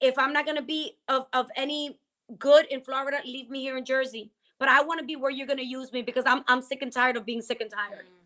[0.00, 1.98] if I'm not going to be of, of any
[2.38, 4.30] good in Florida, leave me here in Jersey.
[4.60, 6.82] But I want to be where you're going to use me because I'm, I'm sick
[6.82, 8.06] and tired of being sick and tired.
[8.06, 8.24] Mm.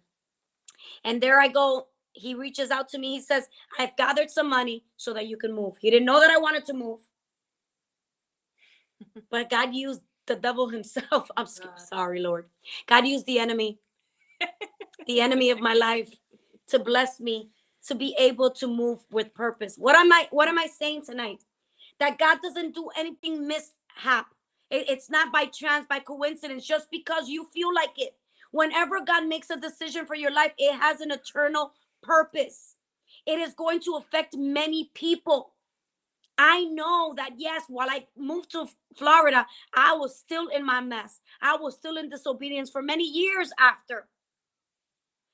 [1.05, 1.87] And there I go.
[2.19, 3.15] He reaches out to me.
[3.17, 5.77] He says, I've gathered some money so that you can move.
[5.81, 7.01] He didn't know that I wanted to move.
[9.31, 11.31] but God used the devil himself.
[11.39, 12.47] I'm so sorry, Lord.
[12.87, 13.79] God used the enemy,
[15.07, 16.11] the enemy of my life,
[16.69, 17.51] to bless me
[17.89, 19.77] to be able to move with purpose.
[19.79, 21.45] What am I what am I saying tonight?
[22.01, 24.27] That God doesn't do anything mishap.
[24.71, 28.17] It- it's not by chance, by coincidence, just because you feel like it.
[28.53, 31.73] Whenever God makes a decision for your life, it has an eternal
[32.03, 32.77] purpose.
[33.27, 35.55] It is going to affect many people.
[36.37, 41.21] I know that yes, while I moved to Florida, I was still in my mess.
[41.43, 44.07] I was still in disobedience for many years after.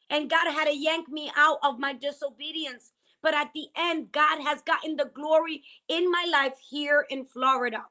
[0.09, 2.93] And God had to yank me out of my disobedience.
[3.23, 7.85] But at the end, God has gotten the glory in my life here in Florida.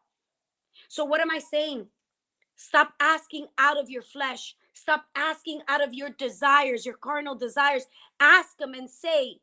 [0.88, 1.88] So, what am I saying?
[2.56, 4.56] Stop asking out of your flesh.
[4.74, 7.86] Stop asking out of your desires, your carnal desires.
[8.20, 9.40] Ask Him and say,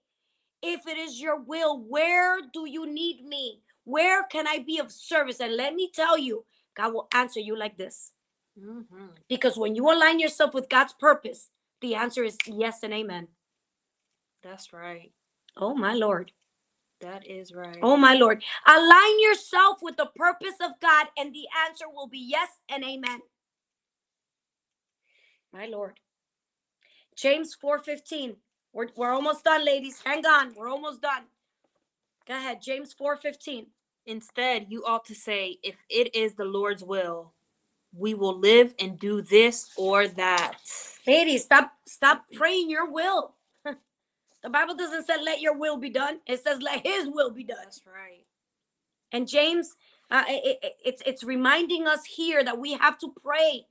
[0.63, 3.63] if it is your will, where do you need me?
[3.85, 5.41] Where can I be of service?
[5.41, 6.45] And let me tell you,
[6.77, 8.13] God will answer you like this.
[8.59, 9.11] Mhm.
[9.29, 11.51] Because when you align yourself with God's purpose,
[11.81, 13.29] the answer is yes and amen.
[14.43, 15.13] That's right.
[15.57, 16.33] Oh, my Lord.
[17.01, 17.79] That is right.
[17.83, 18.45] Oh, my Lord.
[18.67, 23.23] Align yourself with the purpose of God, and the answer will be yes and amen.
[25.53, 25.99] My Lord.
[27.17, 28.37] James 4:15.
[28.73, 30.01] We're, we're almost done, ladies.
[30.05, 30.55] Hang on.
[30.57, 31.25] We're almost done.
[32.27, 32.63] Go ahead.
[32.63, 33.67] James 4:15.
[34.07, 37.33] Instead, you ought to say, if it is the Lord's will,
[37.97, 40.59] we will live and do this or that.
[41.07, 43.35] Ladies, stop stop praying your will.
[43.65, 46.21] the Bible doesn't say let your will be done.
[46.27, 47.59] It says let his will be done.
[47.65, 48.25] That's right.
[49.13, 49.75] And James,
[50.11, 53.67] uh, it- it- it's it's reminding us here that we have to pray.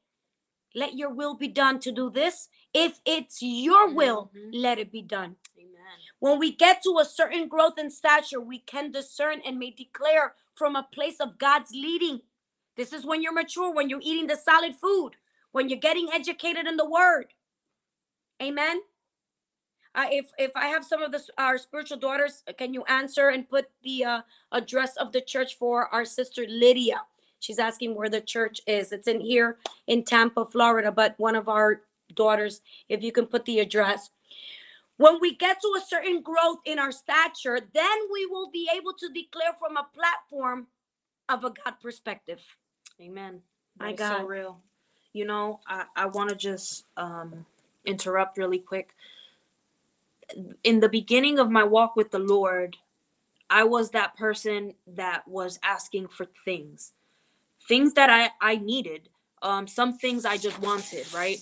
[0.76, 2.50] Let your will be done to do this.
[2.74, 4.50] If it's your will, Mhm.
[4.54, 5.38] let it be done.
[5.58, 6.00] Amen.
[6.20, 10.36] When we get to a certain growth and stature, we can discern and may declare
[10.56, 12.22] from a place of God's leading.
[12.76, 15.18] This is when you're mature, when you're eating the solid food,
[15.52, 17.34] when you're getting educated in the word.
[18.42, 18.82] Amen.
[19.96, 23.50] Uh, if if I have some of this, our spiritual daughters, can you answer and
[23.50, 24.22] put the uh,
[24.52, 27.02] address of the church for our sister Lydia?
[27.40, 28.92] She's asking where the church is.
[28.92, 29.58] It's in here
[29.88, 30.92] in Tampa, Florida.
[30.92, 31.82] But one of our
[32.14, 34.10] daughters, if you can put the address.
[34.98, 38.94] When we get to a certain growth in our stature, then we will be able
[38.94, 40.68] to declare from a platform
[41.30, 42.42] of a God perspective.
[43.02, 43.42] Amen.
[43.80, 44.60] My That is so real.
[45.14, 47.46] You know, I, I want to just um,
[47.86, 48.90] interrupt really quick.
[50.64, 52.76] In the beginning of my walk with the Lord,
[53.50, 56.94] I was that person that was asking for things,
[57.70, 59.08] things that I, I needed,
[59.42, 61.40] um, some things I just wanted, right?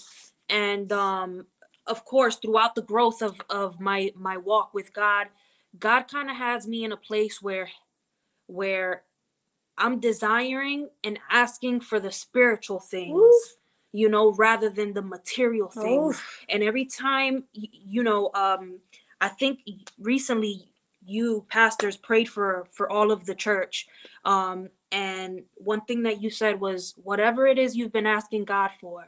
[0.49, 1.47] And um,
[1.87, 5.27] of course, throughout the growth of, of my, my walk with God,
[5.79, 7.69] God kind of has me in a place where
[8.47, 9.03] where
[9.77, 13.13] I'm desiring and asking for the spiritual things,
[13.91, 16.21] you know, rather than the material things.
[16.49, 18.79] And every time, you know, um,
[19.21, 19.59] I think
[19.99, 20.71] recently
[21.05, 23.87] you pastors prayed for for all of the church,
[24.25, 28.71] um, and one thing that you said was, whatever it is you've been asking God
[28.79, 29.07] for,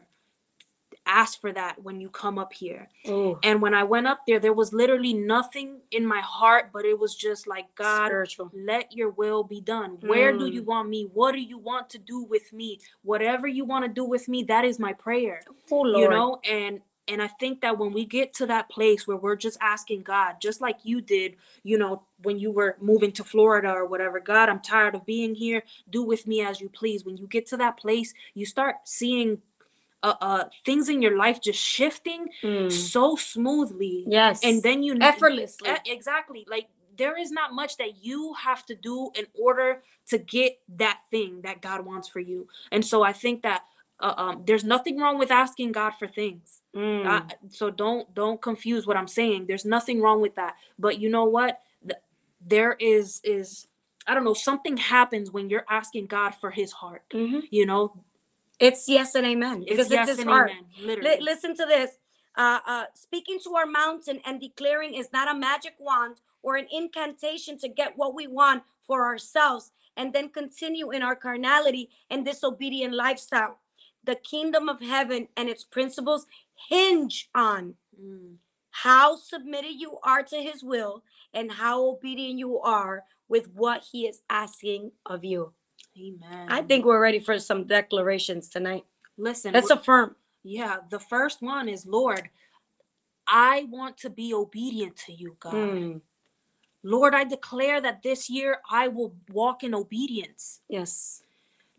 [1.05, 2.87] ask for that when you come up here.
[3.07, 6.85] Ooh, And when I went up there, there was literally nothing in my heart, but
[6.85, 8.51] it was just like God spiritual.
[8.53, 9.97] let your will be done.
[10.01, 10.53] Where do Mm.
[10.53, 11.05] you want me?
[11.13, 12.79] What do you want to do with me?
[13.03, 15.41] Whatever you want to do with me, that is my prayer.
[15.71, 16.03] Oh, Lord.
[16.03, 19.35] You know, and and I think that when we get to that place where we're
[19.35, 23.71] just asking God, just like you did, you know, when you were moving to Florida
[23.71, 25.63] or whatever, God, I'm tired of being here.
[25.89, 27.05] Do with me as you please.
[27.05, 29.39] When you get to that place, you start seeing
[30.03, 32.71] uh, uh things in your life just shifting Mm.
[32.71, 34.41] so smoothly Yes.
[34.43, 35.69] and then you effortlessly.
[35.85, 36.67] Exactly like
[36.97, 41.41] there is not much that you have to do in order to get that thing
[41.41, 43.63] that god wants for you and so i think that
[44.01, 47.05] uh, um, there's nothing wrong with asking god for things Mm.
[47.07, 51.09] I- so don't don't confuse what i'm saying there's nothing wrong with that but you
[51.09, 51.61] know what
[52.45, 53.67] there is is
[54.07, 57.03] I don't know, something happens when you're asking God for his heart.
[57.11, 57.47] Mhm.
[57.51, 57.93] You know,
[58.59, 60.49] It's yes and amen because it's, yes his heart.
[60.49, 61.17] amen, literally.
[61.17, 61.97] Li- listen to this.
[62.35, 66.65] Uh, uh, speaking to our mountain and declaring is not a magic wand or an
[66.71, 72.25] incantation to get what we want for ourselves and then continue in our carnality and
[72.25, 73.59] disobedient lifestyle.
[74.03, 76.25] The kingdom of heaven and its principles
[76.69, 78.35] hinge on Mm,
[78.71, 81.03] how submitted you are to his will
[81.33, 85.51] and how obedient you are with what he is asking of you.
[85.97, 86.45] amen.
[86.47, 88.85] I think we're ready for some declarations tonight.
[89.17, 90.15] listen, Let's affirm.
[90.43, 92.29] yeah, the first one is Lord,
[93.27, 95.53] I want to be obedient to you, God.
[95.55, 96.01] Mm,
[96.83, 100.61] Lord, I declare that this year I will walk in obedience.
[100.69, 101.23] yes.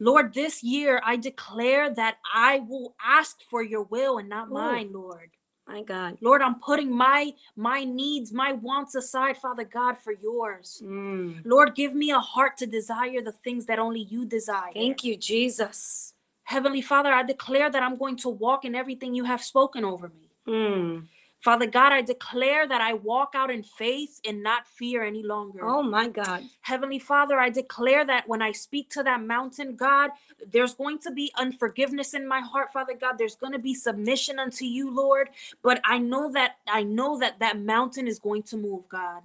[0.01, 4.55] Lord, this year I declare that I will ask for your will and not Ooh.
[4.55, 5.31] mine, Lord.
[5.69, 6.19] My God.
[6.21, 10.83] Lord, I'm putting my my needs, my wants aside, Father God, for yours.
[10.85, 11.43] Mm.
[11.45, 14.73] Lord, give me a heart to desire the things that only you desire.
[14.75, 16.15] Thank you, Jesus.
[16.43, 20.09] Heavenly Father, I declare that I'm going to walk in everything you have spoken over
[20.09, 20.31] me.
[20.49, 21.07] Mm.
[21.41, 25.61] Father God, I declare that I walk out in faith and not fear any longer.
[25.65, 26.45] Oh my God.
[26.61, 30.11] Heavenly Father, I declare that when I speak to that mountain, God,
[30.53, 33.17] there's going to be unforgiveness in my heart, Father God.
[33.17, 35.31] There's going to be submission unto you, Lord.
[35.63, 39.23] But I know that I know that that mountain is going to move, God.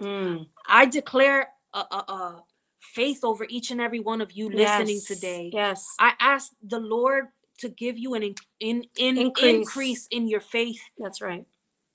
[0.00, 0.46] Mm.
[0.66, 2.44] I declare a, a, a
[2.80, 5.50] faith over each and every one of you listening Yes, today.
[5.52, 5.94] Yes.
[5.98, 7.28] I ask the Lord
[7.60, 9.54] to give you an in, in, in Increase.
[9.54, 11.46] increase in your faith That's right.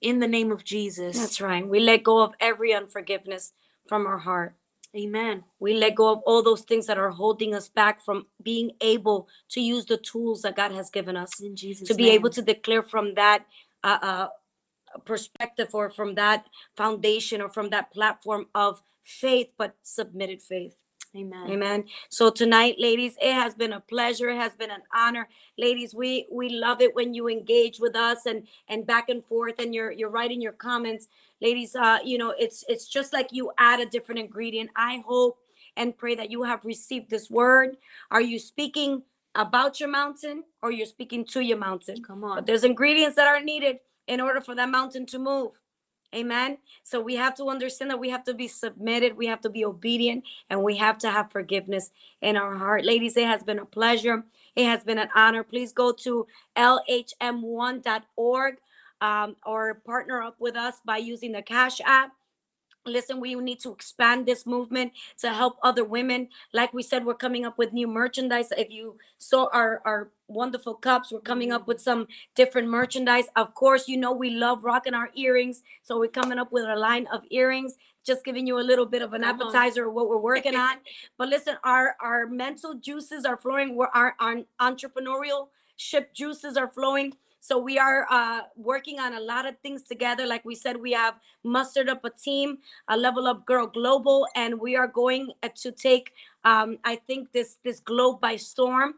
[0.02, 1.18] in the name of Jesus.
[1.18, 1.68] That's right.
[1.68, 3.54] We let go of every unforgiveness
[3.88, 4.56] from our heart.
[4.96, 5.44] Amen.
[5.60, 9.28] We let go of all those things that are holding us back from being able
[9.50, 12.42] to use the tools that God has given us In Jesus' to be able to
[12.42, 13.46] declare from that
[13.84, 14.28] uh, uh,
[15.04, 16.46] perspective or from that
[16.78, 20.76] foundation or from that platform of faith, but submitted faith.
[21.16, 21.50] Amen.
[21.50, 21.84] Amen.
[22.10, 24.30] So tonight, ladies, it has been a pleasure.
[24.30, 25.28] It has been an honor.
[25.58, 29.56] Ladies, we we love it when you engage with us and and back and forth
[29.60, 31.08] and you're you're writing your comments.
[31.42, 34.72] Ladies, uh, you know, it's it's just like you add a different ingredient.
[34.76, 35.38] I hope
[35.78, 37.78] and pray that you have received this word.
[38.12, 39.04] Are you speaking
[39.36, 42.04] about your mountain or you're speaking to your mountain?
[42.04, 42.46] Come But on.
[42.46, 45.52] there's ingredients that are needed in order for that mountain to move.
[46.16, 46.58] Amen.
[46.84, 49.66] So we have to understand that we have to be submitted, we have to be
[49.66, 52.86] obedient, and we have to have forgiveness in our heart.
[52.86, 54.24] Ladies, it has been a pleasure.
[54.56, 55.44] It has been an honor.
[55.44, 56.26] Please go to
[56.56, 58.56] lhm1.org
[59.02, 62.14] um, or partner up with us by using the Cash App.
[62.86, 66.30] Listen, we need to expand this movement to help other women.
[66.54, 68.50] Like we said, we're coming up with new merchandise.
[68.56, 73.26] If you saw our, our wonderful cups, we're coming up with some different merchandise.
[73.36, 75.64] Of course, you know we love rocking our earrings.
[75.82, 77.76] So we're coming up with a line of earrings,
[78.06, 79.42] just giving you a little bit of an on.
[79.42, 80.78] appetizer of what we're working on.
[81.18, 83.76] But listen, our, our mental juices are flowing.
[83.76, 87.14] We're, our, our entrepreneurial ship juices are flowing.
[87.48, 90.26] So we are uh, working on a lot of things together.
[90.26, 91.14] Like we said, we have
[91.44, 92.58] mustered up a team,
[92.88, 96.12] a Level Up Girl Global, and we are going uh, to take,
[96.44, 98.96] um, I think, this this globe by storm.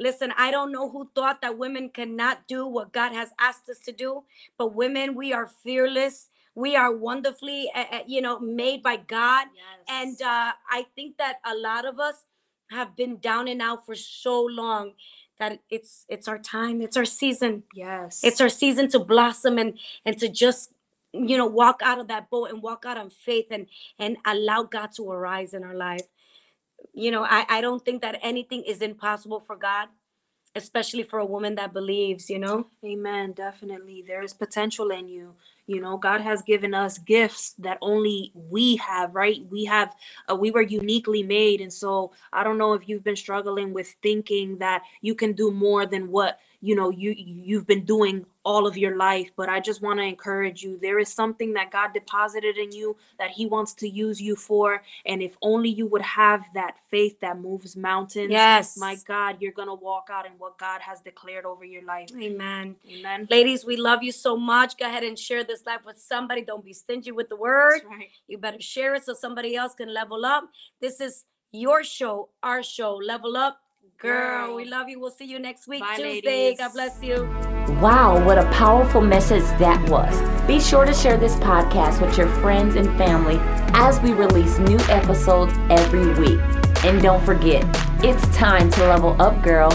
[0.00, 3.78] Listen, I don't know who thought that women cannot do what God has asked us
[3.86, 4.24] to do,
[4.58, 6.30] but women, we are fearless.
[6.56, 9.46] We are wonderfully, uh, uh, you know, made by God.
[9.88, 12.24] And uh, I think that a lot of us
[12.70, 14.94] have been down and out for so long
[15.38, 17.64] that it's it's our time, it's our season.
[17.74, 18.20] yes.
[18.22, 20.72] It's our season to blossom and and to just
[21.12, 23.66] you know walk out of that boat and walk out on faith and
[23.98, 26.06] and allow God to arise in our life.
[26.92, 29.88] You know, I I don't think that anything is impossible for God,
[30.54, 32.66] especially for a woman that believes, you know.
[32.84, 33.32] Amen.
[33.32, 34.04] Definitely.
[34.06, 35.34] There is potential in you.
[35.66, 39.40] You know, God has given us gifts that only we have, right?
[39.50, 39.94] We have,
[40.30, 41.60] uh, we were uniquely made.
[41.60, 45.50] And so I don't know if you've been struggling with thinking that you can do
[45.50, 49.30] more than what, you know, you, you've been doing all of your life.
[49.36, 50.78] But I just want to encourage you.
[50.80, 54.82] There is something that God deposited in you that He wants to use you for.
[55.04, 58.78] And if only you would have that faith that moves mountains, Yes.
[58.78, 62.08] my God, you're going to walk out in what God has declared over your life.
[62.18, 62.76] Amen.
[62.90, 63.28] Amen.
[63.30, 64.78] Ladies, we love you so much.
[64.78, 66.42] Go ahead and share this life with somebody.
[66.42, 67.82] Don't be stingy with the word.
[67.86, 68.08] Right.
[68.26, 70.44] You better share it so somebody else can level up.
[70.80, 72.96] This is your show, our show.
[72.96, 73.58] Level up.
[73.98, 74.56] Girl, Girl.
[74.56, 75.00] we love you.
[75.00, 76.20] We'll see you next week, Bye, Tuesday.
[76.24, 76.58] ladies.
[76.58, 77.22] God bless you.
[77.80, 80.20] Wow, what a powerful message that was.
[80.46, 83.38] Be sure to share this podcast with your friends and family
[83.74, 86.38] as we release new episodes every week.
[86.84, 87.64] And don't forget,
[88.04, 89.70] it's time to level up, girl.